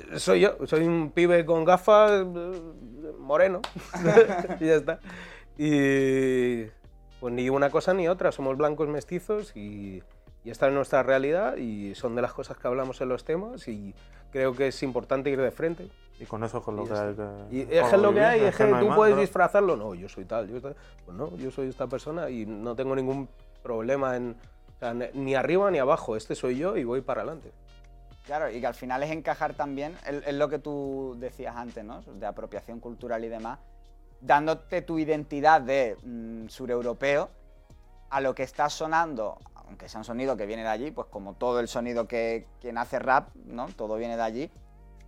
Soy 0.17 0.41
yo, 0.41 0.59
soy 0.67 0.85
un 0.87 1.11
pibe 1.11 1.47
con 1.47 1.65
gafas 1.65 2.27
moreno. 3.19 3.63
y 4.61 4.67
ya 4.67 4.75
está. 4.75 5.01
Y 5.57 6.65
pues 7.19 7.33
ni 7.33 7.49
una 7.49 7.71
cosa 7.71 7.95
ni 7.95 8.07
otra, 8.07 8.31
somos 8.31 8.59
blancos 8.59 8.89
mestizos 8.89 9.57
y, 9.57 10.03
y 10.45 10.51
esta 10.51 10.69
es 10.69 10.75
nuestra 10.75 11.03
realidad 11.03 11.57
y 11.57 11.95
son 11.95 12.15
de 12.15 12.23
las 12.23 12.35
cosas 12.35 12.59
que 12.59 12.69
hablamos 12.69 13.01
en 13.01 13.09
los 13.09 13.25
temas 13.25 13.69
y 13.69 13.95
creo 14.31 14.55
que 14.55 14.69
es 14.69 14.83
importante 14.83 15.31
ir 15.31 15.41
de 15.41 15.51
frente. 15.51 15.89
Y 16.19 16.25
con 16.25 16.43
eso 16.45 16.63
con 16.63 16.77
lo 16.77 16.85
que 16.85 16.95
hay 16.95 17.15
que... 17.15 17.27
Y 17.51 17.61
es 17.71 17.89
que 17.89 17.97
lo 17.97 18.13
que 18.13 18.25
hay, 18.25 18.41
es 18.41 18.57
que, 18.57 18.65
tú 18.65 18.95
puedes 18.95 19.17
disfrazarlo. 19.17 19.77
No, 19.77 19.95
yo 19.95 20.09
soy 20.09 20.25
tal, 20.25 20.49
yo, 20.49 20.61
pues 20.61 20.75
no, 21.17 21.37
yo 21.37 21.51
soy 21.51 21.69
esta 21.69 21.87
persona 21.87 22.31
y 22.31 22.47
no 22.47 22.75
tengo 22.75 22.95
ningún 22.97 23.29
problema 23.63 24.17
en... 24.17 24.37
O 24.77 24.79
sea, 24.79 24.93
ni 24.93 25.35
arriba 25.35 25.71
ni 25.71 25.79
abajo, 25.79 26.17
este 26.17 26.35
soy 26.35 26.59
yo 26.59 26.77
y 26.77 26.85
voy 26.85 27.01
para 27.01 27.23
adelante. 27.23 27.51
Claro, 28.27 28.51
y 28.51 28.61
que 28.61 28.67
al 28.67 28.75
final 28.75 29.03
es 29.05 29.11
encajar 29.11 29.55
también, 29.55 29.97
es 30.05 30.35
lo 30.35 30.49
que 30.49 30.59
tú 30.59 31.17
decías 31.19 31.55
antes, 31.55 31.85
¿no? 31.85 32.03
De 32.03 32.27
apropiación 32.27 32.81
cultural 32.81 33.25
y 33.25 33.29
demás, 33.29 33.61
dándote 34.21 34.83
tu 34.83 34.99
identidad 34.99 35.61
de 35.61 35.97
mm, 36.03 36.49
sureuropeo 36.49 37.31
a 38.11 38.21
lo 38.21 38.35
que 38.35 38.43
está 38.43 38.69
sonando, 38.69 39.39
aunque 39.55 39.89
sea 39.89 40.01
un 40.01 40.05
sonido 40.05 40.37
que 40.37 40.45
viene 40.45 40.63
de 40.63 40.69
allí, 40.69 40.91
pues 40.91 41.07
como 41.09 41.35
todo 41.35 41.61
el 41.61 41.69
sonido 41.69 42.09
que 42.09 42.47
quien 42.61 42.79
hace 42.79 42.99
rap, 42.99 43.29
¿no? 43.35 43.69
Todo 43.69 43.97
viene 43.97 44.17
de 44.17 44.23
allí, 44.23 44.51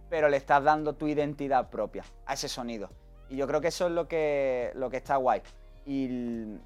pero 0.09 0.29
le 0.29 0.37
estás 0.37 0.63
dando 0.63 0.95
tu 0.95 1.07
identidad 1.07 1.69
propia 1.71 2.05
a 2.27 2.35
ese 2.35 2.49
sonido. 2.49 2.91
Y 3.29 3.37
yo 3.37 3.47
creo 3.47 3.61
que 3.61 3.69
eso 3.69 3.87
es 3.87 3.93
lo 3.93 4.09
que, 4.09 4.73
lo 4.75 4.91
que 4.91 4.97
está 4.97 5.17
guay. 5.17 5.43
Y 5.85 6.59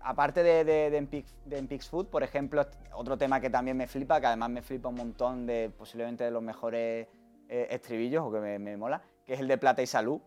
aparte 0.00 0.42
de, 0.42 0.64
de, 0.64 1.24
de, 1.44 1.78
Food, 1.78 2.06
por 2.06 2.22
ejemplo, 2.22 2.66
otro 2.94 3.16
tema 3.16 3.40
que 3.40 3.50
también 3.50 3.76
me 3.76 3.86
flipa, 3.86 4.20
que 4.20 4.26
además 4.26 4.50
me 4.50 4.62
flipa 4.62 4.88
un 4.88 4.96
montón 4.96 5.46
de 5.46 5.70
posiblemente 5.76 6.24
de 6.24 6.30
los 6.30 6.42
mejores 6.42 7.06
eh, 7.48 7.66
estribillos, 7.70 8.24
o 8.24 8.32
que 8.32 8.40
me, 8.40 8.58
me, 8.58 8.76
mola, 8.76 9.02
que 9.26 9.34
es 9.34 9.40
el 9.40 9.48
de 9.48 9.58
Plata 9.58 9.82
y 9.82 9.86
Salud, 9.86 10.20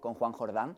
con 0.00 0.14
Juan 0.14 0.32
Jordán, 0.32 0.76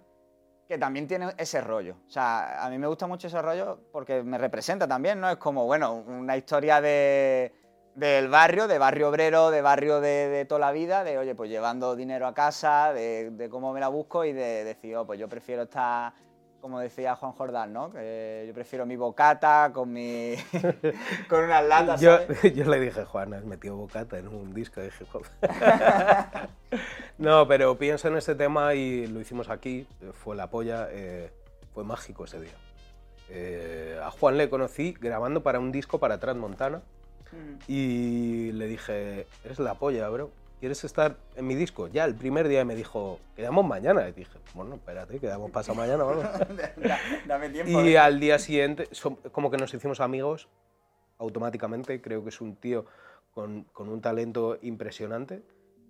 que 0.67 0.79
también 0.79 1.07
tiene 1.07 1.33
ese 1.37 1.61
rollo. 1.61 1.97
O 2.07 2.11
sea, 2.11 2.65
a 2.65 2.71
mí 2.71 2.79
me 2.79 2.87
gusta 2.87 3.07
mucho 3.07 3.27
ese 3.27 3.43
rollo 3.43 3.81
porque 3.93 4.23
me 4.23 4.39
representa 4.39 4.87
también, 4.87 5.21
¿no? 5.21 5.29
Es 5.29 5.37
como, 5.37 5.67
bueno, 5.67 5.95
una 5.95 6.37
historia 6.37 6.81
de 6.81 7.53
del 7.95 8.29
barrio, 8.29 8.69
de 8.69 8.79
barrio 8.79 9.09
obrero, 9.09 9.51
de 9.51 9.63
barrio 9.63 10.01
de, 10.01 10.45
toda 10.49 10.61
la 10.61 10.73
vida, 10.73 11.05
de 11.05 11.19
oye, 11.19 11.35
pues 11.35 11.51
llevando 11.51 11.97
dinero 11.97 12.27
a 12.27 12.35
casa, 12.35 12.93
de, 12.93 13.49
cómo 13.51 13.73
me 13.73 13.81
la 13.81 13.89
busco 13.89 14.25
y 14.25 14.33
de 14.33 14.65
decir, 14.65 14.97
oh, 14.97 15.07
pues 15.07 15.19
yo 15.19 15.29
prefiero 15.29 15.63
estar, 15.63 16.13
como 16.61 16.79
decía 16.79 17.17
Juan 17.17 17.33
Jordán, 17.33 17.73
¿no? 17.73 17.91
Que 17.91 18.45
yo 18.47 18.55
prefiero 18.55 18.87
mi 18.87 18.97
bocata 18.97 19.71
con 19.73 19.93
mi. 19.93 20.37
con 21.29 21.45
unas 21.45 21.65
latas. 21.65 22.01
Yo, 22.01 22.19
yo, 22.55 22.65
le 22.65 22.81
dije, 22.81 23.05
Juan, 23.05 23.35
has 23.35 23.45
metido 23.45 23.77
bocata 23.77 24.19
en 24.19 24.29
un 24.29 24.55
disco 24.55 24.81
hop. 25.13 25.25
no, 27.19 27.47
pero 27.49 27.77
pienso 27.77 28.09
en 28.09 28.17
ese 28.17 28.35
tema 28.35 28.75
y 28.75 29.07
lo 29.07 29.21
hicimos 29.21 29.49
aquí, 29.49 29.87
fue 30.13 30.37
la 30.37 30.49
polla, 30.49 30.89
eh, 30.91 31.31
fue 31.75 31.85
mágico 31.85 32.25
ese 32.25 32.41
día. 32.41 32.55
Eh, 33.33 33.99
a 34.03 34.11
Juan 34.11 34.37
le 34.37 34.51
conocí 34.51 34.93
grabando 35.01 35.43
para 35.43 35.61
un 35.61 35.71
disco 35.71 35.99
para 35.99 36.19
Y 37.69 38.53
le 38.53 38.67
dije, 38.67 39.27
eres 39.45 39.59
la 39.59 39.75
polla, 39.75 40.09
bro. 40.09 40.31
¿Quieres 40.59 40.85
estar 40.85 41.17
en 41.37 41.47
mi 41.47 41.55
disco? 41.55 41.89
Ya, 41.89 42.05
el 42.05 42.15
primer 42.15 42.47
día 42.47 42.65
me 42.67 42.75
dijo, 42.75 43.19
quedamos 43.35 43.65
mañana. 43.65 44.07
Y 44.09 44.13
dije, 44.13 44.39
bueno, 44.55 44.75
espérate, 44.75 45.19
quedamos 45.19 45.51
pasado 45.51 45.77
mañana, 45.77 46.05
vamos. 46.05 46.25
Dame 47.27 47.49
tiempo. 47.49 47.83
Y 47.83 47.97
al 47.97 48.21
día 48.21 48.39
siguiente, 48.39 48.89
como 49.33 49.51
que 49.51 49.57
nos 49.57 49.73
hicimos 49.73 50.01
amigos 50.01 50.49
automáticamente. 51.19 52.03
Creo 52.03 52.23
que 52.23 52.29
es 52.29 52.41
un 52.43 52.57
tío 52.57 52.85
con, 53.33 53.65
con 53.73 53.89
un 53.89 54.03
talento 54.03 54.59
impresionante. 54.61 55.43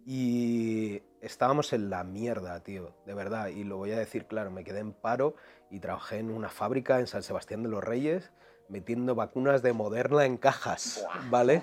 Y 0.06 1.02
estábamos 1.20 1.72
en 1.72 1.90
la 1.90 2.04
mierda, 2.04 2.60
tío, 2.60 2.94
de 3.06 3.14
verdad. 3.14 3.48
Y 3.48 3.64
lo 3.64 3.76
voy 3.76 3.90
a 3.90 3.98
decir 3.98 4.26
claro, 4.26 4.52
me 4.52 4.62
quedé 4.62 4.78
en 4.78 4.92
paro 4.92 5.34
y 5.70 5.80
trabajé 5.80 6.18
en 6.18 6.30
una 6.30 6.48
fábrica 6.48 7.00
en 7.00 7.08
San 7.08 7.24
Sebastián 7.24 7.64
de 7.64 7.68
los 7.70 7.82
Reyes 7.82 8.30
metiendo 8.70 9.14
vacunas 9.14 9.62
de 9.62 9.72
Moderna 9.72 10.24
en 10.24 10.36
cajas, 10.36 11.06
¿vale? 11.28 11.62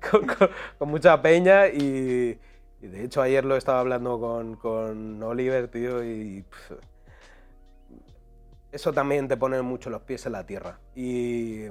con, 0.78 0.88
mucha 0.88 1.20
peña 1.22 1.68
y, 1.68 2.38
de 2.80 3.04
hecho 3.04 3.22
ayer 3.22 3.44
lo 3.44 3.56
estaba 3.56 3.80
hablando 3.80 4.18
con, 4.18 4.56
con 4.56 5.22
Oliver, 5.22 5.68
tío, 5.68 6.02
y 6.02 6.44
eso 8.72 8.92
también 8.92 9.28
te 9.28 9.36
pone 9.36 9.60
mucho 9.62 9.90
los 9.90 10.02
pies 10.02 10.26
en 10.26 10.32
la 10.32 10.46
tierra. 10.46 10.80
Y 10.94 11.66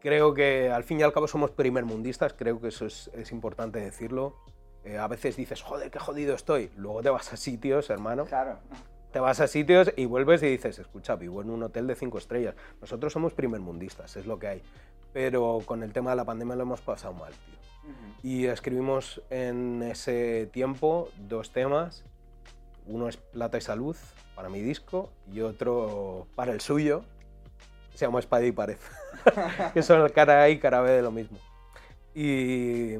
creo 0.00 0.34
que 0.34 0.70
al 0.70 0.84
fin 0.84 1.00
y 1.00 1.02
al 1.04 1.12
cabo 1.12 1.28
somos 1.28 1.52
primermundistas, 1.52 2.34
creo 2.34 2.60
que 2.60 2.68
eso 2.68 2.86
es, 2.86 3.10
es 3.14 3.30
importante 3.32 3.78
decirlo. 3.78 4.36
Eh, 4.84 4.98
a 4.98 5.06
veces 5.06 5.36
dices, 5.36 5.62
joder, 5.62 5.92
qué 5.92 6.00
jodido 6.00 6.34
estoy. 6.34 6.72
Luego 6.76 7.02
te 7.02 7.10
vas 7.10 7.32
a 7.32 7.36
sitios, 7.36 7.88
hermano. 7.88 8.24
Claro 8.24 8.58
te 9.12 9.20
vas 9.20 9.40
a 9.40 9.46
sitios 9.46 9.92
y 9.96 10.06
vuelves 10.06 10.42
y 10.42 10.46
dices, 10.46 10.78
escucha, 10.78 11.16
vivo 11.16 11.42
en 11.42 11.50
un 11.50 11.62
hotel 11.62 11.86
de 11.86 11.94
cinco 11.94 12.18
estrellas. 12.18 12.54
Nosotros 12.80 13.12
somos 13.12 13.34
primermundistas, 13.34 14.16
es 14.16 14.26
lo 14.26 14.38
que 14.38 14.48
hay. 14.48 14.62
Pero 15.12 15.60
con 15.66 15.82
el 15.82 15.92
tema 15.92 16.10
de 16.10 16.16
la 16.16 16.24
pandemia 16.24 16.56
lo 16.56 16.62
hemos 16.62 16.80
pasado 16.80 17.12
mal, 17.12 17.32
tío. 17.32 17.62
Y 18.22 18.46
escribimos 18.46 19.20
en 19.28 19.82
ese 19.82 20.48
tiempo 20.52 21.10
dos 21.28 21.50
temas. 21.50 22.04
Uno 22.86 23.08
es 23.08 23.16
Plata 23.16 23.58
y 23.58 23.60
Salud 23.60 23.96
para 24.34 24.48
mi 24.48 24.60
disco 24.60 25.10
y 25.30 25.40
otro 25.40 26.26
para 26.34 26.52
el 26.52 26.60
suyo. 26.60 27.04
Se 27.94 28.06
llama 28.06 28.20
Espada 28.20 28.46
y 28.46 28.52
Pared. 28.52 28.78
que 29.74 29.82
son 29.82 30.00
el 30.00 30.12
cara 30.12 30.42
A 30.42 30.48
y 30.48 30.58
cara 30.58 30.80
B 30.80 30.90
de 30.90 31.02
lo 31.02 31.10
mismo. 31.10 31.38
Y 32.14 32.94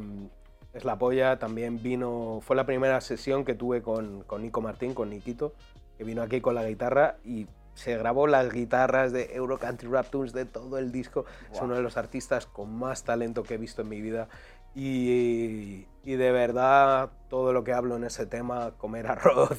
es 0.74 0.84
la 0.84 0.98
polla, 0.98 1.38
también 1.38 1.82
vino, 1.82 2.40
fue 2.42 2.56
la 2.56 2.66
primera 2.66 3.00
sesión 3.00 3.44
que 3.44 3.54
tuve 3.54 3.82
con, 3.82 4.22
con 4.24 4.42
Nico 4.42 4.60
Martín, 4.60 4.94
con 4.94 5.10
Nikito, 5.10 5.54
vino 5.98 6.22
aquí 6.22 6.40
con 6.40 6.54
la 6.54 6.64
guitarra 6.66 7.16
y 7.24 7.46
se 7.74 7.96
grabó 7.96 8.26
las 8.26 8.52
guitarras 8.52 9.12
de 9.12 9.34
Euro 9.34 9.58
Country 9.58 9.88
Rap 9.88 10.08
Tunes 10.10 10.32
de 10.32 10.44
todo 10.44 10.78
el 10.78 10.92
disco. 10.92 11.24
Es 11.52 11.60
uno 11.60 11.74
de 11.74 11.82
los 11.82 11.96
artistas 11.96 12.46
con 12.46 12.74
más 12.74 13.04
talento 13.04 13.42
que 13.42 13.54
he 13.54 13.58
visto 13.58 13.82
en 13.82 13.88
mi 13.88 14.00
vida. 14.00 14.28
Y, 14.74 15.86
y 16.02 16.16
de 16.16 16.32
verdad, 16.32 17.10
todo 17.28 17.52
lo 17.52 17.62
que 17.64 17.72
hablo 17.72 17.96
en 17.96 18.04
ese 18.04 18.26
tema, 18.26 18.72
comer 18.78 19.06
arroz, 19.10 19.58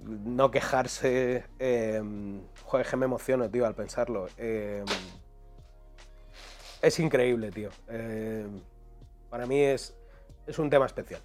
no 0.00 0.50
quejarse. 0.50 1.44
Eh, 1.58 2.02
joder, 2.64 2.86
que 2.86 2.96
me 2.96 3.06
emociono, 3.06 3.50
tío, 3.50 3.66
al 3.66 3.74
pensarlo. 3.74 4.26
Em, 4.36 4.84
Es 6.82 6.98
increíble, 7.00 7.50
tío. 7.50 7.70
Eh, 7.88 8.46
para 9.30 9.46
mí 9.46 9.60
es, 9.60 9.96
es 10.46 10.58
un 10.58 10.68
tema 10.68 10.86
especial. 10.86 11.22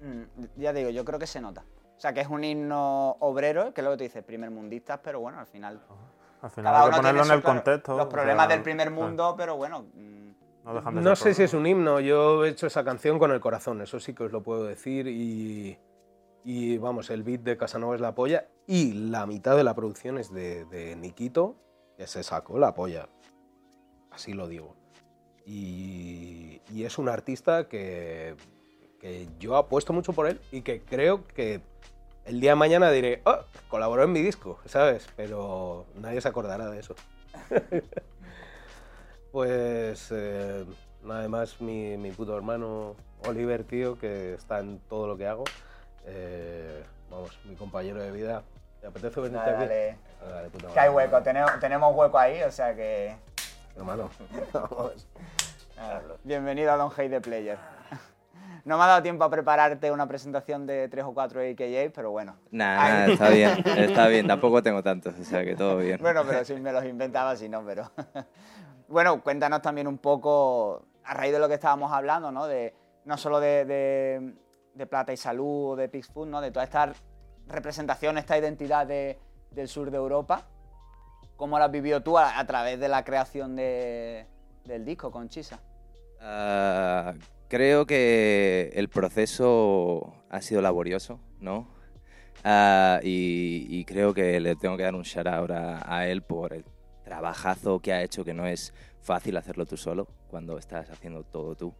Mm, 0.00 0.44
ya 0.56 0.72
digo, 0.72 0.90
yo 0.90 1.04
creo 1.04 1.18
que 1.18 1.26
se 1.26 1.40
nota. 1.40 1.64
O 1.96 2.00
sea, 2.00 2.12
que 2.12 2.20
es 2.20 2.28
un 2.28 2.44
himno 2.44 3.16
obrero, 3.20 3.72
que 3.72 3.80
es 3.80 3.84
lo 3.84 3.92
que 3.92 3.96
tú 3.96 4.02
dices, 4.04 4.22
primer 4.22 4.50
mundistas, 4.50 5.00
pero 5.02 5.20
bueno, 5.20 5.38
al 5.38 5.46
final. 5.46 5.80
Al 6.42 6.50
final 6.50 6.74
hay 6.74 6.90
que 6.90 6.96
ponerlo 6.96 7.24
en 7.24 7.30
el 7.30 7.42
contexto. 7.42 7.96
Los 7.96 8.06
problemas 8.06 8.48
del 8.48 8.62
primer 8.62 8.90
mundo, 8.90 9.34
pero 9.36 9.56
bueno. 9.56 9.86
Mm. 9.94 10.26
No, 10.64 10.80
de 10.80 11.00
no 11.00 11.16
sé 11.16 11.32
si 11.32 11.44
es 11.44 11.54
un 11.54 11.64
himno, 11.64 12.00
yo 12.00 12.44
he 12.44 12.48
hecho 12.48 12.66
esa 12.66 12.84
canción 12.84 13.18
con 13.18 13.30
el 13.30 13.40
corazón, 13.40 13.80
eso 13.82 14.00
sí 14.00 14.14
que 14.14 14.24
os 14.24 14.32
lo 14.32 14.42
puedo 14.42 14.64
decir. 14.64 15.06
Y, 15.06 15.78
y 16.44 16.76
vamos, 16.78 17.08
el 17.10 17.22
beat 17.22 17.40
de 17.42 17.56
Casanova 17.56 17.94
es 17.94 18.00
la 18.00 18.14
polla 18.14 18.46
y 18.66 18.92
la 18.92 19.26
mitad 19.26 19.56
de 19.56 19.64
la 19.64 19.74
producción 19.74 20.18
es 20.18 20.32
de, 20.32 20.64
de 20.66 20.96
Nikito, 20.96 21.54
que 21.96 22.06
se 22.06 22.22
sacó 22.22 22.58
la 22.58 22.74
polla. 22.74 23.08
Así 24.10 24.32
lo 24.32 24.48
digo. 24.48 24.74
Y, 25.46 26.60
y 26.72 26.84
es 26.84 26.98
un 26.98 27.08
artista 27.08 27.68
que, 27.68 28.34
que 29.00 29.28
yo 29.38 29.56
apuesto 29.56 29.92
mucho 29.92 30.12
por 30.12 30.26
él 30.26 30.40
y 30.50 30.62
que 30.62 30.80
creo 30.82 31.26
que 31.28 31.60
el 32.24 32.40
día 32.40 32.52
de 32.52 32.56
mañana 32.56 32.90
diré, 32.90 33.22
oh, 33.24 33.38
colaboró 33.68 34.02
en 34.02 34.12
mi 34.12 34.20
disco, 34.20 34.58
¿sabes? 34.66 35.06
Pero 35.16 35.86
nadie 35.94 36.20
se 36.20 36.28
acordará 36.28 36.68
de 36.70 36.80
eso. 36.80 36.94
pues 39.32 40.08
eh, 40.10 40.64
nada 41.02 41.28
más 41.28 41.60
mi, 41.60 41.96
mi, 41.96 42.10
puto 42.10 42.36
hermano 42.36 42.96
Oliver, 43.26 43.64
tío, 43.64 43.98
que 43.98 44.34
está 44.34 44.58
en 44.58 44.80
todo 44.88 45.06
lo 45.06 45.16
que 45.16 45.26
hago. 45.26 45.44
Eh, 46.04 46.84
vamos, 47.10 47.38
mi 47.44 47.54
compañero 47.54 48.02
de 48.02 48.10
vida. 48.10 48.42
¿Te 48.80 48.88
apetece 48.88 49.20
venirte 49.20 49.50
aquí? 49.50 49.64
Dale. 49.64 49.96
dale 50.28 50.50
que 50.72 50.80
hay 50.80 50.90
hueco, 50.90 51.22
tenemos, 51.22 51.60
tenemos 51.60 51.94
hueco 51.94 52.18
ahí, 52.18 52.42
o 52.42 52.50
sea 52.50 52.74
que... 52.74 53.16
Hermano, 53.76 54.10
vamos. 54.52 55.06
Bienvenido 56.24 56.72
a 56.72 56.76
Don 56.76 56.90
Hate 56.90 57.10
the 57.10 57.20
Player. 57.20 57.75
No 58.66 58.76
me 58.78 58.82
ha 58.82 58.88
dado 58.88 59.02
tiempo 59.04 59.22
a 59.22 59.30
prepararte 59.30 59.92
una 59.92 60.08
presentación 60.08 60.66
de 60.66 60.88
tres 60.88 61.04
o 61.04 61.14
cuatro 61.14 61.40
AKJ, 61.40 61.92
pero 61.94 62.10
bueno. 62.10 62.36
Nada, 62.50 63.06
está 63.06 63.28
bien, 63.28 63.62
está 63.64 64.08
bien. 64.08 64.26
Tampoco 64.26 64.60
tengo 64.60 64.82
tantos, 64.82 65.16
o 65.16 65.22
sea 65.22 65.44
que 65.44 65.54
todo 65.54 65.76
bien. 65.78 65.98
Bueno, 66.00 66.24
pero 66.26 66.44
si 66.44 66.52
me 66.54 66.72
los 66.72 66.84
inventaba, 66.84 67.36
si 67.36 67.48
no, 67.48 67.64
pero... 67.64 67.88
bueno, 68.88 69.22
cuéntanos 69.22 69.62
también 69.62 69.86
un 69.86 69.98
poco, 69.98 70.84
a 71.04 71.14
raíz 71.14 71.32
de 71.32 71.38
lo 71.38 71.46
que 71.46 71.54
estábamos 71.54 71.92
hablando, 71.92 72.32
¿no? 72.32 72.48
De, 72.48 72.74
no 73.04 73.16
solo 73.16 73.38
de, 73.38 74.34
Plata 74.90 75.12
y 75.12 75.16
Salud 75.16 75.78
de 75.78 75.88
Pixfood, 75.88 76.26
¿no? 76.26 76.40
De 76.40 76.50
toda 76.50 76.64
esta 76.64 76.92
representación, 77.46 78.18
esta 78.18 78.36
identidad 78.36 78.84
del 78.84 79.68
sur 79.68 79.92
de 79.92 79.96
Europa. 79.96 80.42
¿Cómo 81.36 81.56
la 81.60 81.68
vivido 81.68 82.02
tú 82.02 82.18
a, 82.18 82.44
través 82.48 82.80
de 82.80 82.88
la 82.88 83.04
creación 83.04 83.54
del 83.54 84.26
disco 84.84 85.12
con 85.12 85.28
Chisa? 85.28 85.60
Uh, 86.18 87.16
Creo 87.48 87.86
que 87.86 88.72
el 88.74 88.88
proceso 88.88 90.14
ha 90.30 90.40
sido 90.40 90.62
laborioso, 90.62 91.20
¿no? 91.40 91.68
Uh, 92.44 93.00
y, 93.02 93.66
y, 93.68 93.84
creo 93.84 94.14
que 94.14 94.38
le 94.40 94.54
tengo 94.56 94.76
que 94.76 94.82
dar 94.84 94.94
un 94.94 95.02
shout 95.02 95.26
ahora 95.26 95.82
a 95.84 96.06
él 96.06 96.22
por 96.22 96.52
el 96.52 96.64
trabajazo 97.04 97.80
que 97.80 97.92
ha 97.92 98.02
hecho, 98.02 98.24
que 98.24 98.34
no 98.34 98.46
es 98.46 98.72
fácil 99.00 99.36
hacerlo 99.36 99.66
tú 99.66 99.76
solo 99.76 100.06
cuando 100.28 100.58
estás 100.58 100.90
haciendo 100.90 101.22
todo 101.24 101.54
tú. 101.54 101.74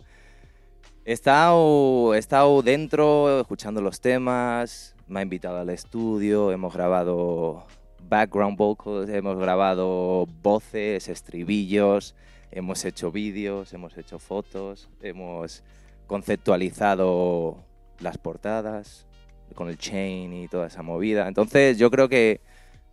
He 1.05 1.13
estado, 1.13 2.15
he 2.15 2.19
estado 2.19 2.63
dentro 2.63 3.41
escuchando 3.41 3.81
los 3.81 4.01
temas, 4.01 4.97
me 5.07 5.21
ha 5.21 5.23
invitado 5.23 5.59
al 5.59 5.71
estudio, 5.71 6.51
hemos 6.51 6.75
grabado 6.75 7.67
background 8.09 8.57
vocals, 8.57 9.09
hemos 9.09 9.37
grabado 9.39 10.27
voces, 10.43 11.09
estribillos, 11.09 12.15
hemos 12.57 12.87
hecho 12.87 13.13
vídeos, 13.13 13.75
hemos 13.75 13.99
hecho 13.99 14.19
fotos, 14.19 14.89
hemos 15.03 15.63
conceptualizado 16.07 17.63
las 18.01 18.17
portadas 18.17 19.07
con 19.55 19.69
el 19.69 19.77
chain 19.77 20.33
y 20.33 20.49
toda 20.49 20.69
esa 20.69 20.83
movida. 20.83 21.29
Entonces 21.29 21.77
yo 21.77 21.91
creo 21.91 22.09
que 22.09 22.41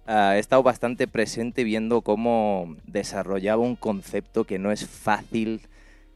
ah, 0.05 0.36
he 0.36 0.39
estado 0.39 0.64
bastante 0.64 1.07
presente 1.07 1.64
viendo 1.64 2.01
cómo 2.01 2.76
desarrollaba 2.86 3.64
un 3.64 3.78
concepto 3.78 4.43
que 4.43 4.59
no 4.59 4.70
es 4.70 4.86
fácil 4.86 5.61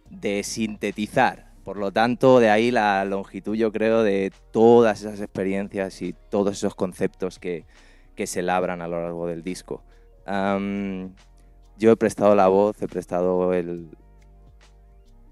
de 0.09 0.43
sintetizar. 0.43 1.47
Por 1.63 1.77
lo 1.77 1.93
tanto, 1.93 2.41
de 2.41 2.49
ahí 2.49 2.69
la 2.69 3.03
longitud, 3.05 3.55
yo 3.55 3.71
creo, 3.71 4.03
de 4.03 4.33
todas 4.51 5.01
esas 5.01 5.21
experiencias 5.21 6.01
y 6.01 6.13
todos 6.29 6.57
esos 6.57 6.75
conceptos 6.75 7.39
que, 7.39 7.65
se 8.25 8.41
labran 8.41 8.81
a 8.81 8.87
lo 8.87 9.01
largo 9.01 9.27
del 9.27 9.43
disco. 9.43 9.83
Yo 11.77 11.91
he 11.91 11.95
prestado 11.95 12.35
la 12.35 12.47
voz, 12.47 12.81
he 12.81 12.87
prestado 12.87 13.53
el, 13.53 13.89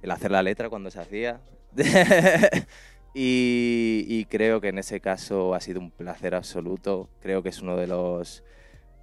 el 0.02 0.12
hacer 0.12 0.30
la 0.30 0.44
letra 0.44 0.70
cuando 0.70 0.92
se 0.92 1.00
hacía. 1.00 1.42
y, 3.16 4.26
creo 4.26 4.62
que 4.62 4.70
en 4.70 4.78
ese 4.78 5.00
caso 5.02 5.56
ha 5.56 5.60
sido 5.60 5.80
un 5.80 5.90
placer 5.90 6.36
absoluto. 6.36 7.10
Creo 7.20 7.42
que 7.42 7.50
es 7.50 7.62
uno 7.62 7.76
de 7.76 7.88
los, 7.88 8.44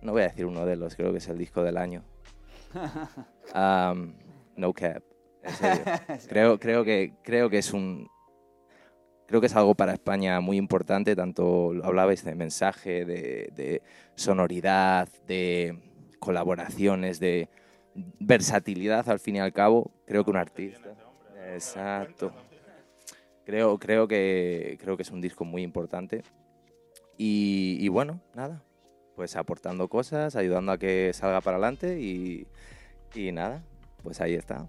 no 0.03 0.12
voy 0.12 0.22
a 0.22 0.28
decir 0.28 0.47
uno 0.47 0.64
de 0.64 0.76
los, 0.76 0.95
creo 0.95 1.11
que 1.11 1.18
es 1.18 1.28
el 1.28 1.38
disco 1.38 1.62
del 1.62 1.76
año. 1.76 2.05
Um, 3.55 4.14
no 4.57 4.72
cap. 4.72 5.03
Creo, 6.28 6.59
creo, 6.59 6.84
que, 6.84 7.12
creo 7.22 7.51
que 7.51 7.59
es 7.59 7.74
un, 7.74 8.09
creo 9.26 9.43
que 9.43 9.49
es 9.49 9.57
algo 9.57 9.74
para 9.74 9.93
España 9.93 10.40
muy 10.40 10.57
importante, 10.57 11.14
tanto 11.14 11.72
hablabais 11.82 12.24
de 12.24 12.34
mensaje, 12.34 13.05
de 13.05 13.82
sonoridad, 14.14 15.09
de 15.26 15.91
colaboraciones, 16.22 17.18
de 17.20 17.48
versatilidad 18.20 19.08
al 19.10 19.18
fin 19.18 19.36
y 19.36 19.40
al 19.40 19.52
cabo. 19.52 19.90
Creo 20.06 20.24
que 20.24 20.30
un 20.30 20.36
artista. 20.36 20.94
Exacto. 21.52 22.32
Creo, 23.44 23.78
creo, 23.78 24.06
que, 24.06 24.78
creo 24.80 24.96
que 24.96 25.02
es 25.02 25.10
un 25.10 25.20
disco 25.20 25.44
muy 25.44 25.62
importante. 25.62 26.22
Y, 27.18 27.88
bueno, 27.88 28.20
nada, 28.34 28.62
pues 29.14 29.36
aportando 29.36 29.88
cosas, 29.88 30.34
ayudando 30.34 30.72
a 30.72 30.78
que 30.78 31.12
salga 31.12 31.40
para 31.40 31.56
adelante 31.56 32.00
y, 32.00 32.48
y 33.14 33.30
nada, 33.30 33.62
pues 34.02 34.20
ahí 34.20 34.34
está. 34.34 34.66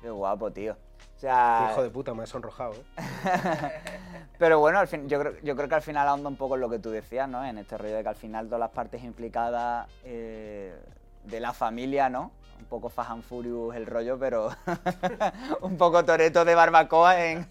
Qué 0.00 0.08
guapo, 0.08 0.50
tío. 0.50 0.76
O 1.18 1.20
sea... 1.20 1.70
Hijo 1.72 1.82
de 1.82 1.90
puta, 1.90 2.14
me 2.14 2.22
ha 2.22 2.26
sonrojado, 2.26 2.74
¿eh? 2.74 2.84
Pero 4.38 4.60
bueno, 4.60 4.78
al 4.78 4.86
fin, 4.86 5.08
yo, 5.08 5.18
creo, 5.18 5.32
yo 5.42 5.56
creo 5.56 5.68
que 5.68 5.74
al 5.74 5.82
final 5.82 6.06
ahonda 6.06 6.28
un 6.28 6.36
poco 6.36 6.54
en 6.54 6.60
lo 6.60 6.70
que 6.70 6.78
tú 6.78 6.90
decías, 6.90 7.28
¿no? 7.28 7.44
En 7.44 7.58
este 7.58 7.76
rollo 7.76 7.96
de 7.96 8.04
que 8.04 8.08
al 8.08 8.14
final 8.14 8.46
todas 8.46 8.60
las 8.60 8.70
partes 8.70 9.02
implicadas 9.02 9.88
eh, 10.04 10.80
de 11.24 11.40
la 11.40 11.52
familia, 11.52 12.08
¿no? 12.08 12.30
Un 12.60 12.66
poco 12.66 12.88
Fajan 12.88 13.24
Furious 13.24 13.74
el 13.74 13.86
rollo, 13.86 14.16
pero 14.16 14.50
un 15.60 15.76
poco 15.76 16.04
Toreto 16.04 16.44
de 16.44 16.54
barbacoa 16.54 17.20
en... 17.20 17.38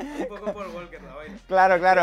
un 0.00 0.28
poco 0.28 0.52
por 0.52 0.68
Walker 0.68 1.00
la 1.02 1.14
vaina. 1.14 1.38
Claro, 1.46 1.78
claro. 1.78 2.02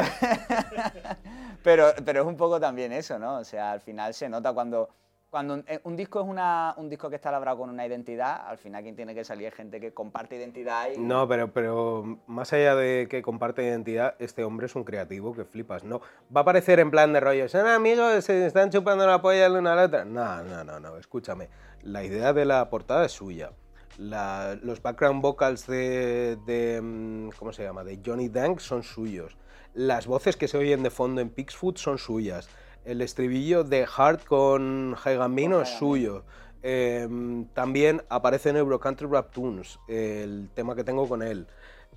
pero, 1.63 1.93
pero 2.03 2.21
es 2.21 2.27
un 2.27 2.37
poco 2.37 2.59
también 2.59 2.91
eso, 2.91 3.19
¿no? 3.19 3.35
O 3.35 3.43
sea, 3.43 3.71
al 3.71 3.81
final 3.81 4.15
se 4.15 4.29
nota 4.29 4.51
cuando 4.51 4.89
cuando 5.35 5.57
eh, 5.67 5.81
un, 5.83 5.97
disco 5.97 6.21
es 6.21 6.25
una, 6.25 6.73
un 6.77 6.87
disco 6.87 7.09
que 7.09 7.17
está 7.17 7.29
labrado 7.29 7.57
con 7.57 7.69
una 7.69 7.85
identidad, 7.85 8.47
al 8.47 8.57
final 8.57 8.81
quien 8.83 8.95
tiene 8.95 9.13
que 9.13 9.25
salir 9.25 9.47
es 9.47 9.53
gente 9.53 9.81
que 9.81 9.93
comparte 9.93 10.37
identidad. 10.37 10.87
Y... 10.95 10.97
No, 10.97 11.27
pero, 11.27 11.51
pero 11.51 12.19
más 12.25 12.53
allá 12.53 12.73
de 12.73 13.07
que 13.09 13.21
comparte 13.21 13.61
identidad, 13.61 14.15
este 14.19 14.45
hombre 14.45 14.67
es 14.67 14.75
un 14.77 14.85
creativo 14.85 15.35
que 15.35 15.43
flipas. 15.43 15.83
No, 15.83 15.99
va 16.33 16.39
a 16.39 16.43
aparecer 16.43 16.79
en 16.79 16.89
plan 16.89 17.11
de 17.11 17.19
rollo, 17.19 17.49
son 17.49 17.67
amigos, 17.67 18.23
se 18.23 18.45
están 18.45 18.69
chupando 18.69 19.05
la 19.05 19.21
polla 19.21 19.49
de 19.49 19.59
una 19.59 19.73
a 19.73 19.75
la 19.75 19.83
otra. 19.83 20.05
No, 20.05 20.41
no, 20.41 20.63
no, 20.63 20.79
no, 20.79 20.95
escúchame. 20.95 21.49
La 21.81 22.05
idea 22.05 22.31
de 22.31 22.45
la 22.45 22.69
portada 22.69 23.03
es 23.03 23.11
suya. 23.11 23.51
los 23.97 24.81
background 24.81 25.21
vocals 25.21 25.67
de, 25.67 26.37
de, 26.45 26.79
mm, 26.81 27.31
¿cómo 27.37 27.51
se 27.51 27.63
llama? 27.63 27.83
De 27.83 27.99
Johnny 28.05 28.29
Dank 28.29 28.59
son 28.59 28.83
suyos. 28.83 29.35
Las 29.73 30.07
voces 30.07 30.37
que 30.37 30.47
se 30.47 30.57
oyen 30.57 30.81
de 30.81 30.91
fondo 30.91 31.19
en 31.19 31.29
Pixfoot 31.29 31.77
son 31.77 31.97
suyas 31.97 32.47
el 32.85 33.01
estribillo 33.01 33.63
de 33.63 33.85
Hart 33.97 34.23
con 34.25 34.95
Gambino 35.03 35.61
es 35.61 35.69
suyo. 35.69 36.23
Em, 36.61 37.45
también 37.49 38.01
aparece 38.09 38.49
en 38.49 38.57
Euro 38.57 38.79
Country 38.79 39.07
Rap 39.07 39.31
Tunes, 39.31 39.79
el 39.87 40.49
tema 40.53 40.75
que 40.75 40.83
tengo 40.83 41.07
con 41.07 41.21
él. 41.21 41.47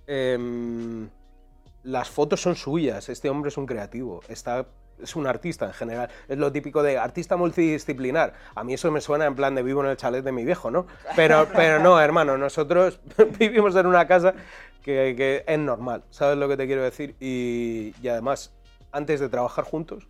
Em, 0.06 1.08
las 1.84 2.08
fotos 2.08 2.40
son 2.40 2.56
suyas, 2.56 3.08
este 3.08 3.30
hombre 3.30 3.48
es 3.48 3.56
un 3.56 3.66
creativo, 3.66 4.20
está, 4.28 4.66
es 5.02 5.16
un 5.16 5.26
artista 5.26 5.66
en 5.66 5.72
general. 5.72 6.10
Es 6.26 6.36
lo 6.38 6.50
típico 6.52 6.82
de 6.82 6.98
artista 6.98 7.36
multidisciplinar. 7.36 8.34
A 8.54 8.64
mí 8.64 8.74
eso 8.74 8.90
me 8.90 9.00
suena 9.00 9.26
en 9.26 9.34
plan 9.34 9.54
de 9.54 9.62
vivo 9.62 9.82
en 9.82 9.90
el 9.90 9.96
chalet 9.96 10.24
de 10.24 10.32
mi 10.32 10.44
viejo, 10.44 10.70
¿no? 10.70 10.86
Pero, 11.16 11.46
pero 11.54 11.78
no, 11.78 12.00
hermano, 12.00 12.36
nosotros 12.36 13.00
vivimos 13.38 13.76
en 13.76 13.86
una 13.86 14.06
casa 14.06 14.34
que, 14.82 15.44
es 15.46 15.58
normal, 15.58 16.04
¿sabes 16.08 16.38
lo 16.38 16.48
que 16.48 16.56
te 16.56 16.66
quiero 16.66 16.82
decir? 16.82 17.14
y 17.20 17.92
además, 18.08 18.54
antes 18.90 19.20
de 19.20 19.28
trabajar 19.28 19.64
juntos, 19.64 20.06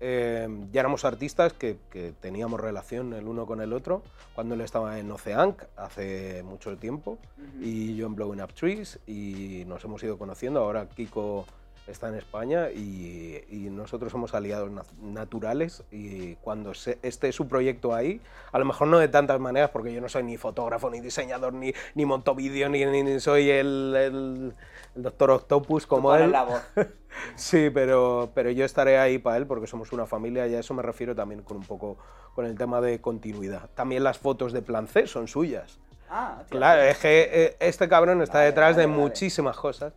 Em, 0.00 0.70
ya 0.70 0.80
éramos 0.80 1.04
artistas 1.04 1.52
que, 1.52 1.76
teníamos 2.20 2.60
relación 2.60 3.12
el 3.14 3.26
uno 3.26 3.46
con 3.46 3.60
el 3.60 3.72
otro 3.72 4.02
cuando 4.34 4.54
él 4.54 4.60
estaba 4.60 4.98
en 5.00 5.10
Oceanc 5.10 5.62
hace 5.76 6.44
mucho 6.44 6.76
tiempo 6.76 7.18
y 7.60 7.96
yo 7.96 8.06
en 8.06 8.14
Blowing 8.14 8.40
Up 8.40 8.54
Trees 8.54 9.00
y 9.06 9.64
nos 9.66 9.84
hemos 9.84 10.02
ido 10.04 10.16
conociendo. 10.16 10.60
Ahora 10.60 10.88
Kiko 10.88 11.46
está 11.88 12.08
en 12.08 12.14
España 12.16 12.70
y, 12.70 13.42
y 13.48 13.70
nosotros 13.70 14.12
somos 14.12 14.34
aliados 14.34 14.70
na- 14.70 14.82
naturales 15.02 15.84
y 15.90 16.34
cuando 16.36 16.74
se- 16.74 16.98
esté 17.02 17.32
su 17.32 17.48
proyecto 17.48 17.94
ahí, 17.94 18.20
a 18.52 18.58
lo 18.58 18.64
mejor 18.64 18.88
no 18.88 18.98
de 18.98 19.08
tantas 19.08 19.40
maneras 19.40 19.70
porque 19.70 19.92
yo 19.92 20.00
no 20.00 20.08
soy 20.08 20.22
ni 20.22 20.36
fotógrafo, 20.36 20.90
ni 20.90 21.00
diseñador, 21.00 21.52
ni, 21.54 21.72
ni 21.94 22.04
monto 22.04 22.34
vídeo, 22.34 22.68
ni, 22.68 22.84
ni- 22.84 23.02
ni 23.02 23.20
soy 23.20 23.50
el, 23.50 23.94
el- 23.96 24.54
el 24.96 25.02
doctor 25.02 25.30
Octopus 25.30 25.86
como 25.86 26.14
él. 26.14 26.30
la 26.32 26.44
voz. 26.44 26.62
Sí, 27.34 27.70
pero, 27.70 28.30
pero 28.34 28.50
yo 28.50 28.64
estaré 28.64 28.98
ahí 28.98 29.18
para 29.18 29.38
él 29.38 29.46
porque 29.46 29.66
somos 29.66 29.92
una 29.92 30.06
familia 30.06 30.46
y 30.46 30.54
a 30.54 30.60
eso 30.60 30.72
me 30.74 30.82
refiero 30.82 31.16
también 31.16 31.42
con 31.42 31.56
un 31.56 31.64
poco 31.64 31.96
con 32.34 32.46
el 32.46 32.56
tema 32.56 32.80
de 32.80 33.00
continuidad. 33.00 33.70
También 33.74 34.04
las 34.04 34.18
fotos 34.18 34.52
de 34.52 34.62
Plan 34.62 34.86
C 34.86 35.06
son 35.08 35.26
suyas. 35.26 35.78
Ah. 36.10 36.42
Claro, 36.48 36.82
es 36.82 36.98
que 36.98 37.28
eh, 37.32 37.56
este 37.60 37.88
cabrón 37.88 38.22
está 38.22 38.34
Vale, 38.38 38.46
detrás 38.46 38.76
vale, 38.76 38.82
de 38.82 38.86
vale. 38.92 39.00
muchísimas 39.02 39.56
cosas 39.56 39.94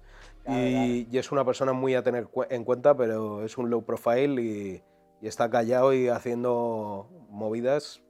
Y, 0.48 1.18
es 1.18 1.32
una 1.32 1.46
persona 1.46 1.74
muy 1.74 1.96
a 1.96 2.04
tener 2.04 2.28
cu- 2.28 2.46
en 2.50 2.64
cuenta, 2.64 2.96
pero 2.96 3.44
es 3.44 3.58
un 3.58 3.70
low 3.70 3.84
profile 3.84 4.42
y, 4.42 4.84
y 5.22 5.28
está 5.28 5.50
callado 5.50 5.94
y 5.94 6.08
haciendo 6.10 7.08
movidas 7.30 8.02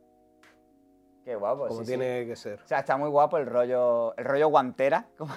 Qué 1.26 1.36
guapo. 1.36 1.68
como 1.68 1.82
sí, 1.82 1.86
sí. 1.86 1.92
tiene 1.98 2.26
que 2.26 2.36
ser. 2.36 2.60
O 2.64 2.68
sea, 2.68 2.80
está 2.80 2.98
muy 2.98 3.10
guapo 3.10 3.38
el 3.38 3.46
rollo, 3.46 4.16
el 4.18 4.26
rollo 4.26 4.48
guantera, 4.48 5.08
como 5.18 5.34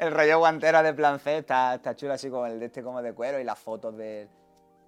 el 0.00 0.12
rollo 0.12 0.38
guantera 0.38 0.82
de 0.82 0.92
plan 0.92 1.18
C 1.18 1.38
está, 1.38 1.76
está 1.76 1.94
chulo 1.94 2.12
así 2.12 2.28
como 2.28 2.46
el 2.46 2.58
de 2.60 2.66
este 2.66 2.82
como 2.82 3.00
de 3.00 3.14
cuero 3.14 3.40
y 3.40 3.44
las 3.44 3.58
fotos 3.58 3.96
del 3.96 4.28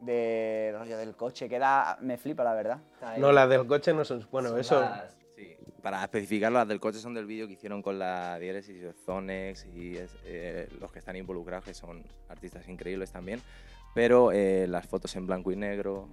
de, 0.01 0.75
rollo 0.79 0.99
del 0.99 1.17
coche, 1.17 1.49
queda, 1.49 1.97
me 2.01 2.19
flipa 2.19 2.45
la 2.45 2.55
verdad. 2.55 2.79
No, 3.17 3.33
las 3.33 3.49
del 3.49 3.67
coche 3.67 3.93
no 3.95 4.05
son... 4.05 4.27
Bueno, 4.31 4.51
Son 4.51 4.61
eso... 4.61 4.81
las- 4.81 5.17
sí, 5.35 5.57
para 5.91 6.05
especificar, 6.05 6.53
las 6.53 6.69
del 6.69 6.81
coche 6.81 6.99
son 6.99 7.15
del 7.15 7.25
vídeo 7.25 7.47
que 7.47 7.55
hicieron 7.55 7.81
con 7.81 7.99
la 7.99 8.39
diéresis 8.39 8.77
Zonex 9.07 9.65
y 9.75 9.95
eh, 10.27 10.69
los 10.79 10.93
que 10.93 10.99
están 10.99 11.17
involucrados, 11.17 11.65
que 11.65 11.73
son 11.73 12.05
artistas 12.29 12.69
increíbles 12.69 13.11
también. 13.11 13.41
Pero 13.95 14.31
eh, 14.31 14.67
las 14.69 14.87
fotos 14.87 15.17
en 15.17 15.27
blanco 15.27 15.51
y 15.51 15.57
negro, 15.57 16.11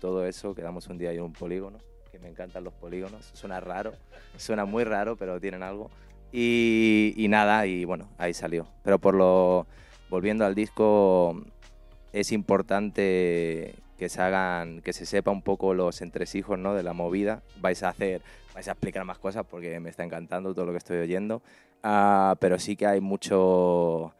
todo 0.00 0.26
eso, 0.26 0.54
quedamos 0.54 0.86
un 0.86 0.96
día 0.96 1.12
en 1.12 1.20
un 1.20 1.34
polígono, 1.34 1.80
que 2.10 2.18
me 2.18 2.30
encantan 2.30 2.64
los 2.64 2.72
polígonos. 2.72 3.30
Suena 3.34 3.60
raro, 3.60 3.92
suena 4.38 4.64
muy 4.64 4.84
raro, 4.84 5.16
pero 5.16 5.38
tienen 5.38 5.62
algo. 5.62 5.90
Y, 6.32 7.12
y 7.14 7.28
nada, 7.28 7.66
y 7.66 7.84
bueno, 7.84 8.08
ahí 8.16 8.32
salió. 8.32 8.68
Pero 8.82 8.98
por 8.98 9.14
lo. 9.14 9.66
Volviendo 10.08 10.46
al 10.46 10.54
disco, 10.54 11.44
es 12.14 12.32
importante 12.32 13.74
que 14.02 14.08
se 14.08 14.20
hagan, 14.20 14.80
que 14.80 14.92
se 14.92 15.06
sepa 15.06 15.30
un 15.30 15.42
poco 15.42 15.74
los 15.74 16.02
entresijos 16.02 16.58
¿no? 16.58 16.74
de 16.74 16.82
la 16.82 16.92
movida. 16.92 17.44
Vais 17.60 17.84
a 17.84 17.90
hacer, 17.90 18.20
vais 18.52 18.66
a 18.66 18.72
explicar 18.72 19.04
más 19.04 19.20
cosas 19.20 19.46
porque 19.48 19.78
me 19.78 19.90
está 19.90 20.02
encantando 20.02 20.52
todo 20.52 20.66
lo 20.66 20.72
que 20.72 20.78
estoy 20.78 20.98
oyendo. 20.98 21.40
Ah, 21.84 22.34
pero 22.40 22.58
sí 22.58 22.74
que 22.74 22.84
hay 22.84 23.00
mucho, 23.00 24.12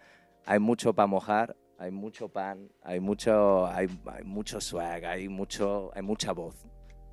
hay 0.47 0.61
mucho 0.61 0.93
para 0.93 1.09
mojar, 1.09 1.57
hay 1.79 1.91
mucho 1.91 2.29
pan, 2.29 2.69
hay 2.81 3.01
mucho, 3.01 3.67
hay, 3.67 3.89
hay 4.07 4.23
mucho 4.23 4.61
swag, 4.61 5.05
hay 5.05 5.29
mucho, 5.29 5.91
hay 5.97 6.03
mucha 6.03 6.31
voz, 6.31 6.65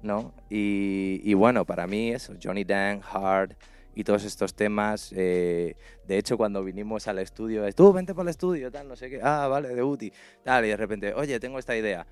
¿no? 0.04 0.36
Y, 0.48 1.22
y 1.24 1.34
bueno, 1.34 1.66
para 1.66 1.88
mí 1.88 2.12
eso, 2.12 2.36
Johnny 2.40 2.66
Dang, 2.66 3.02
Hard 3.02 3.56
y 3.96 4.04
todos 4.04 4.26
estos 4.26 4.54
temas. 4.54 5.12
eh, 5.16 5.76
de 6.08 6.18
hecho, 6.20 6.38
cuando 6.38 6.64
vinimos 6.64 7.08
al 7.08 7.18
estudio, 7.18 7.66
es, 7.66 7.74
tú 7.74 7.92
vente 7.92 8.14
para 8.14 8.24
el 8.24 8.30
estudio, 8.30 8.72
tal, 8.72 8.88
no 8.88 8.96
sé 8.96 9.10
qué. 9.10 9.20
Ah, 9.24 9.48
vale, 9.48 9.70
de 9.70 9.82
Uti, 9.84 10.12
tal. 10.44 10.66
Y 10.66 10.70
de 10.70 10.78
repente, 10.78 11.14
oye, 11.16 11.40
tengo 11.40 11.58
esta 11.60 11.76
idea. 11.76 12.06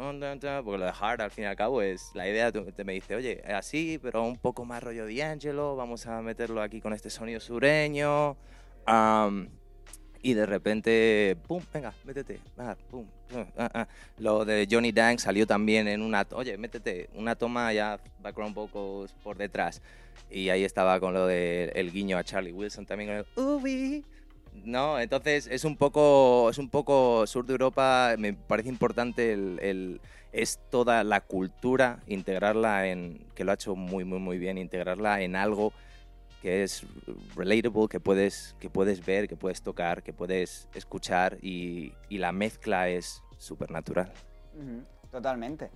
Porque 0.00 0.78
lo 0.78 0.84
de 0.86 0.92
Hard, 0.98 1.20
al 1.20 1.30
fin 1.30 1.44
y 1.44 1.46
al 1.46 1.56
cabo, 1.56 1.82
es 1.82 2.10
la 2.14 2.26
idea. 2.26 2.50
Te 2.50 2.84
me 2.84 2.94
dice, 2.94 3.14
oye, 3.16 3.42
así, 3.46 3.98
pero 4.00 4.24
un 4.24 4.38
poco 4.38 4.64
más 4.64 4.82
rollo 4.82 5.04
D'Angelo. 5.06 5.76
Vamos 5.76 6.06
a 6.06 6.22
meterlo 6.22 6.62
aquí 6.62 6.80
con 6.80 6.94
este 6.94 7.10
sonido 7.10 7.38
sureño. 7.38 8.34
Am, 8.86 9.50
y 10.22 10.32
de 10.32 10.46
repente, 10.46 11.36
pum, 11.46 11.62
venga, 11.72 11.92
métete. 12.04 12.40
ah, 12.56 12.74
pum, 12.90 13.06
ah, 13.58 13.70
ah. 13.74 13.88
Lo 14.18 14.46
de 14.46 14.66
Johnny 14.70 14.90
Dang 14.90 15.18
salió 15.18 15.46
también 15.46 15.86
en 15.86 16.00
una. 16.00 16.26
Oye, 16.32 16.56
métete, 16.56 17.10
una 17.14 17.36
toma 17.36 17.70
ya, 17.74 18.00
background 18.22 18.54
vocals 18.54 19.12
por 19.22 19.36
detrás. 19.36 19.82
Y 20.30 20.48
ahí 20.48 20.64
estaba 20.64 20.98
con 20.98 21.12
lo 21.12 21.26
del 21.26 21.72
el 21.74 21.92
guiño 21.92 22.16
a 22.16 22.24
Charlie 22.24 22.52
Wilson 22.52 22.86
también 22.86 23.10
con 23.10 23.18
el 23.18 23.26
Ubi. 23.36 24.04
No, 24.52 24.98
entonces 25.00 25.46
es 25.46 25.64
un 25.64 25.76
poco, 25.76 26.50
es 26.50 26.58
un 26.58 26.68
poco 26.68 27.26
sur 27.26 27.46
de 27.46 27.52
Europa. 27.52 28.14
Me 28.18 28.32
parece 28.34 28.68
importante 28.68 29.32
el, 29.32 30.00
es 30.32 30.60
toda 30.70 31.02
la 31.04 31.20
cultura 31.20 32.00
integrarla 32.06 32.88
en 32.88 33.26
que 33.34 33.44
lo 33.44 33.50
ha 33.52 33.54
hecho 33.54 33.74
muy 33.74 34.04
muy 34.04 34.18
muy 34.18 34.38
bien 34.38 34.58
integrarla 34.58 35.22
en 35.22 35.34
algo 35.34 35.72
que 36.42 36.62
es 36.62 36.86
relatable, 37.34 37.88
que 37.88 38.00
puedes 38.00 38.54
que 38.60 38.70
puedes 38.70 39.04
ver, 39.04 39.28
que 39.28 39.36
puedes 39.36 39.62
tocar, 39.62 40.02
que 40.02 40.12
puedes 40.12 40.68
escuchar 40.74 41.38
y, 41.42 41.92
la 42.10 42.32
mezcla 42.32 42.88
es 42.88 43.22
súper 43.38 43.70
natural. 43.70 44.12
Ujú, 44.54 44.84
Totalmente. 45.10 45.70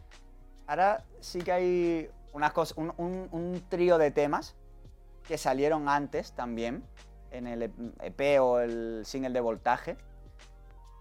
Ahora 0.67 1.05
sí 1.21 1.41
que 1.41 1.53
hay 1.53 2.09
unas 2.33 2.53
cosas, 2.53 2.77
un- 2.77 2.93
un 2.97 3.63
trío 3.69 3.99
de 3.99 4.11
temas 4.11 4.55
que 5.27 5.39
salieron 5.39 5.89
antes 5.89 6.33
también 6.33 6.85
en 7.37 7.47
el 7.47 7.63
EP 8.01 8.41
o 8.41 8.61
el 8.61 9.03
single 9.05 9.31
de 9.31 9.41
voltaje, 9.41 9.97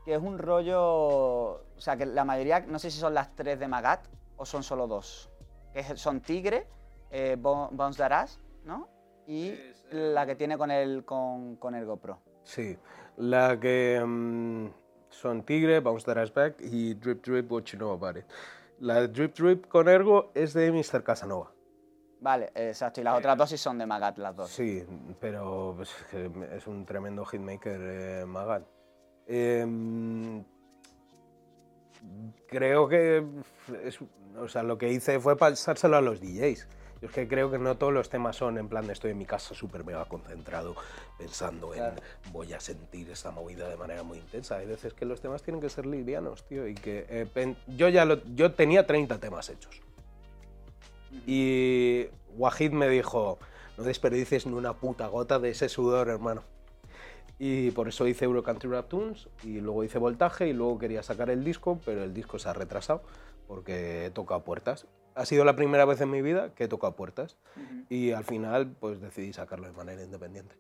que 0.06 0.14
es 0.16 0.22
un 0.22 0.38
rollo, 0.38 0.82
o 0.84 1.62
sea, 1.78 1.96
que 1.96 2.06
la 2.06 2.26
mayoría, 2.26 2.60
no 2.62 2.80
sé 2.80 2.92
si 2.92 3.00
son 3.00 3.14
las 3.14 3.36
tres 3.36 3.60
de 3.60 3.68
Magat 3.68 4.06
o 4.36 4.46
son 4.46 4.64
solo 4.64 4.88
dos, 4.88 5.30
que 5.72 5.84
son 5.96 6.22
Tigre, 6.22 6.68
eh, 7.12 7.38
Bo- 7.40 7.70
Bones 7.72 7.98
Daras, 7.98 8.40
¿no? 8.66 8.90
Y 9.28 9.54
la 9.92 10.26
que 10.26 10.36
tiene 10.36 10.58
con 10.58 10.72
el, 10.72 11.06
con, 11.06 11.56
con 11.56 11.76
el 11.76 11.86
GoPro. 11.86 12.20
Sí, 12.44 12.78
la 13.16 13.58
que 13.60 14.04
mm, 14.06 14.68
son 15.10 15.44
Tigre, 15.44 15.80
Bounce 15.80 16.12
Ass 16.12 16.34
Back 16.34 16.56
y 16.60 16.96
Drip 16.96 17.24
Drip, 17.26 17.50
What 17.50 17.64
You 17.64 17.78
Know 17.78 17.92
About 17.94 18.18
It. 18.18 18.26
La 18.80 18.96
de 18.96 19.08
Drip 19.08 19.34
Drip 19.38 19.68
con 19.68 19.88
Ergo 19.88 20.32
es 20.34 20.54
de 20.54 20.70
Mr. 20.74 21.04
Casanova. 21.04 21.53
Vale, 22.24 22.52
exacto, 22.56 23.02
y 23.02 23.04
las 23.04 23.18
otras 23.18 23.38
dos 23.38 23.50
sí 23.50 23.58
son 23.58 23.78
de 23.78 23.86
Magat, 23.86 24.18
las 24.18 24.34
dos. 24.34 24.50
Sí, 24.50 24.82
pero 25.20 25.74
pues, 25.76 25.94
es 26.54 26.68
un 26.68 26.86
tremendo 26.86 27.26
hitmaker 27.26 27.80
eh, 27.82 28.26
Magat. 28.26 28.64
Em, 29.28 30.42
creo 32.48 32.88
que 32.88 33.26
es- 33.84 34.00
o 34.40 34.48
sea, 34.48 34.64
lo 34.64 34.78
que 34.78 34.90
hice 34.90 35.20
fue 35.20 35.36
pasárselo 35.38 35.98
a 35.98 36.02
los 36.02 36.22
DJs. 36.22 36.66
Yo 37.02 37.10
es 37.10 37.14
que 37.14 37.28
creo 37.28 37.52
que 37.52 37.58
no 37.60 37.76
todos 37.76 37.92
los 37.92 38.08
temas 38.10 38.38
son 38.38 38.58
en 38.58 38.70
plan 38.70 38.88
de 38.88 38.94
estoy 38.94 39.12
en 39.12 39.18
mi 39.18 39.26
casa 39.26 39.54
súper 39.54 39.84
mega 39.84 40.06
concentrado 40.06 40.76
pensando 41.18 41.72
Claro. 41.72 41.96
en 42.26 42.32
voy 42.32 42.54
a 42.54 42.62
sentir 42.62 43.10
esta 43.10 43.32
movida 43.32 43.68
de 43.68 43.76
manera 43.76 44.04
muy 44.04 44.20
intensa. 44.20 44.56
Hay 44.56 44.68
veces 44.68 44.94
que 44.94 45.04
los 45.04 45.20
temas 45.20 45.44
tienen 45.44 45.60
que 45.60 45.70
ser 45.70 45.86
livianos, 45.86 46.46
tío. 46.46 46.66
Y 46.70 46.74
que 46.76 47.06
eh, 47.10 47.56
yo 47.68 47.90
ya 47.90 48.06
lo- 48.06 48.24
yo 48.34 48.54
tenía 48.54 48.88
30 48.88 49.18
temas 49.20 49.50
hechos. 49.50 49.82
Y 51.26 52.08
Wahid 52.36 52.72
me 52.72 52.90
dijo, 52.90 53.38
no 53.78 53.84
desperdicies 53.84 54.46
ni 54.46 54.54
una 54.54 54.74
puta 54.74 55.08
gota 55.08 55.40
de 55.40 55.50
ese 55.50 55.70
sudor, 55.70 56.10
hermano. 56.10 56.44
Y 57.40 57.72
por 57.72 57.88
eso 57.88 58.08
hice 58.08 58.26
Euro 58.26 58.44
Country 58.44 58.70
Rap 58.70 58.88
Tunes 58.88 59.28
y 59.44 59.60
luego 59.60 59.84
hice 59.84 60.00
Voltaje 60.00 60.48
y 60.48 60.54
luego 60.54 60.78
quería 60.78 61.04
sacar 61.04 61.30
el 61.30 61.44
disco, 61.44 61.80
pero 61.86 62.04
el 62.04 62.14
disco 62.14 62.40
se 62.40 62.50
ha 62.50 62.54
retrasado 62.54 63.02
porque 63.48 64.06
he 64.06 64.12
tocado 64.12 64.44
puertas. 64.44 64.88
Ha 65.16 65.26
sido 65.26 65.44
la 65.44 65.56
primera 65.56 65.86
vez 65.86 66.02
en 66.02 66.10
mi 66.10 66.22
vida 66.22 66.54
que 66.56 66.66
he 66.66 66.68
tocado 66.68 66.96
puertas 66.96 67.38
y 67.90 68.12
al 68.12 68.24
final 68.24 68.76
pues 68.80 69.02
decidí 69.02 69.34
sacarlo 69.34 69.68
de 69.68 69.74
manera 69.74 70.04
independiente. 70.04 70.56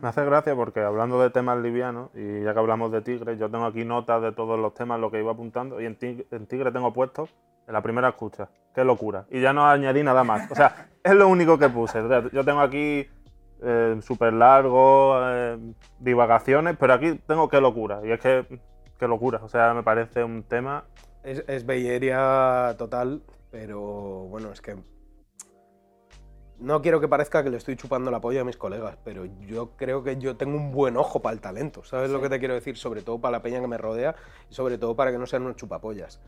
Me 0.00 0.08
hace 0.08 0.24
gracia 0.24 0.54
porque 0.54 0.80
hablando 0.80 1.20
de 1.22 1.30
temas 1.30 1.58
livianos, 1.62 2.10
y 2.14 2.42
ya 2.42 2.52
que 2.52 2.58
hablamos 2.58 2.92
de 2.92 3.00
Tigre, 3.00 3.38
yo 3.38 3.50
tengo 3.50 3.64
aquí 3.64 3.84
notas 3.84 4.20
de 4.20 4.32
todos 4.32 4.58
los 4.58 4.74
temas, 4.74 5.00
lo 5.00 5.10
que 5.10 5.20
iba 5.20 5.32
apuntando, 5.32 5.80
y 5.80 5.86
en 5.86 5.96
Tigre, 5.96 6.26
en 6.32 6.46
Tigre 6.46 6.70
tengo 6.70 6.92
puesto 6.92 7.28
en 7.66 7.72
la 7.72 7.82
primera 7.82 8.08
escucha. 8.08 8.48
Qué 8.74 8.84
locura. 8.84 9.26
Y 9.30 9.40
ya 9.40 9.52
no 9.52 9.66
añadí 9.66 10.02
nada 10.02 10.22
más. 10.24 10.50
O 10.50 10.54
sea, 10.54 10.88
es 11.02 11.14
lo 11.14 11.28
único 11.28 11.58
que 11.58 11.68
puse. 11.68 12.00
O 12.00 12.08
sea, 12.08 12.30
yo 12.30 12.44
tengo 12.44 12.60
aquí 12.60 13.06
eh, 13.62 13.96
súper 14.02 14.32
largo, 14.32 15.18
eh, 15.22 15.58
divagaciones, 15.98 16.76
pero 16.78 16.92
aquí 16.92 17.14
tengo 17.26 17.48
qué 17.48 17.60
locura. 17.60 18.00
Y 18.04 18.12
es 18.12 18.20
que, 18.20 18.60
qué 18.98 19.08
locura. 19.08 19.40
O 19.42 19.48
sea, 19.48 19.72
me 19.74 19.82
parece 19.82 20.22
un 20.22 20.42
tema 20.42 20.84
Es, 21.22 21.42
es 21.48 21.64
bellería 21.64 22.74
total, 22.76 23.22
pero 23.50 23.80
bueno, 24.28 24.52
es 24.52 24.60
que 24.60 24.76
no 26.58 26.80
quiero 26.80 27.00
que 27.00 27.08
parezca 27.08 27.42
que 27.42 27.50
le 27.50 27.56
estoy 27.58 27.76
chupando 27.76 28.10
la 28.10 28.20
polla 28.20 28.40
a 28.40 28.44
mis 28.44 28.56
colegas, 28.56 28.96
pero 29.04 29.24
yo 29.24 29.76
creo 29.76 30.02
que 30.02 30.16
yo 30.16 30.36
tengo 30.36 30.56
un 30.56 30.72
buen 30.72 30.96
ojo 30.96 31.20
para 31.20 31.34
el 31.34 31.40
talento, 31.40 31.84
¿sabes 31.84 32.10
lo 32.10 32.20
que 32.20 32.28
te 32.28 32.38
quiero 32.38 32.54
decir? 32.54 32.76
Sobre 32.76 33.02
todo 33.02 33.20
para 33.20 33.32
la 33.32 33.42
peña 33.42 33.60
que 33.60 33.66
me 33.66 33.78
rodea 33.78 34.14
y 34.50 34.54
sobre 34.54 34.78
todo 34.78 34.96
para 34.96 35.12
que 35.12 35.18
no 35.18 35.26
sean 35.26 35.42
unos 35.42 35.56
chupapollas. 35.56 36.20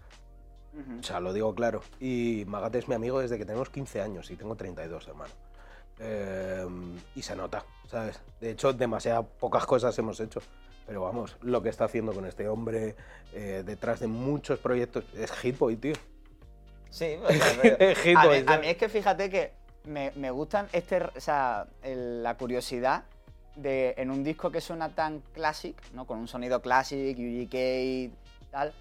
O 1.00 1.02
sea, 1.02 1.20
lo 1.20 1.32
digo 1.32 1.54
claro. 1.54 1.82
Y 2.00 2.44
Magate 2.46 2.78
es 2.78 2.88
mi 2.88 2.94
amigo 2.94 3.20
desde 3.20 3.38
que 3.38 3.44
tenemos 3.44 3.70
15 3.70 4.00
años 4.00 4.30
y 4.30 4.36
tengo 4.36 4.54
32, 4.56 5.08
hermano. 5.08 5.32
Eh, 6.00 6.66
y 7.16 7.22
se 7.22 7.34
nota, 7.34 7.64
¿sabes? 7.88 8.20
De 8.40 8.50
hecho, 8.50 8.72
demasiadas 8.72 9.26
pocas 9.38 9.66
cosas 9.66 9.98
hemos 9.98 10.20
hecho. 10.20 10.40
Pero 10.86 11.02
vamos, 11.02 11.36
lo 11.42 11.62
que 11.62 11.68
está 11.68 11.84
haciendo 11.84 12.12
con 12.14 12.24
este 12.24 12.48
hombre 12.48 12.94
eh, 13.34 13.62
detrás 13.66 14.00
de 14.00 14.06
muchos 14.06 14.58
proyectos 14.58 15.04
es 15.14 15.30
Hitboy, 15.32 15.76
tío. 15.76 15.94
Sí, 16.88 17.16
o 17.22 17.28
sea, 17.30 17.46
pero- 17.60 17.94
Hit 18.02 18.16
a, 18.16 18.22
mí, 18.26 18.34
a 18.36 18.44
¿sabes? 18.44 18.60
mí 18.60 18.66
es 18.68 18.76
que 18.78 18.88
fíjate 18.88 19.28
que 19.28 19.52
me, 19.84 20.12
me 20.16 20.30
gustan 20.30 20.66
este, 20.72 21.02
o 21.02 21.20
sea, 21.20 21.66
el- 21.82 22.22
la 22.22 22.36
curiosidad 22.38 23.04
de, 23.56 23.94
en 23.98 24.10
un 24.10 24.24
disco 24.24 24.50
que 24.50 24.60
suena 24.62 24.94
tan 24.94 25.20
classic, 25.34 25.76
¿no? 25.92 26.06
Con 26.06 26.18
un 26.20 26.28
sonido 26.28 26.62
classic, 26.62 27.18
UGK 27.18 27.54
y 27.54 28.12
tal. 28.50 28.72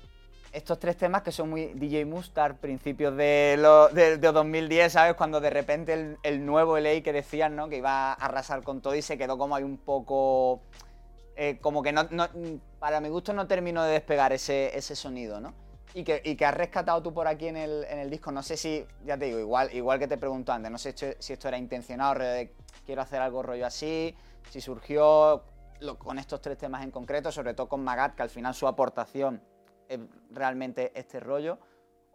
Estos 0.52 0.80
tres 0.80 0.98
temas 0.98 1.22
que 1.22 1.32
son 1.32 1.50
muy 1.50 1.66
DJ 1.76 2.06
Mustard, 2.06 2.56
principios 2.56 3.16
de, 3.16 3.56
lo- 3.60 3.90
de, 3.90 4.18
de 4.18 4.32
2010, 4.32 4.92
¿sabes? 4.94 5.14
Cuando 5.16 5.40
de 5.40 5.50
repente 5.50 6.18
el, 6.24 6.46
nuevo 6.46 6.78
LA 6.78 7.02
que 7.04 7.14
decían, 7.14 7.56
¿no? 7.56 7.70
Que 7.70 7.78
iba 7.78 8.12
a 8.12 8.14
arrasar 8.14 8.64
con 8.64 8.82
todo 8.82 8.96
y 8.96 9.02
se 9.02 9.18
quedó 9.18 9.38
como 9.38 9.56
ahí 9.56 9.64
un 9.64 9.78
poco... 9.78 10.62
eh, 11.36 11.60
como 11.62 11.84
que 11.84 11.92
no, 11.92 12.08
para 12.80 13.00
mi 13.02 13.10
gusto 13.10 13.34
no 13.34 13.46
terminó 13.46 13.84
de 13.84 13.92
despegar 13.94 14.34
ese, 14.34 14.76
ese 14.76 14.96
sonido, 14.96 15.40
¿no? 15.40 15.54
Y 15.94 16.04
que, 16.04 16.22
y 16.24 16.36
que 16.36 16.46
has 16.46 16.54
rescatado 16.56 17.02
tú 17.04 17.14
por 17.14 17.28
aquí 17.28 17.48
en 17.48 17.58
el, 17.58 17.84
en 17.90 18.00
el 18.00 18.10
disco, 18.10 18.32
no 18.32 18.42
sé 18.44 18.58
si, 18.58 18.86
ya 19.06 19.18
te 19.18 19.26
digo, 19.26 19.40
igual, 19.40 19.74
igual 19.74 20.00
que 20.00 20.08
te 20.08 20.18
pregunto 20.18 20.52
antes, 20.52 20.72
no 20.72 20.78
sé 20.78 20.94
si 21.20 21.34
esto 21.34 21.48
era 21.48 21.58
intencionado, 21.58 22.20
de 22.20 22.54
quiero 22.86 23.02
hacer 23.02 23.22
algo 23.22 23.42
rollo 23.44 23.66
así, 23.66 24.16
si 24.50 24.62
surgió 24.62 25.44
con 25.98 26.20
estos 26.20 26.42
tres 26.42 26.58
temas 26.58 26.84
en 26.84 26.92
concreto, 26.92 27.32
sobre 27.32 27.54
todo 27.54 27.68
con 27.68 27.84
Magat, 27.84 28.16
que 28.16 28.24
al 28.24 28.30
final 28.30 28.54
su 28.54 28.68
aportación 28.68 29.42
realmente 30.32 30.92
este 30.96 31.20
rollo. 31.20 31.58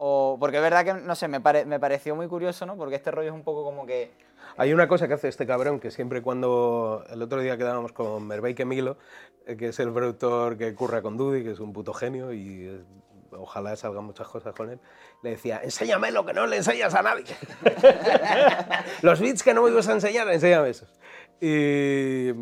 O, 0.04 0.36
porque 0.40 0.56
es 0.56 0.62
verdad 0.62 0.84
que, 0.84 0.94
no 0.94 1.14
sé, 1.14 1.28
me, 1.28 1.40
pare- 1.40 1.64
me 1.64 1.78
pareció 1.78 2.16
muy 2.16 2.26
curioso, 2.26 2.66
¿no? 2.66 2.76
Porque 2.76 2.96
este 2.96 3.10
rollo 3.12 3.28
es 3.28 3.34
un 3.34 3.44
poco 3.44 3.62
como 3.62 3.86
que... 3.86 4.10
Hay 4.56 4.72
una 4.72 4.88
cosa 4.88 5.06
que 5.06 5.14
hace 5.14 5.28
este 5.28 5.46
cabrón 5.46 5.78
que 5.78 5.92
siempre 5.92 6.22
cuando 6.22 7.04
el 7.08 7.22
otro 7.22 7.40
día 7.40 7.56
quedábamos 7.56 7.92
con 7.92 8.26
Merveike 8.26 8.64
Milo, 8.64 8.96
eh, 9.46 9.56
que 9.56 9.68
es 9.68 9.78
el 9.78 9.92
productor 9.92 10.58
que 10.58 10.74
curra 10.74 11.02
con 11.02 11.16
Dudy, 11.16 11.44
que 11.44 11.52
es 11.52 11.60
un 11.60 11.72
puto 11.72 11.94
genio 11.94 12.32
y 12.32 12.66
eh, 12.66 12.84
ojalá 13.30 13.76
salgan 13.76 14.04
muchas 14.04 14.26
cosas 14.26 14.52
con 14.54 14.70
él, 14.70 14.80
le 15.22 15.30
decía, 15.30 15.60
enséñame 15.62 16.10
lo 16.10 16.26
que 16.26 16.32
no 16.32 16.46
le 16.46 16.56
enseñas 16.56 16.92
a 16.94 17.02
nadie. 17.02 17.24
Los 19.02 19.20
beats 19.20 19.42
que 19.44 19.54
no 19.54 19.62
me 19.62 19.70
ibas 19.70 19.88
a 19.88 19.92
enseñar, 19.92 20.28
enséñame 20.28 20.70
esos. 20.70 20.92
Y 21.40 22.32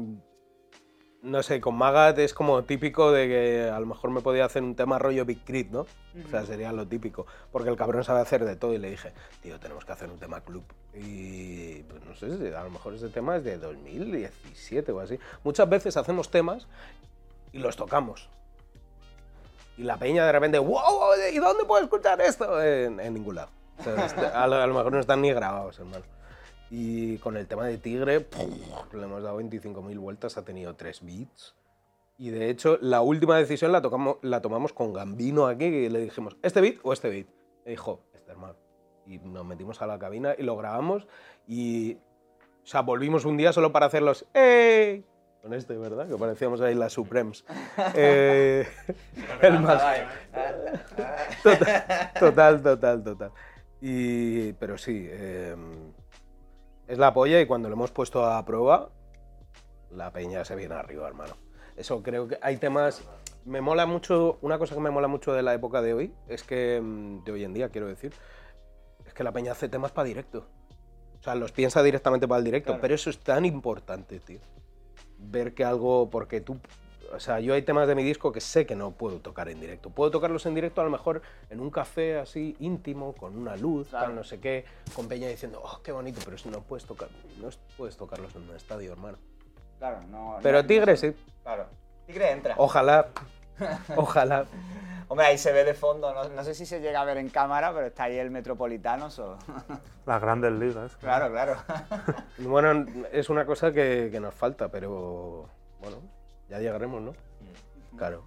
no 1.23 1.43
sé, 1.43 1.61
con 1.61 1.77
Magat 1.77 2.19
es 2.19 2.33
como 2.33 2.63
típico 2.65 3.13
de 3.13 3.29
que 3.29 3.71
a 3.71 3.79
lo 3.79 3.87
mejor 3.87 4.11
me 4.11 4.21
podía 4.21 4.45
hacer 4.45 4.63
un 4.63 4.75
tema 4.75 4.99
rollo 4.99 5.25
Big 5.25 5.45
Crit, 5.45 5.71
¿no? 5.71 5.81
O 5.81 6.29
sea, 6.31 6.47
sería 6.47 6.73
lo 6.73 6.87
típico. 6.87 7.27
Porque 7.53 7.69
el 7.69 7.77
cabrón 7.77 8.05
sabe 8.05 8.21
hacer 8.21 8.45
de 8.45 8.57
todo 8.57 8.73
y 8.73 8.79
le 8.79 8.91
dije, 8.91 9.13
tío, 9.43 9.61
tenemos 9.61 9.85
que 9.85 9.93
hacer 9.93 10.09
un 10.09 10.19
tema 10.19 10.41
club. 10.41 10.65
Y 10.95 11.83
pues 11.83 12.05
no 12.05 12.15
sé, 12.15 12.57
a 12.57 12.65
lo 12.65 12.71
mejor 12.71 12.95
ese 12.95 13.09
tema 13.09 13.37
es 13.37 13.45
de 13.45 13.59
2017 13.59 14.93
o 14.93 15.01
así. 15.01 15.19
Muchas 15.45 15.69
veces 15.69 15.97
hacemos 15.97 16.31
temas 16.31 16.67
y 17.53 17.59
los 17.59 17.77
tocamos. 17.77 18.29
Y 19.77 19.83
la 19.83 19.99
peña 19.99 20.25
de 20.25 20.33
repente, 20.33 20.59
wow, 20.59 21.13
¿y 21.33 21.39
dónde 21.39 21.65
puedo 21.65 21.83
escuchar 21.83 22.21
esto? 22.21 22.63
En, 22.63 22.99
en 22.99 23.15
ningún 23.15 23.35
lado. 23.35 23.51
O 23.79 23.83
sea, 23.83 23.95
a, 24.43 24.47
lo, 24.47 24.57
a 24.57 24.67
lo 24.67 24.75
mejor 24.75 24.93
no 24.93 25.01
están 25.01 25.21
ni 25.21 25.33
grabados, 25.33 25.79
hermano. 25.79 26.05
Y 26.71 27.19
con 27.19 27.37
el 27.37 27.49
tema 27.49 27.67
de 27.67 27.79
Tigre, 27.79 28.21
puf, 28.21 28.95
le 28.95 29.03
hemos 29.03 29.23
dado 29.23 29.41
25.000 29.41 29.99
vueltas, 29.99 30.39
ha 30.39 30.45
tenido 30.45 30.75
3 30.75 31.05
beats. 31.05 31.57
Y 32.17 32.31
de 32.31 32.49
hecho, 32.49 32.79
la 32.81 33.01
última 33.01 33.37
decisión 33.39 33.73
la, 33.73 33.83
tocamos, 33.83 34.19
la 34.23 34.41
tomamos 34.41 34.73
con 34.73 34.93
Gambino 34.93 35.47
aquí, 35.47 35.65
y 35.65 35.89
le 35.89 36.01
dijimos, 36.01 36.37
¿este 36.43 36.61
beat 36.61 36.77
o 36.85 36.93
este 36.93 37.09
beat? 37.09 37.27
Y 37.67 37.71
dijo, 37.71 38.03
este 38.15 38.31
hermano. 38.31 38.55
Y 39.07 39.19
nos 39.19 39.45
metimos 39.45 39.83
a 39.83 39.87
la 39.87 39.99
cabina 39.99 40.35
y 40.39 40.45
lo 40.45 40.57
grabamos. 40.57 41.09
Y, 41.49 41.95
o 41.95 42.67
sea, 42.67 42.83
volvimos 42.83 43.25
un 43.25 43.37
día 43.37 43.53
solo 43.53 43.73
para 43.73 43.87
hacer 43.87 44.03
los 44.03 44.27
¡Ey! 44.33 45.05
Con 45.43 45.55
este, 45.55 45.77
¿verdad? 45.77 46.07
Que 46.09 46.17
parecíamos 46.17 46.61
ahí 46.61 46.75
las 46.75 46.93
Supremes. 46.93 47.45
Eh, 47.95 48.69
el 49.41 49.59
más. 49.61 49.83
Total, 51.43 52.13
total, 52.21 52.63
total, 52.63 53.03
total. 53.03 53.33
Y, 53.81 54.53
pero 54.53 54.77
sí, 54.77 55.07
eh, 55.09 55.57
es 56.91 56.99
la 56.99 57.15
polla 57.15 57.41
y 57.41 57.47
cuando 57.47 57.69
lo 57.69 57.75
hemos 57.77 57.93
puesto 57.93 58.25
a 58.27 58.45
prueba, 58.45 58.91
la 59.93 60.11
peña 60.13 60.45
se 60.45 60.57
viene 60.57 60.75
arriba, 60.75 61.07
hermano. 61.07 61.35
Eso 61.77 62.03
creo 62.03 62.27
que 62.27 62.39
hay 62.43 62.57
temas. 62.57 63.03
Me 63.45 63.61
mola 63.61 63.87
mucho, 63.87 64.39
una 64.43 64.59
cosa 64.59 64.75
que 64.75 64.81
me 64.81 64.91
mola 64.91 65.07
mucho 65.09 65.33
de 65.33 65.43
la 65.43 65.55
época 65.55 65.81
de 65.83 65.95
hoy, 65.95 66.13
es 66.29 66.43
que, 66.43 66.81
mm, 66.83 67.25
de 67.25 67.33
hoy 67.33 67.45
en 67.45 67.55
día 67.55 67.69
quiero 67.71 67.87
decir, 67.87 68.13
es 69.07 69.15
que 69.15 69.25
la 69.25 69.33
peña 69.33 69.53
hace 69.53 69.69
temas 69.69 69.93
para 69.93 70.07
directo. 70.09 70.47
O 71.21 71.23
sea, 71.23 71.35
los 71.37 71.53
piensa 71.53 71.83
directamente 71.83 72.27
para 72.27 72.39
el 72.41 72.45
directo, 72.45 72.69
Claro. 72.73 72.81
pero 72.83 72.95
eso 72.95 73.09
es 73.09 73.19
tan 73.21 73.45
importante, 73.45 74.19
tío. 74.21 74.41
Ver 75.19 75.55
que 75.55 75.65
algo, 75.65 76.11
porque 76.11 76.41
tú, 76.41 76.59
o 77.13 77.21
sea, 77.21 77.41
yo 77.41 77.55
hay 77.55 77.63
temas 77.63 77.87
de 77.89 77.95
mi 77.95 78.03
disco 78.05 78.31
que 78.33 78.41
sé 78.41 78.67
que 78.67 78.77
no 78.77 78.93
puedo 78.93 79.19
tocar 79.19 79.49
en 79.49 79.61
directo. 79.61 79.91
Puedo 79.91 80.11
tocarlos 80.11 80.47
en 80.47 80.55
directo 80.55 80.81
a 80.81 80.85
lo 80.85 80.91
mejor 80.91 81.23
en 81.51 81.61
un 81.61 81.71
café 81.71 82.19
así 82.19 82.57
íntimo, 82.61 83.13
con 83.15 83.37
una 83.37 83.57
luz, 83.57 83.89
Claro. 83.89 84.07
tal, 84.07 84.15
no 84.15 84.25
sé 84.25 84.41
qué, 84.41 84.65
con 84.95 85.09
peña 85.09 85.29
diciendo, 85.29 85.61
oh, 85.63 85.81
qué 85.83 85.93
bonito, 85.93 86.21
pero 86.25 86.37
eso 86.37 86.51
no 86.51 86.61
puedes 86.63 86.85
tocar, 86.87 87.09
no 87.41 87.49
es- 87.49 87.59
puedes 87.77 87.97
tocarlos 87.97 88.35
en 88.37 88.49
un 88.49 88.57
estadio, 88.57 88.93
hermano. 88.93 89.19
Claro, 89.79 90.01
no... 90.11 90.39
Pero 90.43 90.63
no- 90.63 90.67
Tigre 90.67 90.93
no- 90.93 90.97
sí. 90.99 91.15
Claro. 91.43 91.67
Tigre 92.07 92.31
entra. 92.33 92.55
Ojalá, 92.59 93.09
ojalá. 93.97 94.45
Hombre, 95.09 95.27
ahí 95.27 95.39
se 95.39 95.53
ve 95.53 95.65
de 95.65 95.75
fondo, 95.75 96.15
no, 96.15 96.29
no 96.29 96.45
sé 96.45 96.55
si 96.55 96.65
se 96.67 96.81
llega 96.81 97.01
a 97.01 97.05
ver 97.05 97.17
en 97.19 97.31
cámara, 97.31 97.73
pero 97.75 97.87
está 97.87 98.05
ahí 98.05 98.17
el 98.19 98.31
Metropolitano. 98.31 99.11
so- 99.11 99.37
Las 100.07 100.21
grandes 100.21 100.53
ligas. 100.53 100.97
claro, 100.97 101.31
claro. 101.31 101.57
Bueno, 102.39 102.87
es 103.13 103.29
una 103.29 103.45
cosa 103.45 103.73
que, 103.73 104.09
que 104.13 104.21
nos 104.21 104.35
falta, 104.35 104.69
pero 104.69 105.49
bueno, 105.81 105.97
ya 106.51 106.59
llegaremos, 106.59 107.01
¿no? 107.01 107.13
Claro. 107.97 108.23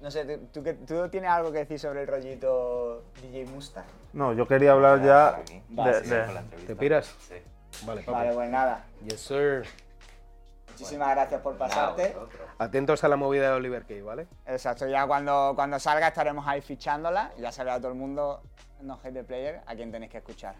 No 0.00 0.10
sé, 0.10 0.24
¿tú, 0.24 0.46
tú, 0.52 0.62
qué- 0.62 0.74
tú 0.74 1.08
tienes 1.08 1.30
algo 1.30 1.52
que 1.52 1.58
decir 1.58 1.78
sobre 1.78 2.02
el 2.02 2.06
rollito 2.08 3.04
DJ 3.22 3.46
Mustang? 3.46 3.84
No, 4.12 4.32
yo 4.32 4.46
quería 4.46 4.72
hablar 4.72 5.02
ya 5.02 5.32
de, 5.68 6.04
sí, 6.04 6.10
de- 6.10 6.66
¿Te 6.66 6.76
piras? 6.76 7.14
Sí. 7.20 7.34
Vale, 7.86 8.02
papi. 8.02 8.12
Vale, 8.12 8.32
pues 8.34 8.50
nada. 8.50 8.84
Yes, 9.04 9.20
sir. 9.20 9.64
Muchísimas 10.70 11.10
gracias 11.14 11.40
por 11.40 11.56
pasarte. 11.56 12.14
Atentos 12.58 13.02
a 13.04 13.08
la 13.08 13.16
movida 13.16 13.48
de 13.50 13.54
Oliver 13.56 13.84
Kay, 13.86 14.02
¿vale? 14.02 14.26
Exacto, 14.46 14.86
ya 14.86 15.06
cuando, 15.06 15.52
cuando 15.54 15.78
salga 15.78 16.08
estaremos 16.08 16.46
ahí 16.46 16.60
fichándola. 16.60 17.32
y 17.38 17.42
Ya 17.42 17.50
sabe 17.52 17.70
a 17.70 17.78
todo 17.78 17.88
el 17.88 17.94
mundo, 17.98 18.42
no 18.82 18.98
hate 19.02 19.14
the 19.14 19.24
player, 19.24 19.60
a 19.66 19.74
quien 19.74 19.90
tenéis 19.90 20.12
que 20.12 20.18
escuchar. 20.18 20.54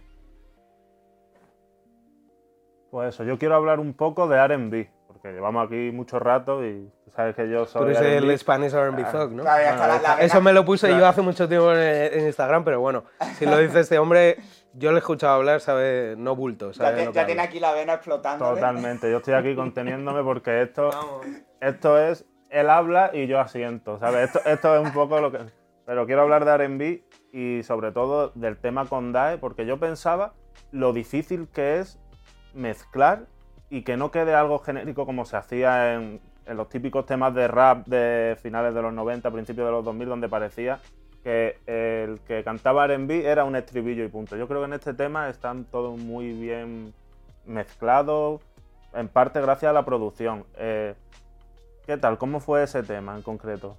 Pues 2.91 3.15
eso, 3.15 3.25
yo 3.25 3.39
quiero 3.39 3.55
hablar 3.57 3.79
un 3.81 3.93
poco 3.95 4.27
de 4.29 4.39
R&B, 4.39 4.91
llevamos 5.33 5.67
aquí 5.67 5.91
mucho 5.93 6.19
rato 6.19 6.65
y 6.65 6.91
tú 7.05 7.11
sabes 7.15 7.35
que 7.37 7.49
yo 7.49 7.67
soy 7.67 7.83
Tú 7.83 7.89
eres 7.89 8.01
R&B. 8.01 8.33
el 8.33 8.39
Spanish 8.39 8.73
R&B 8.75 9.05
Thug, 9.05 9.33
¿no? 9.33 9.43
Claro, 9.43 9.63
está 9.63 9.87
la- 9.89 10.17
la 10.17 10.23
Eso 10.23 10.41
me 10.41 10.53
lo 10.53 10.65
puse 10.65 10.89
yo 10.91 11.07
hace 11.07 11.23
mucho 11.23 11.49
tiempo 11.49 11.73
en, 11.73 11.79
en 12.13 12.27
Instagram, 12.27 12.65
pero 12.65 12.81
bueno, 12.81 13.05
si 13.39 13.47
lo 13.47 13.59
dice 13.59 13.81
este 13.81 13.99
hombre, 13.99 14.37
yo 14.75 14.91
le 14.91 14.97
he 14.97 14.99
escuchado 14.99 15.35
hablar, 15.35 15.61
sabe, 15.61 16.15
no 16.19 16.37
bulto, 16.37 16.73
Ya, 16.73 16.95
te- 16.95 17.25
tiene 17.25 17.43
aquí 17.43 17.61
la 17.61 17.73
vena 17.73 17.95
explotando. 17.95 18.45
Totalmente, 18.55 19.11
yo 19.11 19.19
estoy 19.19 19.35
aquí 19.35 19.55
conteniéndome 19.57 20.23
porque 20.23 20.63
esto, 20.63 20.91
esto 21.61 21.99
es 21.99 22.25
él 22.51 22.71
habla 22.71 23.11
y 23.13 23.27
yo 23.27 23.41
asiento, 23.41 23.99
¿sabes? 23.99 24.27
Esto, 24.35 24.41
esto 24.49 24.77
es 24.77 24.83
un 24.83 24.93
poco 24.93 25.21
lo 25.21 25.33
que... 25.33 25.39
Pero 25.85 26.07
quiero 26.07 26.23
hablar 26.23 26.45
de 26.45 26.53
R&B 26.53 27.05
y 27.33 27.63
sobre 27.63 27.93
todo 27.93 28.33
del 28.35 28.57
tema 28.57 28.87
con 28.87 29.13
DAE, 29.13 29.39
porque 29.39 29.67
yo 29.67 29.79
pensaba 29.79 30.35
lo 30.73 30.93
difícil 30.93 31.49
que 31.53 31.79
es 31.79 31.99
mezclar 32.55 33.27
y 33.71 33.83
que 33.83 33.97
no 33.97 34.11
quede 34.11 34.35
algo 34.35 34.59
genérico 34.59 35.07
como 35.07 35.25
se 35.25 35.37
hacía 35.37 35.95
en, 35.95 36.21
los 36.47 36.69
típicos 36.69 37.07
temas 37.07 37.35
de 37.35 37.49
rap 37.49 37.87
de 37.87 38.37
finales 38.41 38.73
de 38.73 38.81
los 38.81 38.93
90, 38.93 39.31
principios 39.33 39.67
de 39.67 39.73
los 39.73 39.85
2000, 39.85 40.09
donde 40.09 40.29
parecía 40.29 40.79
que 41.25 41.59
el 41.67 42.21
que 42.21 42.45
cantaba 42.45 42.85
R&B 42.85 43.27
era 43.27 43.45
un 43.45 43.57
estribillo 43.57 44.05
y 44.05 44.09
punto. 44.09 44.37
Yo 44.37 44.47
creo 44.47 44.61
que 44.61 44.67
en 44.67 44.75
este 44.75 44.95
tema 44.95 45.29
están 45.29 45.65
todos 45.65 45.99
muy 45.99 46.33
bien 46.33 46.95
mezclados, 47.47 48.43
en 48.95 49.09
parte 49.09 49.41
gracias 49.41 49.71
a 49.71 49.73
la 49.73 49.85
producción. 49.85 50.45
Eh, 50.57 50.95
¿Qué 51.85 51.97
tal? 51.97 52.17
¿Cómo 52.19 52.39
fue 52.39 52.63
ese 52.63 52.85
tema 52.85 53.17
en 53.17 53.23
concreto? 53.23 53.77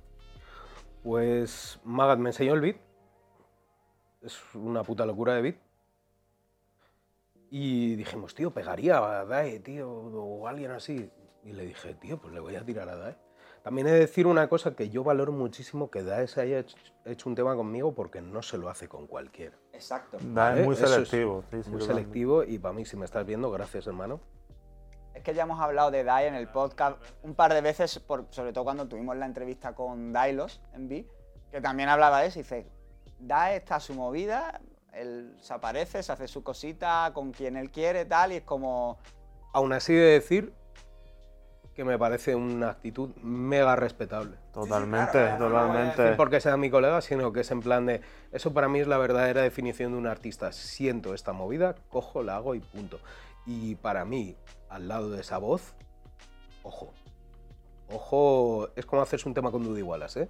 Pues 1.04 1.80
Magat 1.86 2.20
me 2.20 2.30
enseñó 2.32 2.54
el 2.54 2.60
beat. 2.60 2.78
Es 4.22 4.38
una 4.54 4.84
puta 4.84 5.06
locura 5.06 5.34
de 5.36 5.42
beat. 5.42 5.67
Y 7.50 7.96
dijimos, 7.96 8.36
tío, 8.36 8.52
pegaría 8.52 8.98
a 8.98 9.26
Dae, 9.26 9.60
tío, 9.60 9.90
o 9.90 10.48
alguien 10.48 10.72
así. 10.72 11.10
Y 11.44 11.54
le 11.54 11.66
dije, 11.66 11.94
tío, 11.96 12.18
pues 12.20 12.34
le 12.34 12.40
voy 12.40 12.56
a 12.56 12.66
tirar 12.66 12.90
a 12.90 12.96
Dae. 12.96 13.16
También 13.64 13.88
he 13.88 13.92
de 13.92 14.00
decir 14.00 14.28
una 14.28 14.48
cosa 14.48 14.76
que 14.76 14.90
yo 14.90 15.04
valoro 15.04 15.32
muchísimo 15.32 15.90
que 15.90 16.04
Dae 16.04 16.28
se 16.28 16.42
haya 16.42 16.64
hecho, 17.06 17.30
un 17.30 17.36
tema 17.36 17.56
conmigo 17.56 17.94
porque 17.94 18.22
no 18.22 18.42
se 18.42 18.58
lo 18.58 18.70
hace 18.70 18.88
con 18.88 19.08
cualquiera. 19.08 19.58
Exacto. 19.74 20.18
Da, 20.22 20.50
¿vale? 20.50 20.62
es 20.62 20.66
muy 20.66 20.76
Eso 20.76 20.86
es 20.86 20.92
selectivo. 20.92 21.44
sí, 21.52 21.64
sí, 21.64 21.70
Muy 21.70 21.82
selectivo 21.82 22.44
y 22.44 22.60
para 22.60 22.74
mí, 22.74 22.86
si 22.86 22.96
me 22.98 23.06
estás 23.06 23.26
viendo, 23.26 23.50
gracias, 23.52 23.88
hermano. 23.88 24.20
Es 25.14 25.24
que 25.24 25.34
ya 25.34 25.44
hemos 25.44 25.60
hablado 25.60 25.90
de 25.92 26.04
Dai 26.04 26.28
en 26.28 26.36
el 26.36 26.48
podcast 26.48 27.02
un 27.24 27.34
par 27.34 27.54
de 27.54 27.62
veces, 27.62 27.98
por- 28.00 28.28
sobre 28.30 28.54
todo 28.54 28.64
cuando 28.64 28.88
tuvimos 28.88 29.18
la 29.18 29.26
entrevista 29.26 29.74
con 29.74 30.14
Dailos 30.14 30.62
en 30.74 30.88
B, 30.88 31.08
que 31.52 31.60
también 31.60 31.90
hablaba 31.90 32.22
de 32.22 32.28
eso. 32.28 32.40
Y 32.40 32.44
dice, 32.44 32.68
Dai 33.20 33.56
está 33.56 33.78
a 33.78 33.80
su 33.80 33.94
movida, 33.96 34.62
él 34.98 35.36
se 35.40 35.54
aparece, 35.54 36.02
se 36.04 36.12
hace 36.12 36.28
su 36.28 36.44
cosita 36.44 37.12
con 37.14 37.32
quien 37.32 37.56
él 37.56 37.72
quiere, 37.72 38.06
tal, 38.06 38.34
y 38.34 38.38
es 38.38 38.44
como... 38.44 38.98
Aún 39.54 39.74
así 39.74 39.94
de 39.94 40.02
decir 40.02 40.54
que 41.74 41.84
me 41.86 41.98
parece 41.98 42.36
una 42.36 42.72
actitud 42.72 43.12
mega 43.22 43.76
respetable. 43.76 44.36
Totalmente, 44.52 45.12
claro, 45.12 45.38
no, 45.38 45.50
no, 45.50 45.56
No 45.56 45.62
totalmente. 45.68 46.02
decir 46.02 46.18
porque 46.18 46.42
sea 46.42 46.58
mi 46.58 46.72
colega, 46.72 47.02
sino 47.02 47.32
que 47.32 47.42
es 47.42 47.52
en 47.52 47.62
plan 47.62 47.86
de. 47.86 48.02
Eso 48.32 48.52
para 48.52 48.68
mí 48.68 48.80
es 48.80 48.88
la 48.88 48.98
verdadera 48.98 49.44
definición 49.44 49.92
de 49.92 50.00
un 50.00 50.08
artista. 50.08 50.52
Siento 50.52 51.14
esta 51.14 51.34
movida, 51.34 51.76
cojo, 51.90 52.24
la 52.24 52.36
hago 52.38 52.56
y 52.56 52.60
punto. 52.60 53.00
Y 53.46 53.76
para 53.76 54.06
mí, 54.06 54.36
al 54.70 54.88
lado 54.88 55.12
de 55.12 55.22
esa 55.22 55.38
voz, 55.38 55.76
ojo. 56.64 56.94
Ojo, 57.90 58.70
es 58.76 58.86
como 58.86 59.04
hacerse 59.04 59.30
un 59.30 59.36
tema 59.36 59.52
con 59.52 59.64
Dudy 59.64 59.84
Wallace, 59.84 60.24
¿eh? 60.24 60.30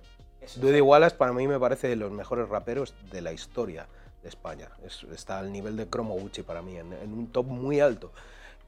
Dudy 0.58 0.82
Wallace 0.82 1.16
para 1.16 1.34
mí 1.34 1.48
me 1.48 1.60
parece 1.60 1.88
de 1.88 1.96
los 1.96 2.12
mejores 2.12 2.48
raperos 2.50 2.94
de 3.10 3.22
la 3.22 3.32
historia 3.32 3.88
España. 4.28 4.70
Es- 4.84 5.04
está 5.12 5.40
al 5.40 5.52
nivel 5.52 5.76
de 5.78 5.88
Cromo 5.88 6.14
Gucci 6.16 6.44
para 6.44 6.62
mí, 6.62 6.78
en, 6.78 6.94
en 6.94 7.14
un 7.14 7.28
top 7.32 7.46
muy 7.48 7.80
alto. 7.80 8.12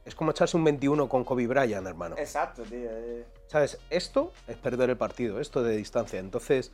Es 0.06 0.16
como 0.16 0.32
echarse 0.32 0.56
un 0.58 0.64
21 0.64 1.08
con 1.10 1.24
Kobe 1.24 1.46
Bryant, 1.46 1.86
hermano. 1.86 2.16
Exacto, 2.18 2.64
tío. 2.64 2.90
eh. 2.92 3.26
¿Sabes? 3.48 3.80
Esto 3.90 4.32
es 4.48 4.58
perder 4.58 4.90
el 4.90 4.98
partido, 4.98 5.40
esto 5.40 5.62
de 5.62 5.76
distancia. 5.76 6.20
Entonces, 6.20 6.72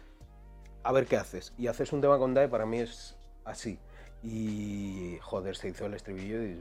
a 0.83 0.91
ver 0.91 1.05
qué 1.07 1.17
haces. 1.17 1.53
Y 1.57 1.67
haces 1.67 1.91
un 1.91 2.01
tema 2.01 2.17
con 2.17 2.33
Dae 2.33 2.47
para 2.47 2.65
mí 2.65 2.79
es 2.79 3.17
así. 3.43 3.79
Y 4.23 5.17
joder, 5.21 5.55
se 5.55 5.69
hizo 5.69 5.85
el 5.85 5.93
estribillo 5.95 6.41
y 6.43 6.59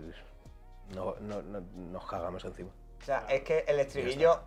no, 0.94 1.14
no- 1.20 1.42
no- 1.42 1.60
nos 1.92 2.06
cagamos 2.06 2.44
encima. 2.44 2.70
O 3.00 3.04
sea, 3.04 3.26
es 3.28 3.42
que 3.42 3.64
el 3.68 3.80
estribillo. 3.80 4.40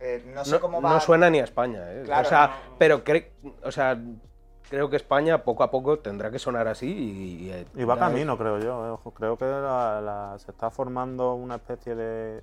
eh, 0.00 0.22
no 0.34 0.44
sé 0.44 0.58
cómo 0.58 0.80
va. 0.82 0.94
no 0.94 1.00
suena 1.00 1.30
ni 1.30 1.38
a 1.40 1.44
España, 1.44 1.80
¿eh? 1.92 2.02
Claro, 2.04 2.26
o 2.26 2.28
sea, 2.28 2.62
pero 2.78 3.04
cre- 3.04 3.30
o 3.62 3.70
sea, 3.70 3.96
creo 4.68 4.88
que 4.90 4.96
España 4.96 5.42
poco 5.44 5.62
a 5.62 5.70
poco 5.70 5.98
tendrá 5.98 6.30
que 6.30 6.38
sonar 6.38 6.66
así 6.68 6.86
y... 6.86 7.50
Y, 7.50 7.82
Y 7.82 7.84
va 7.84 7.98
camino, 7.98 8.36
creo 8.38 8.58
yo. 8.58 8.94
eh, 9.06 9.10
Creo 9.14 9.36
que 9.36 9.44
la- 9.44 10.00
la- 10.00 10.38
se 10.38 10.50
está 10.50 10.70
formando 10.70 11.34
una 11.34 11.56
especie 11.56 11.94
de. 11.94 12.42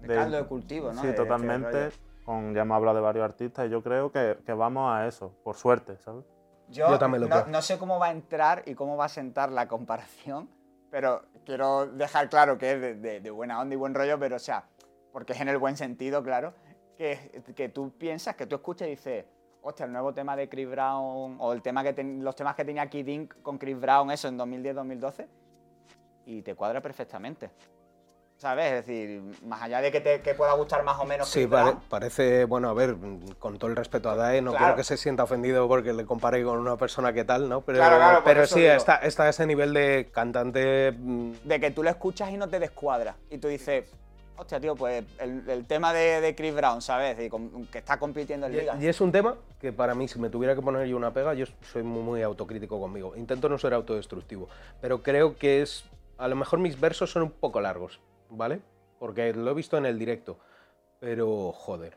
De 0.00 0.14
caldo 0.14 0.36
de 0.38 0.44
cultivo, 0.46 0.92
¿no? 0.92 1.00
Sí, 1.02 1.08
De 1.08 1.12
totalmente. 1.12 1.90
con, 2.24 2.54
ya 2.54 2.62
hemos 2.62 2.76
hablado 2.76 2.96
de 2.96 3.02
varios 3.02 3.24
artistas 3.24 3.66
y 3.66 3.70
yo 3.70 3.82
creo 3.82 4.10
que, 4.10 4.38
que 4.46 4.52
vamos 4.54 4.90
a 4.94 5.06
eso, 5.06 5.34
por 5.44 5.56
suerte, 5.56 5.98
¿sabes? 5.98 6.24
Yo, 6.68 6.88
Yo 6.88 6.98
también 6.98 7.22
lo 7.22 7.28
no, 7.28 7.42
creo. 7.42 7.46
no 7.52 7.60
sé 7.62 7.78
cómo 7.78 7.98
va 7.98 8.06
a 8.06 8.10
entrar 8.12 8.62
y 8.66 8.74
cómo 8.74 8.96
va 8.96 9.06
a 9.06 9.08
sentar 9.08 9.50
la 9.50 9.66
comparación, 9.68 10.48
pero 10.90 11.22
quiero 11.44 11.86
dejar 11.86 12.28
claro 12.30 12.56
que 12.58 12.72
es 12.72 12.80
de, 12.80 12.94
de- 12.94 13.20
de 13.20 13.30
buena 13.30 13.60
onda 13.60 13.74
y 13.74 13.78
buen 13.78 13.94
rollo, 13.94 14.18
pero 14.18 14.36
o 14.36 14.40
sea, 14.40 14.64
porque 15.12 15.32
es 15.34 15.40
en 15.40 15.48
el 15.48 15.58
buen 15.58 15.76
sentido, 15.76 16.22
claro, 16.22 16.54
que, 16.96 17.42
que 17.56 17.68
tú 17.68 17.92
piensas, 17.98 18.36
que 18.36 18.46
tú 18.46 18.54
escuchas 18.56 18.86
y 18.88 18.92
dices, 18.92 19.24
hostia, 19.62 19.86
el 19.86 19.92
nuevo 19.92 20.12
tema 20.12 20.36
de 20.36 20.48
Chris 20.48 20.68
Brown, 20.68 21.36
o 21.38 21.52
el 21.52 21.62
tema 21.62 21.82
que 21.82 21.92
ten- 21.92 22.24
los 22.24 22.34
temas 22.36 22.54
que 22.54 22.64
tenía 22.64 22.86
Kid 22.88 23.06
Ink 23.06 23.34
con 23.42 23.58
Chris 23.58 23.78
Brown, 23.78 24.10
eso 24.10 24.28
en 24.28 24.38
2010-2012, 24.38 25.26
y 26.26 26.42
te 26.42 26.54
cuadra 26.54 26.80
perfectamente. 26.80 27.50
¿Sabes? 28.38 28.72
Es 28.72 28.86
decir, 28.86 29.20
más 29.44 29.60
allá 29.60 29.82
de 29.82 29.92
que 29.92 30.00
te 30.00 30.22
que 30.22 30.32
pueda 30.32 30.54
gustar 30.54 30.82
más 30.82 30.98
o 30.98 31.04
menos 31.04 31.28
Sí, 31.28 31.46
pare- 31.46 31.76
parece, 31.90 32.46
bueno, 32.46 32.70
a 32.70 32.72
ver, 32.72 32.96
con 33.38 33.58
todo 33.58 33.68
el 33.68 33.76
respeto 33.76 34.08
a 34.08 34.16
Dae, 34.16 34.40
no 34.40 34.52
Claro. 34.52 34.64
creo 34.64 34.76
que 34.76 34.84
se 34.84 34.96
sienta 34.96 35.24
ofendido 35.24 35.68
porque 35.68 35.92
le 35.92 36.06
compare 36.06 36.42
con 36.42 36.58
una 36.58 36.78
persona 36.78 37.12
que 37.12 37.24
tal, 37.24 37.50
¿no? 37.50 37.60
Pero, 37.60 37.76
Claro, 37.80 37.96
claro, 37.96 38.14
por 38.24 38.32
pero 38.32 38.46
sí, 38.46 38.60
digo. 38.60 38.72
está, 38.72 38.96
está 38.96 39.28
ese 39.28 39.44
nivel 39.46 39.74
de 39.74 40.08
cantante... 40.10 40.92
mm, 40.92 41.32
de 41.44 41.60
que 41.60 41.70
tú 41.70 41.82
lo 41.82 41.90
escuchas 41.90 42.30
y 42.30 42.38
no 42.38 42.48
te 42.48 42.58
descuadra. 42.58 43.14
Y 43.28 43.36
tú 43.36 43.48
dices, 43.48 43.84
hostia, 44.36 44.60
tío, 44.60 44.74
pues 44.74 45.04
el, 45.18 45.48
el 45.48 45.66
tema 45.66 45.92
de, 45.92 46.20
de 46.20 46.34
Chris 46.34 46.54
Brown, 46.54 46.80
¿sabes? 46.80 47.18
Y 47.20 47.28
con- 47.28 47.66
que 47.66 47.78
está 47.78 47.98
compitiendo 47.98 48.46
en 48.46 48.52
liga. 48.52 48.76
Y, 48.80 48.86
es 48.86 49.00
un 49.00 49.12
tema 49.12 49.36
que 49.60 49.72
para 49.72 49.94
mí, 49.94 50.08
si 50.08 50.18
me 50.18 50.30
tuviera 50.30 50.54
que 50.54 50.62
poner 50.62 50.86
yo 50.86 50.96
una 50.96 51.12
pega, 51.12 51.34
yo 51.34 51.46
soy 51.72 51.82
muy, 51.82 52.02
muy 52.02 52.22
autocrítico 52.22 52.80
conmigo. 52.80 53.14
Intento 53.16 53.48
no 53.48 53.58
ser 53.58 53.74
autodestructivo, 53.74 54.48
pero 54.80 55.02
creo 55.02 55.36
que 55.36 55.62
es... 55.62 55.84
A 56.18 56.28
lo 56.28 56.36
mejor 56.36 56.58
mis 56.58 56.78
versos 56.78 57.10
son 57.10 57.22
un 57.22 57.30
poco 57.30 57.60
largos, 57.60 58.00
¿vale? 58.30 58.60
Porque 58.98 59.32
lo 59.32 59.50
he 59.50 59.54
visto 59.54 59.76
en 59.78 59.86
el 59.86 59.98
directo, 59.98 60.38
pero 61.00 61.52
joder. 61.52 61.96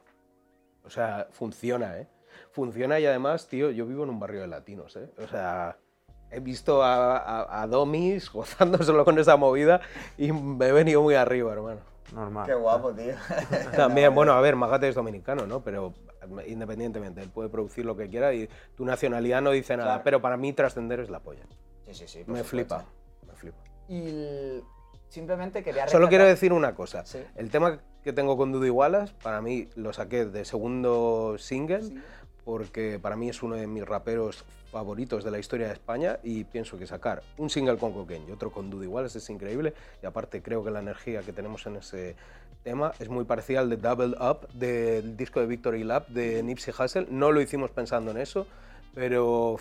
O 0.85 0.89
sea, 0.89 1.27
funciona, 1.31 1.97
¿eh? 1.97 2.07
Funciona 2.51 2.99
y 2.99 3.05
además, 3.05 3.47
tío, 3.47 3.69
yo 3.71 3.85
vivo 3.85 4.03
en 4.03 4.09
un 4.09 4.19
barrio 4.19 4.41
de 4.41 4.47
latinos, 4.47 4.95
¿eh? 4.95 5.09
O 5.23 5.27
sea, 5.27 5.77
he 6.31 6.39
visto 6.39 6.83
a, 6.83 7.17
a, 7.17 7.61
a 7.61 7.67
Domis 7.67 8.29
gozándoselo 8.33 9.03
con 9.05 9.19
esa 9.19 9.35
movida 9.37 9.81
y 10.17 10.31
me 10.31 10.67
he 10.67 10.71
venido 10.71 11.01
muy 11.01 11.15
arriba, 11.15 11.51
hermano. 11.53 11.79
Normal. 12.13 12.45
Qué 12.45 12.53
guapo, 12.53 12.91
tío. 12.93 13.13
También, 13.75 14.13
bueno, 14.13 14.33
a 14.33 14.41
ver, 14.41 14.55
Magate 14.55 14.89
es 14.89 14.95
dominicano, 14.95 15.45
¿no? 15.47 15.61
Pero 15.63 15.93
independientemente, 16.47 17.21
él 17.21 17.29
puede 17.29 17.49
producir 17.49 17.85
lo 17.85 17.95
que 17.95 18.07
quiera 18.09 18.33
y 18.33 18.49
tu 18.75 18.85
nacionalidad 18.85 19.41
no 19.41 19.51
dice 19.51 19.75
nada. 19.77 19.89
Claro. 19.91 20.03
Pero 20.03 20.21
para 20.21 20.37
mí 20.37 20.53
trascender 20.53 20.99
es 20.99 21.09
la 21.09 21.19
polla. 21.19 21.43
Sí, 21.87 21.93
sí, 21.93 22.07
sí. 22.07 22.17
Me 22.19 22.43
supuesto. 22.43 22.45
flipa, 22.49 22.85
me 23.27 23.33
flipa. 23.33 23.57
Y 23.87 24.07
el- 24.07 24.63
simplemente 25.09 25.63
quería 25.63 25.87
Solo 25.87 26.07
quiero 26.09 26.25
decir 26.25 26.53
una 26.53 26.73
cosa. 26.75 27.05
Sí. 27.05 27.23
El 27.35 27.49
tema 27.51 27.79
que 28.03 28.13
tengo 28.13 28.35
con 28.37 28.51
Dudy 28.51 28.69
Wallace, 28.69 29.13
para 29.21 29.41
mí 29.41 29.69
lo 29.75 29.93
saqué 29.93 30.25
de 30.25 30.43
segundo 30.45 31.35
single, 31.37 31.83
Sí. 31.83 32.01
Porque 32.45 32.99
para 32.99 33.15
mí 33.15 33.29
es 33.29 33.43
uno 33.43 33.55
de 33.55 33.67
mis 33.67 33.85
raperos 33.85 34.43
favoritos 34.71 35.23
de 35.23 35.31
la 35.31 35.39
historia 35.39 35.67
de 35.67 35.73
España 35.73 36.19
y 36.23 36.43
pienso 36.43 36.77
que 36.77 36.87
sacar 36.87 37.21
un 37.37 37.49
single 37.49 37.77
con 37.77 37.93
Cocaine 37.93 38.27
y 38.27 38.31
otro 38.31 38.51
con 38.51 38.69
Dudy 38.69 38.87
Wallace 38.87 39.19
es 39.19 39.29
increíble 39.29 39.73
y 40.01 40.05
aparte 40.05 40.41
creo 40.41 40.63
que 40.63 40.71
la 40.71 40.79
energía 40.79 41.21
que 41.21 41.31
tenemos 41.31 41.65
en 41.67 41.77
ese 41.77 42.15
tema 42.63 42.93
es 42.99 43.09
muy 43.09 43.25
parecida 43.25 43.59
al 43.59 43.69
de 43.69 43.77
Double 43.77 44.15
Up 44.19 44.47
del 44.53 45.15
disco 45.15 45.39
de 45.39 45.45
Victory 45.45 45.83
Lap 45.83 46.07
de 46.07 46.41
Nipsey 46.41 46.73
Hussle. 46.77 47.07
No 47.09 47.31
lo 47.31 47.41
hicimos 47.41 47.71
pensando 47.71 48.11
en 48.11 48.17
eso, 48.17 48.47
pero 48.95 49.57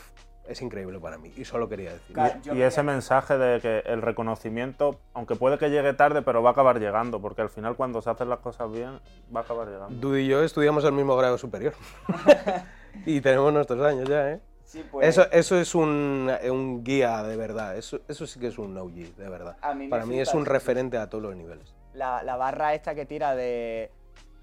es 0.47 0.61
increíble 0.61 0.99
para 1.01 1.19
mí 1.19 1.33
y 1.37 1.45
solo 1.45 1.69
quería 1.69 1.93
decir. 1.93 2.17
Y 2.19 2.41
quería- 2.43 2.67
ese 2.67 2.83
mensaje 2.83 3.39
de 3.39 3.61
que 3.61 3.79
el 3.87 4.03
reconocimiento, 4.03 4.99
aunque 5.15 5.37
puede 5.37 5.59
que 5.59 5.71
llegue 5.71 5.93
tarde, 5.95 6.23
pero 6.23 6.43
va 6.43 6.51
a 6.51 6.53
acabar 6.53 6.79
llegando, 6.81 7.21
porque 7.21 7.43
al 7.43 7.49
final 7.51 7.77
cuando 7.77 8.03
se 8.03 8.11
hacen 8.11 8.29
las 8.29 8.41
cosas 8.41 8.71
bien, 8.73 9.01
va 9.35 9.41
a 9.41 9.43
acabar 9.45 9.69
llegando. 9.69 9.95
Dudy 9.97 10.23
y 10.23 10.29
yo 10.29 10.43
estudiamos 10.43 10.85
el 10.85 10.93
mismo 10.93 11.17
grado 11.17 11.39
superior 11.39 11.75
y 13.07 13.21
tenemos 13.21 13.53
nuestros 13.53 13.83
años 13.85 14.09
ya, 14.09 14.31
¿eh? 14.33 14.41
Sí, 14.65 14.85
pues, 14.91 15.07
Eso, 15.07 15.31
eso 15.33 15.59
es 15.59 15.75
un, 15.75 16.31
un 16.51 16.83
guía 16.83 17.23
de 17.25 17.37
verdad, 17.37 17.77
eso, 17.77 18.01
eso 18.09 18.27
sí 18.27 18.41
que 18.41 18.47
es 18.47 18.59
un 18.59 18.77
OG, 18.77 19.17
de 19.17 19.29
verdad. 19.29 19.57
A 19.61 19.75
mí 19.75 19.85
me 19.85 19.91
Para 19.91 20.07
mí 20.07 20.19
es 20.19 20.33
un 20.33 20.47
referente 20.47 20.97
a 20.97 21.09
todos 21.11 21.23
los 21.25 21.37
niveles. 21.37 21.75
la, 21.95 22.23
la 22.23 22.37
barra 22.37 22.73
esta 22.75 22.95
que 22.95 23.05
tira 23.05 23.35
de 23.35 23.91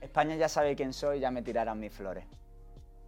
España 0.02 0.36
ya 0.36 0.48
sabe 0.48 0.76
quién 0.76 0.94
soy, 0.94 1.20
ya 1.20 1.32
me 1.32 1.42
tirarán 1.42 1.80
mis 1.80 1.92
flores. 1.94 2.26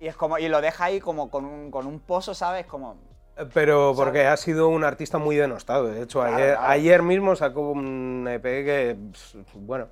Y 0.02 0.08
es 0.08 0.16
como, 0.18 0.40
y 0.40 0.50
lo 0.50 0.62
deja 0.62 0.86
ahí 0.86 1.00
como 1.00 1.30
con 1.30 1.46
un, 1.46 1.70
con 1.70 1.86
un 1.86 2.00
pozo, 2.00 2.34
¿sabes? 2.34 2.66
Como, 2.66 2.98
Eh, 3.38 3.46
Pero 3.54 3.94
porque 3.96 4.26
ha 4.26 4.36
sido 4.36 4.68
un 4.68 4.84
artista 4.84 5.20
muy 5.20 5.36
denostado. 5.36 5.86
De 5.86 6.02
hecho, 6.02 6.22
Claro, 6.22 6.36
ayer, 6.38 6.56
claro. 6.56 6.70
ayer 6.72 7.02
mismo 7.04 7.36
sacó 7.36 7.70
un 7.70 8.28
EP 8.28 8.44
que, 8.44 8.98
bueno, 9.54 9.90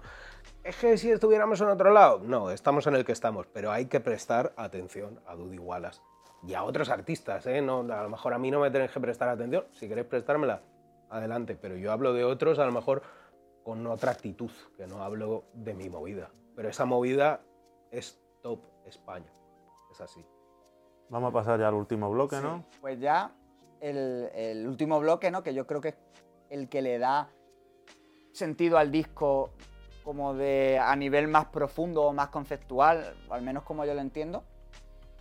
es 0.64 0.76
que 0.78 0.97
si 0.97 1.12
estuviéramos 1.12 1.62
en 1.62 1.68
otro 1.68 1.91
lado, 1.91 2.22
no, 2.24 2.49
estamos 2.49 2.88
en 2.88 2.95
el 2.95 3.05
que 3.05 3.12
estamos, 3.12 3.45
pero 3.53 3.72
hay 3.72 3.86
que 3.86 3.99
prestar 3.99 4.51
atención 4.57 5.22
a 5.28 5.36
Dudy 5.36 5.60
Wallace 5.60 6.01
y 6.41 6.55
a 6.55 6.64
otros 6.64 6.89
artistas, 6.89 7.45
¿eh? 7.45 7.62
No, 7.62 7.82
a 7.82 8.01
lo 8.01 8.10
mejor 8.10 8.34
a 8.34 8.39
mí 8.39 8.49
no 8.49 8.60
me 8.62 8.72
tenéis 8.72 8.89
que 8.91 8.99
prestar 8.99 9.30
atención, 9.30 9.66
si 9.74 9.88
queréis 9.88 10.07
prestármela, 10.07 10.64
adelante, 11.12 11.55
pero 11.55 11.76
yo 11.76 11.91
hablo 11.91 12.14
de 12.14 12.24
otros 12.24 12.57
a 12.57 12.66
lo 12.66 12.72
mejor 12.72 13.03
con 13.64 13.86
otra 13.86 14.12
actitud, 14.12 14.51
que 14.76 14.88
no 14.88 15.03
hablo 15.03 15.43
de 15.53 15.76
mi 15.76 15.88
movida, 15.88 16.32
pero 16.55 16.68
esa 16.68 16.86
movida 16.86 17.41
es 17.91 18.20
top 18.41 18.60
España, 18.86 19.32
así. 20.02 20.26
Vamos 21.10 21.30
a 21.32 21.34
pasar 21.34 21.60
ya 21.60 21.68
al 21.68 21.74
último 21.74 22.10
bloque, 22.12 22.36
Sí. 22.38 22.41
¿no? 22.43 22.66
Pues 22.82 23.00
ya 23.00 23.32
el, 23.82 24.30
el 24.34 24.68
último 24.68 25.00
bloque, 25.00 25.32
¿no? 25.32 25.41
Que 25.43 25.54
yo 25.54 25.66
creo 25.66 25.82
que 25.82 25.89
es 25.89 25.95
el 26.50 26.70
que 26.70 26.82
le 26.82 27.00
da 27.00 27.30
sentido 28.32 28.78
al 28.78 28.91
disco 28.91 29.52
como 30.04 30.34
de 30.34 30.80
a 30.80 30.95
nivel 30.95 31.28
más 31.28 31.45
profundo 31.47 32.04
o 32.04 32.14
más 32.14 32.30
conceptual, 32.30 33.16
al 33.30 33.41
menos 33.41 33.64
como 33.64 33.86
yo 33.86 33.93
lo 33.93 34.02
entiendo, 34.02 34.43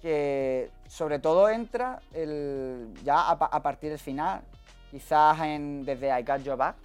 que 0.01 0.71
sobre 0.87 1.19
todo 1.19 1.49
entra 1.49 2.01
el, 2.13 2.95
ya 3.05 3.31
a, 3.31 3.39
pa- 3.39 3.47
a 3.47 3.63
partir 3.63 3.91
del 3.91 3.99
final, 3.99 4.43
quizás 4.91 5.41
en, 5.41 5.85
desde 5.85 6.09
I 6.19 6.23
Got 6.23 6.43
Your 6.43 6.57
Back 6.57 6.77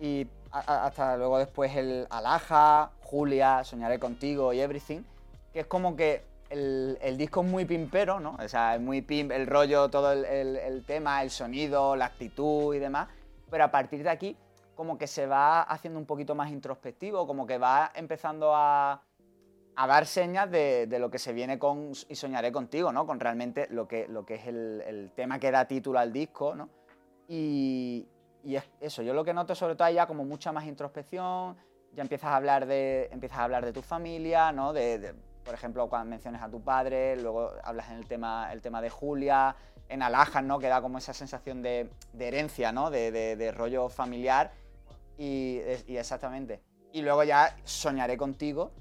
y 0.00 0.26
a- 0.50 0.86
hasta 0.86 1.16
luego 1.16 1.38
después 1.38 1.74
el 1.76 2.06
Alaja, 2.10 2.92
Julia, 3.02 3.62
Soñaré 3.64 3.98
Contigo 3.98 4.52
y 4.52 4.60
Everything, 4.60 5.02
que 5.52 5.60
es 5.60 5.66
como 5.66 5.94
que 5.94 6.24
el, 6.50 7.16
disco 7.16 7.42
es 7.42 7.48
muy 7.48 7.64
pimpero, 7.64 8.20
¿no? 8.20 8.36
O 8.42 8.48
sea, 8.48 8.74
es 8.74 8.80
muy 8.80 9.02
pimp, 9.02 9.32
el 9.32 9.46
rollo, 9.46 9.88
todo 9.88 10.12
el, 10.12 10.84
tema, 10.86 11.22
el 11.22 11.30
sonido, 11.30 11.96
la 11.96 12.06
actitud 12.06 12.74
y 12.74 12.78
demás, 12.78 13.08
pero 13.50 13.64
a 13.64 13.70
partir 13.70 14.02
de 14.02 14.10
aquí 14.10 14.36
como 14.74 14.96
que 14.96 15.08
se 15.08 15.26
va 15.26 15.62
haciendo 15.62 15.98
un 15.98 16.06
poquito 16.06 16.34
más 16.34 16.50
introspectivo, 16.50 17.26
como 17.26 17.46
que 17.46 17.58
va 17.58 17.90
empezando 17.94 18.52
a, 18.54 19.02
dar 19.76 20.06
señas 20.06 20.50
de, 20.50 20.86
lo 20.98 21.10
que 21.10 21.18
se 21.18 21.32
viene 21.32 21.58
con 21.58 21.92
Y 22.08 22.14
Soñaré 22.14 22.52
Contigo, 22.52 22.92
¿no? 22.92 23.06
Con 23.06 23.18
realmente 23.20 23.66
lo 23.70 23.88
que, 23.88 24.06
es 24.28 24.46
el, 24.46 25.12
tema 25.14 25.38
que 25.38 25.50
da 25.50 25.66
título 25.66 25.98
al 25.98 26.12
disco, 26.12 26.54
¿no? 26.54 26.68
Y, 27.28 28.06
y 28.44 28.56
es 28.56 28.70
eso, 28.80 29.02
yo 29.02 29.12
lo 29.14 29.24
que 29.24 29.34
noto 29.34 29.54
sobre 29.54 29.74
todo 29.74 29.90
ya 29.90 30.06
como 30.06 30.24
mucha 30.24 30.52
más 30.52 30.64
introspección, 30.64 31.56
ya 31.92 32.02
empiezas 32.02 32.30
a 32.30 32.36
hablar 32.36 32.66
de, 32.66 33.08
empiezas 33.12 33.38
a 33.38 33.44
hablar 33.44 33.64
de 33.64 33.72
tu 33.72 33.82
familia, 33.82 34.52
¿no? 34.52 34.72
De, 34.72 35.14
por 35.48 35.54
ejemplo, 35.54 35.88
cuando 35.88 36.10
menciones 36.10 36.42
a 36.42 36.50
tu 36.50 36.60
padre, 36.60 37.16
luego 37.16 37.52
hablas 37.64 37.88
en 37.88 37.96
el 37.96 38.06
tema, 38.06 38.52
el 38.52 38.60
tema 38.60 38.82
de 38.82 38.90
Julia, 38.90 39.56
en 39.88 40.02
Alhajas, 40.02 40.44
¿no? 40.44 40.58
Que 40.58 40.66
da 40.66 40.82
como 40.82 40.98
esa 40.98 41.14
sensación 41.14 41.62
de, 41.62 41.88
de 42.12 42.28
herencia, 42.28 42.70
¿no? 42.70 42.90
De, 42.90 43.10
de- 43.10 43.34
de 43.34 43.50
rollo 43.50 43.88
familiar. 43.88 44.52
Y, 45.16 45.60
y 45.86 45.96
exactamente. 45.96 46.60
Y 46.92 47.00
luego 47.00 47.24
ya 47.24 47.56
soñaré 47.64 48.18
contigo 48.18 48.72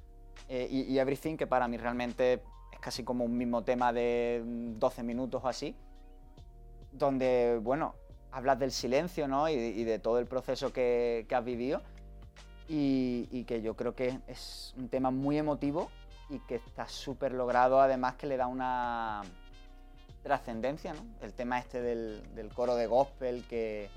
eh, 0.50 0.68
y, 0.70 0.82
y 0.82 1.00
Everything, 1.00 1.38
que 1.38 1.48
para 1.48 1.70
mí 1.70 1.78
realmente 1.78 2.34
es 2.74 2.80
casi 2.82 3.06
como 3.06 3.24
un 3.24 3.38
mismo 3.38 3.64
tema 3.64 3.94
de 3.94 4.44
mm, 4.46 4.78
12 4.78 5.04
minutos 5.04 5.42
o 5.42 5.48
así, 5.48 5.74
donde, 6.92 7.60
bueno, 7.64 7.96
hablas 8.34 8.60
del 8.60 8.74
silencio, 8.74 9.30
¿no? 9.30 9.48
Y, 9.48 9.54
y 9.54 9.86
de 9.86 10.00
todo 10.00 10.20
el 10.20 10.26
proceso 10.26 10.74
que, 10.74 11.26
que 11.30 11.34
has 11.36 11.46
vivido. 11.46 11.82
y, 12.68 13.30
y 13.32 13.46
que 13.46 13.62
yo 13.62 13.76
creo 13.78 13.96
que 13.96 14.20
es 14.28 14.74
un 14.78 14.90
tema 14.90 15.12
muy 15.12 15.38
emotivo 15.38 15.90
y 16.30 16.40
que 16.40 16.56
está 16.56 16.88
súper 16.88 17.34
logrado, 17.34 17.80
además 17.80 18.16
que 18.16 18.28
le 18.28 18.38
da 18.38 18.48
una 18.48 19.22
trascendencia, 20.24 20.94
¿no? 20.94 21.06
El 21.22 21.34
tema 21.34 21.60
este 21.60 21.82
del, 21.82 22.36
del 22.36 22.54
coro 22.54 22.76
de 22.76 22.88
gospel 22.88 23.46
que, 23.48 23.90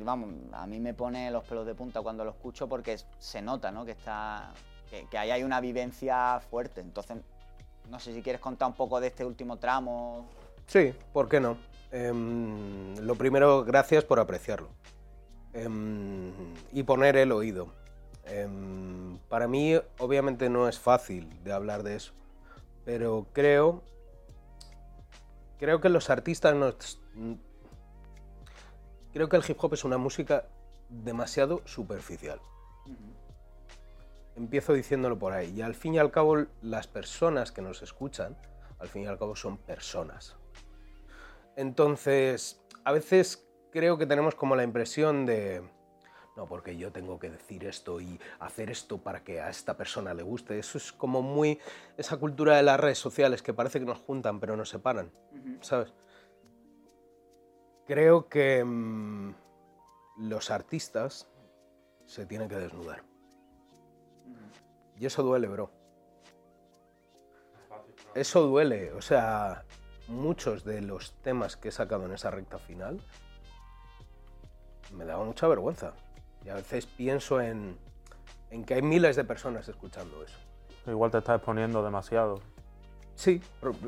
vamos, 0.00 0.30
a 0.52 0.66
mí 0.66 0.78
me 0.78 0.92
pone 0.92 1.30
los 1.30 1.44
pelos 1.44 1.66
de 1.66 1.74
punta 1.74 2.02
cuando 2.02 2.24
lo 2.24 2.32
escucho 2.32 2.68
porque 2.68 2.98
se 3.18 3.40
nota, 3.40 3.70
¿no? 3.70 3.84
Que 3.84 3.92
está, 3.92 4.52
que, 4.90 5.06
que 5.08 5.16
ahí 5.16 5.30
hay 5.30 5.42
una 5.42 5.60
vivencia 5.60 6.40
fuerte. 6.50 6.82
Entonces, 6.82 7.18
no 7.88 7.98
sé 7.98 8.12
si 8.12 8.22
quieres 8.22 8.40
contar 8.40 8.68
un 8.68 8.74
poco 8.74 9.00
de 9.00 9.08
este 9.08 9.24
último 9.24 9.56
tramo. 9.56 10.28
Sí, 10.66 10.94
¿por 11.12 11.28
qué 11.28 11.40
no? 11.40 11.56
Em, 11.90 12.96
lo 12.98 13.14
primero, 13.14 13.64
gracias 13.64 14.04
por 14.04 14.18
apreciarlo. 14.18 14.70
Em, 15.52 16.32
y 16.72 16.82
poner 16.82 17.16
el 17.16 17.32
oído. 17.32 17.68
Em, 18.24 19.18
para 19.28 19.48
mí, 19.48 19.74
obviamente, 19.98 20.48
no 20.48 20.68
es 20.68 20.78
fácil 20.78 21.42
de 21.42 21.52
hablar 21.52 21.82
de 21.82 21.96
eso. 21.96 22.12
Pero 22.84 23.26
creo. 23.32 23.82
Creo 25.58 25.80
que 25.80 25.88
los 25.88 26.10
artistas 26.10 26.54
nos. 26.54 27.00
Creo 29.12 29.28
que 29.28 29.36
el 29.36 29.44
hip 29.46 29.62
hop 29.62 29.74
es 29.74 29.84
una 29.84 29.98
música 29.98 30.46
demasiado 30.88 31.62
superficial. 31.64 32.40
Empiezo 34.34 34.72
diciéndolo 34.72 35.18
por 35.18 35.32
ahí. 35.32 35.52
Y 35.54 35.62
al 35.62 35.74
fin 35.74 35.94
y 35.94 35.98
al 35.98 36.10
cabo, 36.10 36.46
las 36.62 36.86
personas 36.86 37.52
que 37.52 37.60
nos 37.60 37.82
escuchan, 37.82 38.36
al 38.78 38.88
fin 38.88 39.02
y 39.02 39.06
al 39.06 39.18
cabo, 39.18 39.36
son 39.36 39.58
personas. 39.58 40.36
Entonces, 41.56 42.62
a 42.84 42.92
veces 42.92 43.46
creo 43.70 43.98
que 43.98 44.06
tenemos 44.06 44.34
como 44.34 44.56
la 44.56 44.64
impresión 44.64 45.26
de, 45.26 45.62
no, 46.36 46.46
porque 46.46 46.76
yo 46.76 46.90
tengo 46.90 47.18
que 47.18 47.30
decir 47.30 47.64
esto 47.66 48.00
y 48.00 48.18
hacer 48.40 48.70
esto 48.70 48.98
para 48.98 49.22
que 49.22 49.40
a 49.40 49.50
esta 49.50 49.76
persona 49.76 50.14
le 50.14 50.22
guste. 50.22 50.58
Eso 50.58 50.78
es 50.78 50.92
como 50.92 51.20
muy 51.20 51.58
esa 51.96 52.16
cultura 52.16 52.56
de 52.56 52.62
las 52.62 52.80
redes 52.80 52.98
sociales 52.98 53.42
que 53.42 53.52
parece 53.52 53.80
que 53.80 53.84
nos 53.84 53.98
juntan 53.98 54.40
pero 54.40 54.56
nos 54.56 54.70
separan, 54.70 55.10
¿sabes? 55.60 55.92
Creo 57.86 58.28
que 58.28 58.64
mm, 58.64 59.34
los 60.16 60.50
artistas 60.50 61.28
se 62.06 62.24
tienen 62.24 62.48
que 62.48 62.56
desnudar. 62.56 63.02
Y 64.96 65.06
eso 65.06 65.22
duele, 65.22 65.48
bro. 65.48 65.70
Eso 68.14 68.42
duele, 68.42 68.92
o 68.92 69.00
sea, 69.00 69.64
muchos 70.06 70.64
de 70.64 70.80
los 70.82 71.12
temas 71.22 71.56
que 71.56 71.68
he 71.68 71.72
sacado 71.72 72.04
en 72.04 72.12
esa 72.12 72.30
recta 72.30 72.58
final 72.58 73.00
me 74.92 75.04
daba 75.04 75.24
mucha 75.24 75.48
vergüenza. 75.48 75.94
Y 76.44 76.48
a 76.48 76.54
veces 76.54 76.86
pienso 76.86 77.40
en, 77.40 77.76
en 78.50 78.64
que 78.64 78.74
hay 78.74 78.82
miles 78.82 79.16
de 79.16 79.24
personas 79.24 79.68
escuchando 79.68 80.22
eso. 80.22 80.38
Igual 80.86 81.10
te 81.10 81.18
estás 81.18 81.36
exponiendo 81.36 81.82
demasiado. 81.84 82.40
Sí, 83.14 83.40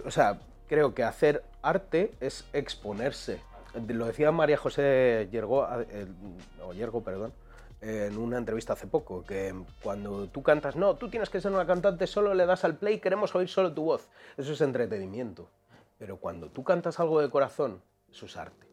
o 0.04 0.10
sea, 0.10 0.38
creo 0.68 0.94
que 0.94 1.02
hacer 1.02 1.44
arte 1.62 2.12
es 2.20 2.44
exponerse. 2.52 3.40
Lo 3.88 4.06
decía 4.06 4.30
María 4.30 4.56
José 4.56 5.22
eh, 5.22 5.28
Yergo, 5.30 7.02
perdón, 7.02 7.32
en 7.80 8.16
una 8.16 8.38
entrevista 8.38 8.74
hace 8.74 8.86
poco, 8.86 9.24
que 9.24 9.54
cuando 9.82 10.28
tú 10.28 10.42
cantas, 10.42 10.76
no, 10.76 10.94
tú 10.94 11.10
tienes 11.10 11.28
que 11.28 11.40
ser 11.40 11.50
una 11.50 11.66
cantante, 11.66 12.06
solo 12.06 12.32
le 12.34 12.46
das 12.46 12.64
al 12.64 12.76
play, 12.76 13.00
queremos 13.00 13.34
oír 13.34 13.48
solo 13.48 13.74
tu 13.74 13.84
voz. 13.84 14.08
Eso 14.36 14.52
es 14.52 14.60
entretenimiento. 14.60 15.50
Pero 15.98 16.18
cuando 16.18 16.50
tú 16.50 16.62
cantas 16.62 17.00
algo 17.00 17.20
de 17.20 17.30
corazón, 17.30 17.82
eso 18.10 18.26
es 18.26 18.36
arte. 18.36 18.68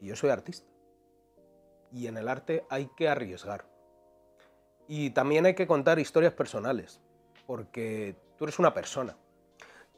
Y 0.00 0.06
yo 0.06 0.16
soy 0.16 0.30
artista. 0.30 0.69
Y 1.92 2.06
en 2.06 2.16
el 2.16 2.28
arte 2.28 2.64
hay 2.70 2.88
que 2.96 3.08
arriesgar. 3.08 3.64
Y 4.88 5.10
también 5.10 5.46
hay 5.46 5.54
que 5.54 5.66
contar 5.66 5.98
historias 5.98 6.32
personales, 6.32 7.00
porque 7.46 8.16
tú 8.36 8.44
eres 8.44 8.58
una 8.58 8.74
persona. 8.74 9.16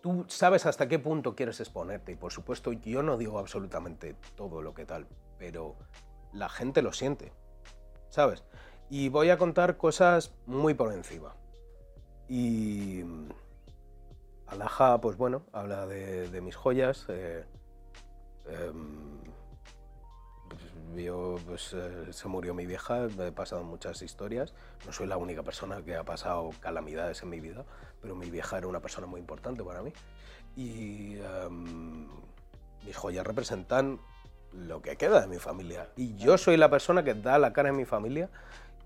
Tú 0.03 0.24
sabes 0.28 0.66
hasta 0.66 0.88
qué 0.88 0.99
punto 0.99 1.36
quieres 1.36 1.61
exponerte 1.61 2.12
y 2.12 2.16
por 2.16 2.32
supuesto 2.32 2.72
yo 2.72 3.03
no 3.03 3.16
digo 3.16 3.38
absolutamente 3.38 4.16
todo 4.36 4.61
lo 4.61 4.74
que 4.74 4.84
tal, 4.84 5.07
pero 5.38 5.76
la 6.32 6.49
gente 6.49 6.82
lo 6.82 6.93
siente, 6.93 7.32
¿sabes? 8.09 8.43
Y 8.90 9.09
voy 9.11 9.30
a 9.30 9.38
contar 9.38 9.76
cosas 9.76 10.34
muy 10.45 10.74
por 10.74 10.93
encima. 10.93 11.36
Y 12.28 13.05
Alaja, 14.49 15.01
pues 15.01 15.16
bueno, 15.16 15.45
habla 15.53 15.86
de, 15.86 16.40
mis 16.43 16.57
joyas. 16.57 17.07
eh, 17.09 17.45
em, 18.49 19.22
yo, 20.97 21.36
pues, 21.47 21.72
eh, 21.74 22.12
se 22.12 22.28
murió 22.28 22.55
mi 22.55 22.66
vieja, 22.66 23.07
he 23.07 23.32
pasado 23.32 23.64
muchas 23.64 24.03
historias. 24.03 24.55
No 24.86 24.93
soy 24.93 25.07
la 25.07 25.16
única 25.16 25.43
persona 25.43 25.82
que 25.82 25.97
ha 25.97 26.05
pasado 26.05 26.51
calamidades 26.61 27.22
en 27.22 27.30
mi 27.30 27.40
vida, 27.40 27.64
pero 28.01 28.14
mi 28.14 28.30
vieja 28.30 28.59
era 28.59 28.66
una 28.66 28.80
persona 28.80 29.07
muy 29.07 29.20
importante 29.20 29.62
para 29.62 29.82
mí. 29.82 29.93
Y 30.57 31.16
em, 31.18 32.09
mis 32.84 32.97
joyas 32.97 33.26
representan 33.26 34.01
lo 34.53 34.82
que 34.82 34.97
queda 34.97 35.20
de 35.20 35.26
mi 35.26 35.38
familia. 35.38 35.88
Y 35.97 36.16
yo 36.16 36.36
soy 36.38 36.57
la 36.57 36.68
persona 36.70 37.03
que 37.03 37.14
da 37.14 37.38
la 37.38 37.53
cara 37.53 37.70
en 37.70 37.76
mi 37.76 37.84
familia 37.84 38.28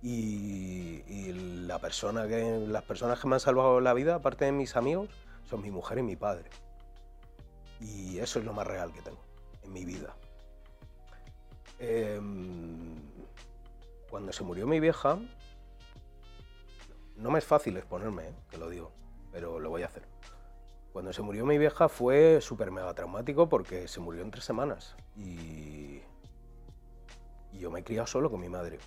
y, 0.03 1.03
y 1.07 1.33
la 1.67 1.79
persona 1.81 2.29
que, 2.29 2.67
las 2.69 2.85
personas 2.85 3.21
que 3.21 3.29
me 3.29 3.35
han 3.35 3.41
salvado 3.41 3.81
la 3.81 3.95
vida, 3.95 4.17
aparte 4.17 4.45
de 4.45 4.53
mis 4.53 4.77
amigos, 4.77 5.09
son 5.49 5.63
mi 5.63 5.71
mujer 5.71 5.99
y 5.99 6.03
mi 6.03 6.17
padre. 6.17 6.51
Y 7.81 8.19
eso 8.19 8.39
es 8.39 8.45
lo 8.45 8.53
más 8.53 8.67
real 8.67 8.93
que 8.93 9.03
tengo 9.03 9.21
en 9.63 9.73
mi 9.73 9.85
vida. 9.85 10.15
Em, 11.79 12.97
cuando 14.11 14.33
se 14.33 14.45
murió 14.45 14.67
mi 14.67 14.81
vieja, 14.81 15.19
no 17.17 17.31
me 17.31 17.39
es 17.39 17.45
fácil 17.45 17.77
exponerme, 17.77 18.29
¿eh? 18.29 18.35
que 18.51 18.59
lo 18.59 18.69
digo, 18.71 18.93
pero 19.33 19.59
lo 19.59 19.71
voy 19.71 19.83
a 19.83 19.87
hacer. 19.87 20.05
Cuando 20.93 21.13
se 21.13 21.21
murió 21.21 21.45
mi 21.45 21.59
vieja 21.59 21.91
fue 21.91 22.41
súper 22.41 22.71
mega 22.71 22.95
traumático 22.95 23.49
porque 23.51 23.87
se 23.87 24.01
murió 24.01 24.23
en 24.23 24.31
tres 24.31 24.45
semanas 24.45 24.97
y, 25.15 26.01
yo 27.53 27.71
me 27.71 27.81
he 27.81 27.85
criado 27.85 28.07
solo 28.07 28.31
con 28.31 28.41
mi 28.41 28.49
madre. 28.49 28.79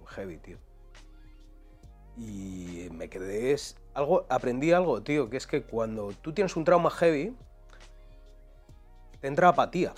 Un 0.00 0.06
heavy, 0.06 0.38
tío. 0.38 0.58
Y 2.16 2.88
me 2.92 3.08
quedé. 3.08 3.52
es- 3.52 3.76
Algo, 3.94 4.26
aprendí 4.28 4.72
algo, 4.72 5.02
tío, 5.02 5.28
que 5.30 5.36
es 5.36 5.46
que 5.46 5.62
cuando 5.62 6.12
tú 6.12 6.32
tienes 6.32 6.56
un 6.56 6.64
trauma 6.64 6.90
heavy, 6.90 7.34
te 9.20 9.28
entra 9.28 9.48
apatía. 9.48 9.94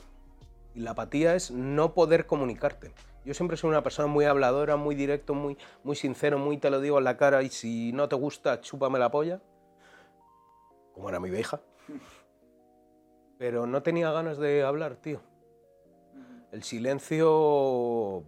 Y 0.75 0.81
la 0.81 0.93
apatía 0.93 1.35
es 1.35 1.51
no 1.51 1.95
poder 1.95 2.27
comunicarte. 2.27 2.93
Yo 3.25 3.35
siempre 3.35 3.57
soy 3.57 3.71
una 3.71 3.83
persona 3.83 4.09
muy 4.09 4.25
habladora, 4.25 4.77
muy 4.77 4.95
directo, 4.95 5.35
muy, 5.35 5.57
muy 5.85 5.95
sincero, 5.95 6.39
muy 6.39 6.59
te 6.59 6.71
lo 6.71 6.81
digo 6.81 6.99
en 6.99 7.05
la 7.05 7.17
cara 7.17 7.43
y 7.43 7.51
si 7.51 7.93
no 7.93 8.09
te 8.09 8.17
gusta, 8.17 8.61
chúpame 8.61 8.99
la 8.99 9.11
polla. 9.11 9.41
Como 10.93 11.09
era 11.09 11.21
mi 11.21 11.31
vieja. 11.31 11.61
Pero 13.39 13.67
no 13.67 13.83
tenía 13.83 14.11
ganas 14.11 14.39
de 14.39 14.63
hablar, 14.63 14.97
tío. 14.97 15.21
El 16.53 16.63
silencio 16.63 18.25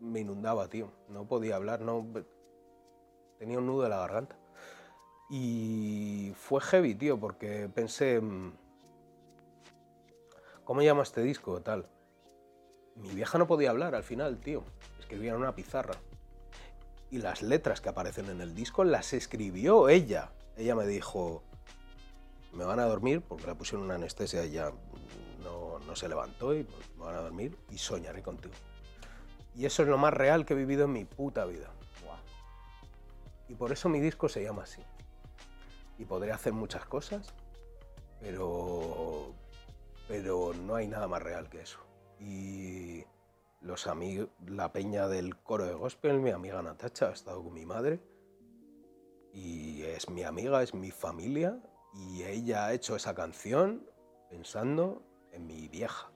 me 0.00 0.20
inundaba, 0.20 0.68
tío. 0.68 0.90
No 1.08 1.26
podía 1.26 1.56
hablar, 1.56 1.80
no... 1.80 2.06
Tenía 3.38 3.58
un 3.58 3.66
nudo 3.66 3.84
en 3.84 3.90
la 3.90 3.98
garganta. 3.98 4.36
Y 5.30 6.32
fue 6.36 6.60
heavy, 6.60 6.94
tío, 6.94 7.18
porque 7.18 7.70
pensé... 7.74 8.20
¿Cómo 10.70 10.82
llama 10.82 11.02
este 11.02 11.20
disco? 11.24 11.60
Tal. 11.62 11.88
Mi 12.94 13.08
vieja 13.08 13.38
no 13.38 13.48
podía 13.48 13.70
hablar 13.70 13.96
al 13.96 14.04
final, 14.04 14.38
tío. 14.38 14.62
Escribía 15.00 15.32
en 15.32 15.38
una 15.38 15.52
pizarra. 15.52 15.96
Y 17.10 17.18
las 17.18 17.42
letras 17.42 17.80
que 17.80 17.88
aparecen 17.88 18.30
en 18.30 18.40
el 18.40 18.54
disco 18.54 18.84
las 18.84 19.12
escribió 19.12 19.88
ella. 19.88 20.30
Ella 20.56 20.76
me 20.76 20.86
dijo, 20.86 21.42
me 22.52 22.64
van 22.64 22.78
a 22.78 22.84
dormir, 22.84 23.20
porque 23.20 23.48
le 23.48 23.56
pusieron 23.56 23.84
una 23.84 23.96
anestesia 23.96 24.44
y 24.44 24.52
ya 24.52 24.70
no, 25.42 25.80
no 25.80 25.96
se 25.96 26.08
levantó 26.08 26.54
y 26.54 26.64
me 26.96 27.04
van 27.04 27.16
a 27.16 27.22
dormir 27.22 27.58
y 27.68 27.76
soñaré 27.76 28.22
contigo. 28.22 28.54
Y 29.56 29.66
eso 29.66 29.82
es 29.82 29.88
lo 29.88 29.98
más 29.98 30.14
real 30.14 30.46
que 30.46 30.54
he 30.54 30.56
vivido 30.56 30.84
en 30.84 30.92
mi 30.92 31.04
puta 31.04 31.46
vida. 31.46 31.68
Y 33.48 33.56
por 33.56 33.72
eso 33.72 33.88
mi 33.88 33.98
disco 33.98 34.28
se 34.28 34.44
llama 34.44 34.62
así. 34.62 34.82
Y 35.98 36.04
podré 36.04 36.30
hacer 36.30 36.52
muchas 36.52 36.84
cosas, 36.84 37.34
pero, 38.20 39.34
pero 40.10 40.52
no 40.52 40.74
hay 40.74 40.88
nada 40.88 41.06
más 41.06 41.22
real 41.22 41.48
que 41.48 41.60
eso. 41.60 41.78
Y 42.18 43.04
los 43.60 43.88
la 44.44 44.72
peña 44.72 45.06
del 45.06 45.36
coro 45.36 45.66
de 45.66 45.74
gospel, 45.74 46.18
mi 46.18 46.30
amiga 46.30 46.60
Natacha 46.62 47.10
ha 47.10 47.12
estado 47.12 47.44
con 47.44 47.54
mi 47.54 47.64
madre 47.64 48.00
y 49.32 49.82
es 49.82 50.10
mi 50.10 50.24
amiga, 50.24 50.64
es 50.64 50.74
mi 50.74 50.90
familia 50.90 51.60
y 51.94 52.24
ella 52.24 52.66
ha 52.66 52.72
hecho 52.72 52.96
esa 52.96 53.14
canción 53.14 53.88
pensando 54.28 55.00
en 55.30 55.46
mi 55.46 55.68
vieja. 55.68 56.10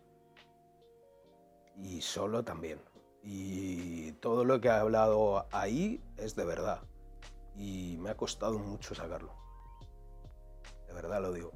Y 1.76 2.00
solo 2.00 2.42
también. 2.44 2.80
Y 3.22 4.10
todo 4.14 4.44
lo 4.44 4.60
que 4.60 4.70
ha 4.70 4.80
hablado 4.80 5.46
ahí 5.52 6.02
es 6.16 6.34
de 6.34 6.44
verdad. 6.44 6.80
Y 7.54 7.96
me 8.00 8.10
ha 8.10 8.16
costado 8.16 8.58
mucho 8.58 8.92
sacarlo. 8.92 9.32
De 10.88 10.94
verdad 10.94 11.22
lo 11.22 11.32
digo. 11.32 11.52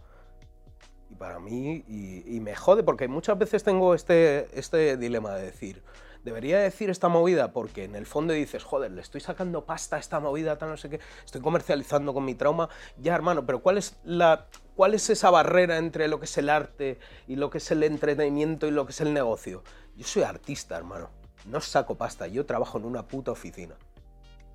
Y 1.10 1.14
para 1.14 1.38
mí, 1.38 1.84
y, 1.88 2.36
y 2.36 2.40
me 2.40 2.54
jode 2.54 2.82
porque 2.82 3.08
muchas 3.08 3.38
veces 3.38 3.64
tengo 3.64 3.94
este, 3.94 4.48
este 4.58 4.96
dilema 4.96 5.34
de 5.34 5.44
decir, 5.44 5.82
debería 6.24 6.58
decir 6.58 6.90
esta 6.90 7.08
movida 7.08 7.52
porque 7.52 7.84
en 7.84 7.94
el 7.94 8.06
fondo 8.06 8.32
dices, 8.32 8.64
joder, 8.64 8.90
le 8.92 9.00
estoy 9.00 9.20
sacando 9.20 9.64
pasta 9.64 9.96
a 9.96 9.98
esta 9.98 10.20
movida, 10.20 10.58
tal 10.58 10.70
no 10.70 10.76
sé 10.76 10.90
qué, 10.90 11.00
estoy 11.24 11.40
comercializando 11.40 12.14
con 12.14 12.24
mi 12.24 12.34
trauma. 12.34 12.68
Ya, 12.98 13.14
hermano, 13.14 13.46
pero 13.46 13.60
¿cuál 13.60 13.78
es 13.78 13.96
la 14.04 14.46
cuál 14.76 14.94
es 14.94 15.10
esa 15.10 15.30
barrera 15.30 15.78
entre 15.78 16.06
lo 16.06 16.20
que 16.20 16.26
es 16.26 16.38
el 16.38 16.48
arte 16.48 16.98
y 17.26 17.36
lo 17.36 17.50
que 17.50 17.58
es 17.58 17.70
el 17.70 17.82
entretenimiento 17.82 18.66
y 18.66 18.70
lo 18.70 18.86
que 18.86 18.92
es 18.92 19.00
el 19.00 19.12
negocio? 19.12 19.62
Yo 19.96 20.06
soy 20.06 20.22
artista, 20.22 20.76
hermano. 20.76 21.10
No 21.46 21.60
saco 21.60 21.94
pasta, 21.94 22.26
yo 22.26 22.46
trabajo 22.46 22.78
en 22.78 22.84
una 22.84 23.06
puta 23.06 23.30
oficina. 23.30 23.74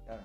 Claro. 0.05 0.23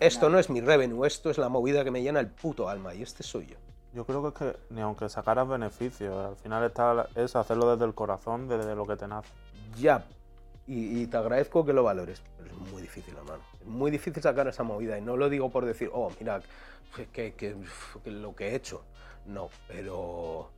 Esto 0.00 0.30
no 0.30 0.38
es 0.38 0.48
mi 0.48 0.60
revenue, 0.62 1.06
esto 1.06 1.30
es 1.30 1.36
la 1.36 1.50
movida 1.50 1.84
que 1.84 1.90
me 1.90 2.02
llena 2.02 2.18
el 2.18 2.28
puto 2.28 2.68
alma 2.68 2.94
y 2.94 3.02
este 3.02 3.22
soy 3.22 3.46
yo. 3.46 3.56
Yo 3.94 4.06
creo 4.06 4.22
que 4.22 4.28
es 4.28 4.34
que 4.54 4.58
ni 4.70 4.80
aunque 4.80 5.08
sacaras 5.08 5.46
beneficios, 5.46 6.14
al 6.16 6.36
final 6.36 6.64
está, 6.64 7.08
es 7.14 7.36
hacerlo 7.36 7.70
desde 7.72 7.84
el 7.84 7.94
corazón, 7.94 8.48
desde 8.48 8.74
lo 8.74 8.86
que 8.86 8.96
te 8.96 9.06
nace. 9.06 9.30
Ya. 9.78 10.04
Y, 10.66 11.06
te 11.08 11.16
agradezco 11.16 11.66
que 11.66 11.72
lo 11.72 11.82
valores, 11.82 12.22
pero 12.38 12.50
es 12.50 12.72
muy 12.72 12.80
difícil, 12.80 13.14
hermano. 13.16 13.42
Es 13.60 13.66
muy 13.66 13.90
difícil 13.90 14.22
sacar 14.22 14.46
esa 14.46 14.62
movida 14.62 14.96
y 14.96 15.02
no 15.02 15.16
lo 15.16 15.28
digo 15.28 15.50
por 15.50 15.66
decir, 15.66 15.90
oh, 15.92 16.10
mira, 16.20 16.40
que, 17.12 17.34
que- 17.34 17.56
lo 18.04 18.34
que 18.34 18.48
he 18.48 18.54
hecho. 18.54 18.82
No, 19.26 19.50
pero, 19.68 20.50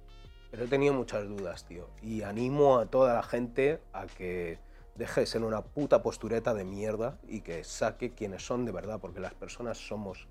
pero 0.50 0.64
he 0.64 0.68
tenido 0.68 0.92
muchas 0.92 1.26
dudas, 1.26 1.64
tío. 1.64 1.88
Y 2.02 2.22
animo 2.22 2.78
a 2.78 2.86
toda 2.86 3.14
la 3.14 3.22
gente 3.22 3.80
a 3.92 4.06
que 4.06 4.58
deje 4.94 5.22
de 5.22 5.26
ser 5.26 5.42
una 5.42 5.62
puta 5.62 6.02
postureta 6.02 6.54
de 6.54 6.64
mierda 6.64 7.18
y 7.26 7.40
que 7.40 7.64
saque 7.64 8.12
quienes 8.12 8.46
son 8.46 8.64
de 8.66 8.72
verdad, 8.72 9.00
porque 9.00 9.20
las 9.20 9.34
personas 9.34 9.78
somos 9.78 10.28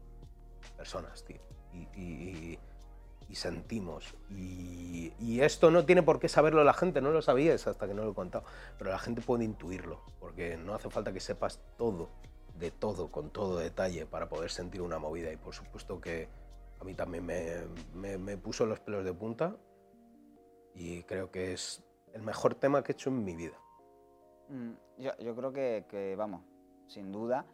personas, 0.78 1.26
tío. 1.26 1.41
Y, 1.74 1.80
y- 1.99 2.30
y- 2.54 2.60
y 3.30 3.36
sentimos. 3.36 4.13
Y, 4.30 5.13
y 5.19 5.41
esto 5.41 5.71
no 5.71 5.86
tiene 5.86 6.03
por 6.03 6.19
qué 6.19 6.28
saberlo 6.30 6.63
la 6.63 6.74
gente, 6.74 7.01
no 7.01 7.11
lo 7.11 7.21
sabías 7.21 7.67
hasta 7.67 7.88
que 7.88 7.93
no 7.93 8.03
lo 8.03 8.11
he 8.11 8.15
contado, 8.15 8.45
pero 8.78 8.91
la 8.91 8.99
gente 8.99 9.21
puede 9.21 9.43
intuirlo, 9.43 10.01
porque 10.19 10.57
no 10.57 10.74
hace 10.74 10.89
falta 10.89 11.11
que 11.13 11.19
sepas 11.19 11.59
todo, 11.78 12.09
de 12.59 12.71
todo, 12.71 13.09
con 13.11 13.30
todo 13.32 13.57
detalle, 13.57 14.05
para 14.05 14.30
poder 14.30 14.51
sentir 14.51 14.82
una 14.82 14.99
movida. 14.99 15.32
Y 15.32 15.38
por 15.38 15.53
supuesto 15.53 15.99
que 15.99 16.28
a 16.80 16.84
mí 16.84 16.93
también 16.93 17.26
me, 17.26 17.51
me- 17.93 18.17
me 18.17 18.38
puso 18.38 18.65
los 18.65 18.80
pelos 18.80 19.03
de 19.05 19.13
punta 19.13 19.55
y 20.76 21.03
creo 21.03 21.32
que 21.32 21.53
es 21.53 21.84
el 22.13 22.21
mejor 22.21 22.55
tema 22.55 22.84
que 22.84 22.91
he 22.91 22.95
hecho 22.95 23.09
en 23.09 23.24
mi 23.24 23.36
vida. 23.36 23.57
Mm, 24.49 24.71
Yo, 24.99 25.17
yo 25.17 25.36
creo 25.36 25.53
que, 25.53 25.86
que, 25.89 26.15
vamos, 26.15 26.41
sin 26.88 27.11
duda, 27.11 27.45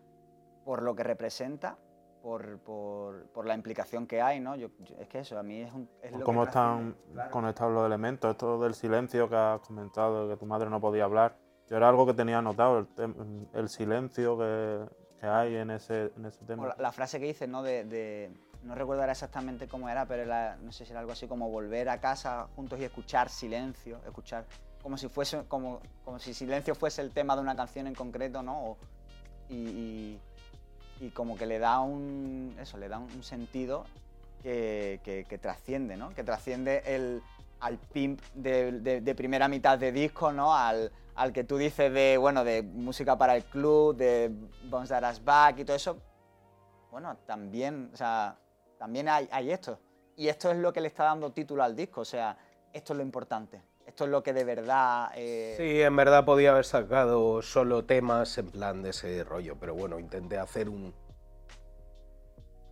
por 0.65 0.81
lo 0.83 0.95
que 0.95 1.03
representa, 1.03 1.77
por, 2.21 2.59
por- 2.59 3.25
por 3.27 3.45
la 3.45 3.55
implicación 3.55 4.05
que 4.07 4.21
hay, 4.21 4.39
¿no? 4.39 4.55
Yo, 4.55 4.69
yo- 4.79 4.95
es 4.99 5.07
que 5.07 5.19
eso, 5.19 5.37
a 5.39 5.43
mí 5.43 5.61
es, 5.61 5.71
un, 5.73 5.89
es 6.01 6.11
lo 6.11 6.19
que 6.19 6.23
¿Cómo 6.23 6.43
están 6.43 6.95
claro. 7.13 7.31
conectados 7.31 7.73
los 7.73 7.85
elementos? 7.85 8.31
Esto 8.31 8.59
del 8.59 8.73
silencio 8.73 9.29
que 9.29 9.35
has 9.35 9.59
comentado, 9.61 10.27
que 10.29 10.35
tu 10.37 10.45
madre 10.45 10.69
no 10.69 10.79
podía 10.81 11.05
hablar. 11.05 11.37
Yo 11.69 11.77
era 11.77 11.87
algo 11.89 12.05
que 12.05 12.13
tenía 12.13 12.39
anotado, 12.39 12.87
el, 12.97 13.47
el 13.53 13.69
silencio 13.69 14.37
que, 14.37 14.85
que 15.19 15.27
hay 15.27 15.55
en 15.55 15.69
ese, 15.71 16.11
en 16.17 16.25
ese 16.25 16.43
tema. 16.45 16.67
la, 16.67 16.75
la 16.79 16.91
frase 16.91 17.19
que 17.19 17.25
dices, 17.27 17.47
¿no? 17.47 17.61
De, 17.63 17.83
de- 17.85 18.31
no 18.63 18.75
recuerdo 18.75 19.03
ahora 19.03 19.13
exactamente 19.13 19.67
cómo 19.69 19.87
era, 19.87 20.05
pero 20.05 20.23
era, 20.23 20.57
no 20.57 20.73
sé 20.73 20.85
si 20.85 20.91
era 20.91 20.99
algo 20.99 21.13
así 21.13 21.27
como 21.27 21.49
volver 21.49 21.87
a 21.87 22.01
casa 22.01 22.47
juntos 22.57 22.77
y 22.79 22.83
escuchar 22.83 23.29
silencio, 23.29 24.01
escuchar 24.05 24.45
como 24.83 24.97
si 24.97 25.07
fuese, 25.07 25.43
como, 25.47 25.79
como 26.03 26.19
si 26.19 26.33
silencio 26.33 26.75
fuese 26.75 27.01
el 27.01 27.11
tema 27.11 27.35
de 27.35 27.41
una 27.41 27.55
canción 27.55 27.87
en 27.87 27.95
concreto, 27.95 28.41
¿no? 28.43 28.71
O- 28.71 28.77
y, 29.47 29.55
y- 29.55 30.21
y 30.99 31.09
como 31.11 31.37
que 31.37 31.45
le 31.45 31.59
da 31.59 31.79
un, 31.79 32.55
eso, 32.59 32.77
le 32.77 32.89
da 32.89 32.99
un 32.99 33.23
sentido 33.23 33.85
que, 34.43 34.99
que- 35.03 35.37
trasciende, 35.37 35.97
¿no? 35.97 36.09
Que 36.13 36.23
trasciende 36.23 36.81
el, 36.85 37.21
al 37.59 37.77
pimp 37.77 38.21
de, 38.33 38.71
de- 39.01 39.15
primera 39.15 39.47
mitad 39.47 39.77
de 39.77 39.91
disco, 39.91 40.31
¿no? 40.31 40.55
Al, 40.55 40.91
al 41.15 41.33
que 41.33 41.43
tú 41.43 41.57
dices 41.57 41.91
de, 41.93 42.17
bueno, 42.17 42.43
de 42.43 42.63
música 42.63 43.17
para 43.17 43.35
el 43.35 43.45
club, 43.45 43.95
de 43.95 44.31
Bones 44.69 44.89
That 44.89 45.21
Back 45.23 45.59
y 45.59 45.65
todo 45.65 45.75
eso. 45.75 45.97
Bueno, 46.91 47.17
también, 47.25 47.89
o 47.93 47.97
sea, 47.97 48.37
también 48.77 49.09
hay, 49.09 49.27
hay 49.31 49.51
esto. 49.51 49.79
Y 50.15 50.27
esto 50.27 50.51
es 50.51 50.57
lo 50.57 50.73
que 50.73 50.81
le 50.81 50.87
está 50.87 51.03
dando 51.05 51.31
título 51.31 51.63
al 51.63 51.75
disco, 51.75 52.01
o 52.01 52.05
sea, 52.05 52.37
esto 52.73 52.93
es 52.93 52.97
lo 52.97 53.03
importante. 53.03 53.61
Esto 53.89 54.03
es 54.03 54.11
lo 54.11 54.21
que 54.21 54.33
de 54.33 54.43
verdad... 54.43 55.09
eh, 55.15 55.55
Sí, 55.57 55.81
en 55.81 55.95
verdad 55.95 56.23
podía 56.23 56.51
haber 56.51 56.63
sacado 56.63 57.41
solo 57.41 57.85
temas 57.85 58.37
en 58.37 58.51
plan 58.51 58.83
de 58.83 58.91
ese 58.91 59.23
rollo, 59.23 59.57
pero 59.59 59.73
bueno, 59.73 59.97
intenté 59.97 60.37
hacer 60.37 60.69
un, 60.69 60.93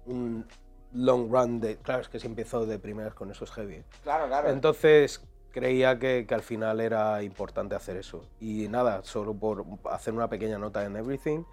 un 0.06 0.48
long 0.94 1.32
run 1.32 1.60
de... 1.60 1.78
Claro, 1.78 2.02
es 2.04 2.08
que 2.10 2.20
si 2.20 2.28
empezó 2.28 2.68
de 2.68 2.78
primeras 2.78 3.16
con 3.16 3.32
esos 3.32 3.52
heavy. 3.52 3.78
¿eh? 3.78 3.84
Claro, 4.04 4.28
claro. 4.28 4.50
Entonces 4.52 5.20
creía 5.50 5.98
que, 5.98 6.28
que 6.28 6.36
al 6.36 6.44
final 6.44 6.80
era 6.82 7.24
importante 7.24 7.74
hacer 7.74 7.98
eso. 7.98 8.30
Y 8.40 8.68
nada, 8.68 9.02
solo 9.04 9.34
por 9.34 9.66
hacer 9.90 10.14
una 10.14 10.30
pequeña 10.30 10.60
nota 10.60 10.86
en 10.86 10.98
Everything. 10.98 11.44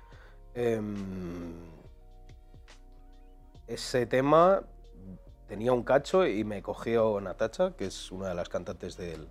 em, 0.53 1.55
ese 3.67 4.05
tema 4.05 4.63
tenía 5.49 5.73
un 5.73 5.85
cacho 5.85 6.27
y 6.27 6.45
me 6.45 6.63
cogió 6.63 7.19
Natacha, 7.21 7.75
que 7.77 7.87
es 7.87 8.13
una 8.13 8.29
de 8.29 8.35
las 8.35 8.49
cantantes 8.51 8.97
del, 8.97 9.27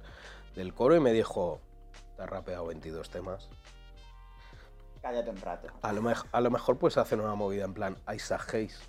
del 0.56 0.74
coro, 0.74 0.96
y 0.96 1.00
me 1.00 1.12
dijo, 1.14 1.60
te 2.16 2.24
has 2.24 2.30
rapeado 2.30 2.66
22 2.68 3.10
temas. 3.10 3.50
Cállate 5.02 5.30
un 5.30 5.42
rato. 5.42 5.68
A 5.82 5.92
lo, 5.92 6.02
a 6.32 6.42
lo 6.42 6.52
mejor 6.52 6.78
puedes 6.78 6.98
hacer 6.98 7.20
una 7.20 7.36
movida 7.36 7.66
en 7.66 7.74
plan 7.74 7.98
Isaac 8.14 8.54
Hayes, 8.54 8.80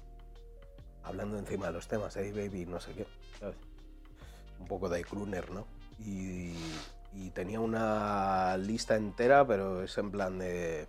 hablando 1.02 1.38
encima 1.38 1.66
de 1.66 1.72
los 1.72 1.88
temas, 1.88 2.16
hey 2.16 2.30
baby, 2.30 2.66
no 2.66 2.80
sé 2.80 2.92
qué, 2.92 3.06
¿sabes? 3.40 3.56
Un 4.60 4.66
poco 4.66 4.88
de 4.88 5.02
crooner, 5.04 5.50
¿no? 5.50 5.66
Y, 5.98 6.54
y 7.12 7.30
tenía 7.30 7.60
una 7.60 8.56
lista 8.56 8.96
entera, 8.96 9.46
pero 9.46 9.82
es 9.82 9.96
en 9.98 10.10
plan 10.10 10.38
de... 10.38 10.86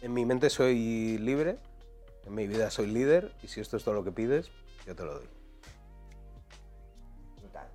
En 0.00 0.12
mi 0.12 0.24
mente 0.24 0.50
soy 0.50 1.18
libre, 1.18 1.58
en 2.24 2.34
mi 2.34 2.46
vida 2.46 2.70
soy 2.70 2.86
líder, 2.86 3.34
y 3.42 3.48
si 3.48 3.60
esto 3.60 3.76
es 3.76 3.84
todo 3.84 3.94
lo 3.94 4.04
que 4.04 4.12
pides, 4.12 4.50
yo 4.86 4.94
te 4.94 5.04
lo 5.04 5.14
doy. 5.14 5.28
Brutal. 7.40 7.68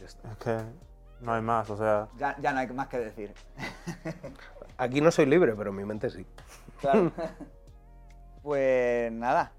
Ya 0.00 0.06
está. 0.06 0.32
Es 0.32 0.36
que 0.38 0.89
no 1.20 1.34
hay 1.34 1.42
más, 1.42 1.68
o 1.70 1.76
sea, 1.76 2.08
Ya, 2.18 2.36
ya 2.40 2.52
no 2.52 2.60
hay 2.60 2.66
más 2.68 2.88
que 2.88 2.98
decir. 2.98 3.34
Aquí 4.76 5.00
no 5.00 5.10
soy 5.10 5.26
libre, 5.26 5.54
pero 5.54 5.70
en 5.70 5.76
mi 5.76 5.84
mente 5.84 6.10
sí. 6.10 6.24
Claro. 6.80 7.12
pues 8.42 9.12
nada. 9.12 9.52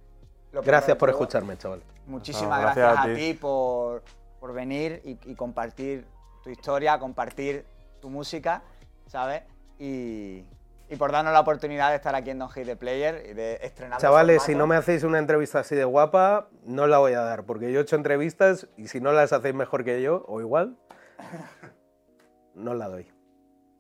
Gracias 0.52 0.98
por 0.98 1.10
todo, 1.10 1.22
escucharme, 1.22 1.58
chaval. 1.58 1.84
Muchísimas 2.08 2.58
No, 2.58 2.62
gracias, 2.62 2.94
gracias 2.94 3.08
a 3.08 3.12
a 3.12 3.16
ti, 3.16 3.34
por, 3.36 4.04
por 4.40 4.54
venir 4.54 5.02
y, 5.06 5.18
y 5.32 5.36
compartir 5.36 6.06
tu 6.44 6.50
historia, 6.50 6.98
compartir 7.00 7.66
tu 8.02 8.10
música, 8.10 8.64
¿sabes? 9.06 9.44
Y, 9.80 10.44
y 10.92 10.96
por 10.98 11.12
darnos 11.12 11.32
la 11.32 11.40
oportunidad 11.40 11.92
de 11.92 11.96
estar 11.96 12.14
aquí 12.16 12.32
en 12.32 12.40
Don 12.40 12.50
Hate 12.50 12.66
the 12.66 12.76
Player 12.76 13.26
y 13.30 13.34
de 13.34 13.60
estrenar. 13.62 14.02
Chavales, 14.02 14.44
si 14.44 14.56
no 14.56 14.68
me 14.68 14.76
hacéis 14.76 15.04
una 15.04 15.20
entrevista 15.20 15.60
así 15.60 15.74
de 15.74 15.86
guapa, 15.86 16.50
no 16.66 16.86
la 16.86 16.98
voy 16.98 17.14
a 17.14 17.22
dar, 17.22 17.46
porque 17.46 17.72
yo 17.72 17.80
he 17.80 17.84
hecho 17.84 17.96
entrevistas 17.96 18.68
y 18.76 18.90
si 18.90 19.00
no 19.00 19.14
las 19.14 19.32
hacéis 19.32 19.56
mejor 19.56 19.86
que 19.86 20.02
yo, 20.02 20.26
o 20.28 20.42
igual, 20.42 20.76
no 22.56 22.74
la 22.74 22.88
doy. 22.90 23.08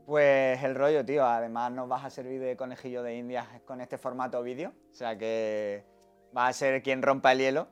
Pues 0.05 0.61
el 0.63 0.75
rollo, 0.75 1.05
tío. 1.05 1.25
Además 1.25 1.71
nos 1.71 1.87
vas 1.87 2.03
a 2.05 2.09
servir 2.09 2.41
de 2.41 2.57
conejillo 2.57 3.03
de 3.03 3.15
indias 3.15 3.47
con 3.65 3.81
este 3.81 3.97
formato 3.97 4.41
vídeo. 4.43 4.73
O 4.91 4.95
sea 4.95 5.17
que 5.17 5.85
vas 6.33 6.49
a 6.49 6.53
ser 6.53 6.81
quien 6.81 7.01
rompa 7.01 7.31
el 7.31 7.39
hielo. 7.39 7.67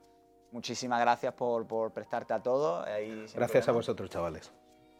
Muchísimas 0.52 1.00
gracias 1.02 1.34
por, 1.34 1.68
por 1.68 1.92
prestarte 1.92 2.34
a 2.34 2.42
todo. 2.42 2.84
ahí 2.84 3.28
sin 3.28 3.38
Gracias 3.38 3.68
a 3.68 3.72
vosotros, 3.72 4.10
chavales. 4.10 4.52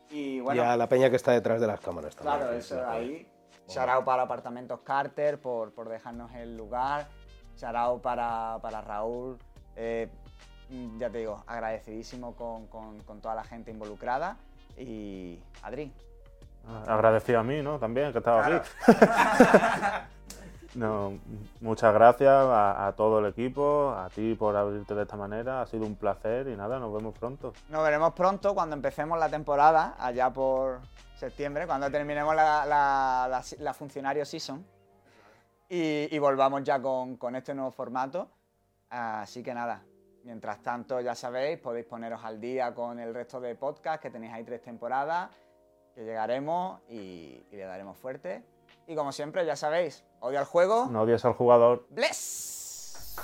Y 0.10 0.40
bueno, 0.40 0.62
y 0.64 0.66
a 0.66 0.76
la 0.76 0.90
peña 0.90 1.10
que 1.10 1.16
está 1.16 1.32
detrás 1.32 1.62
de 1.62 1.68
las 1.68 1.80
cámaras 1.80 2.16
también. 2.16 2.38
claro, 2.38 2.54
eso 2.54 2.76
es 2.76 2.82
la 2.82 2.92
ahí. 2.92 3.32
Shout 3.68 4.04
para 4.04 4.24
Apartamentos 4.24 4.80
Carter 4.82 5.40
por, 5.40 5.72
por 5.74 5.88
dejarnos 5.88 6.34
el 6.34 6.58
lugar. 6.58 7.08
Shout 7.56 8.02
para, 8.02 8.58
para 8.62 8.82
Raúl. 8.82 9.38
Eh, 9.76 10.10
ya 10.98 11.10
te 11.10 11.20
digo, 11.20 11.44
agradecidísimo 11.48 12.36
con, 12.36 12.68
con- 12.68 13.02
con 13.04 13.22
toda 13.22 13.36
la 13.36 13.44
gente 13.44 13.70
involucrada. 13.72 14.38
Y 14.80 15.40
Adri, 15.62 15.92
agradecido 16.88 17.40
a 17.40 17.44
mí, 17.44 17.62
¿no? 17.62 17.78
También, 17.80 18.12
que 18.12 18.18
estaba 18.20 18.46
aquí. 18.46 18.70
No, 20.76 21.18
muchas 21.62 21.92
gracias 21.96 22.30
a, 22.32 22.88
a 22.88 22.94
todo 22.94 23.18
el 23.20 23.26
equipo, 23.26 23.90
a 23.98 24.08
ti 24.10 24.36
por 24.36 24.56
abrirte 24.56 24.94
de 24.94 25.02
esta 25.02 25.18
manera. 25.18 25.62
Ha 25.64 25.66
sido 25.66 25.84
un 25.86 25.96
placer 25.96 26.48
y 26.48 26.56
nada, 26.56 26.78
nos 26.80 26.94
vemos 26.94 27.18
pronto. 27.18 27.54
Nos 27.70 27.84
veremos 27.84 28.14
pronto 28.14 28.54
cuando 28.54 28.76
empecemos 28.76 29.18
la 29.18 29.30
temporada, 29.30 29.96
allá 30.00 30.30
por 30.30 30.80
septiembre, 31.18 31.66
cuando 31.66 31.90
terminemos 31.90 32.36
la, 32.36 32.66
la, 32.68 33.28
la- 33.28 33.44
la 33.60 33.74
funcionario 33.74 34.24
season 34.26 34.64
y, 35.68 36.16
y 36.16 36.20
volvamos 36.20 36.64
ya 36.64 36.80
con, 36.80 37.18
con 37.18 37.36
este 37.36 37.56
nuevo 37.56 37.72
formato. 37.72 38.30
Así 38.92 39.42
que 39.42 39.56
nada, 39.56 39.82
mientras 40.30 40.62
tanto 40.62 41.02
ya 41.02 41.16
sabéis, 41.16 41.58
podéis 41.58 41.88
poneros 41.88 42.24
al 42.24 42.40
día 42.40 42.76
con 42.76 43.00
el 43.00 43.16
resto 43.16 43.42
de 43.42 43.56
podcast, 43.56 44.00
que 44.00 44.12
tenéis 44.12 44.32
ahí 44.32 44.44
tres 44.44 44.62
temporadas, 44.62 45.32
que 45.96 46.04
llegaremos 46.04 46.82
y, 46.88 47.44
y 47.50 47.56
le 47.56 47.64
daremos 47.64 47.98
fuerte. 47.98 48.44
Y 48.86 48.96
como 48.96 49.12
siempre, 49.12 49.44
ya 49.44 49.56
sabéis, 49.56 50.06
odio 50.20 50.38
al 50.38 50.46
juego. 50.46 50.86
No 50.86 51.02
odies 51.02 51.26
al 51.26 51.34
jugador. 51.34 51.88
¡Bless! 51.90 53.18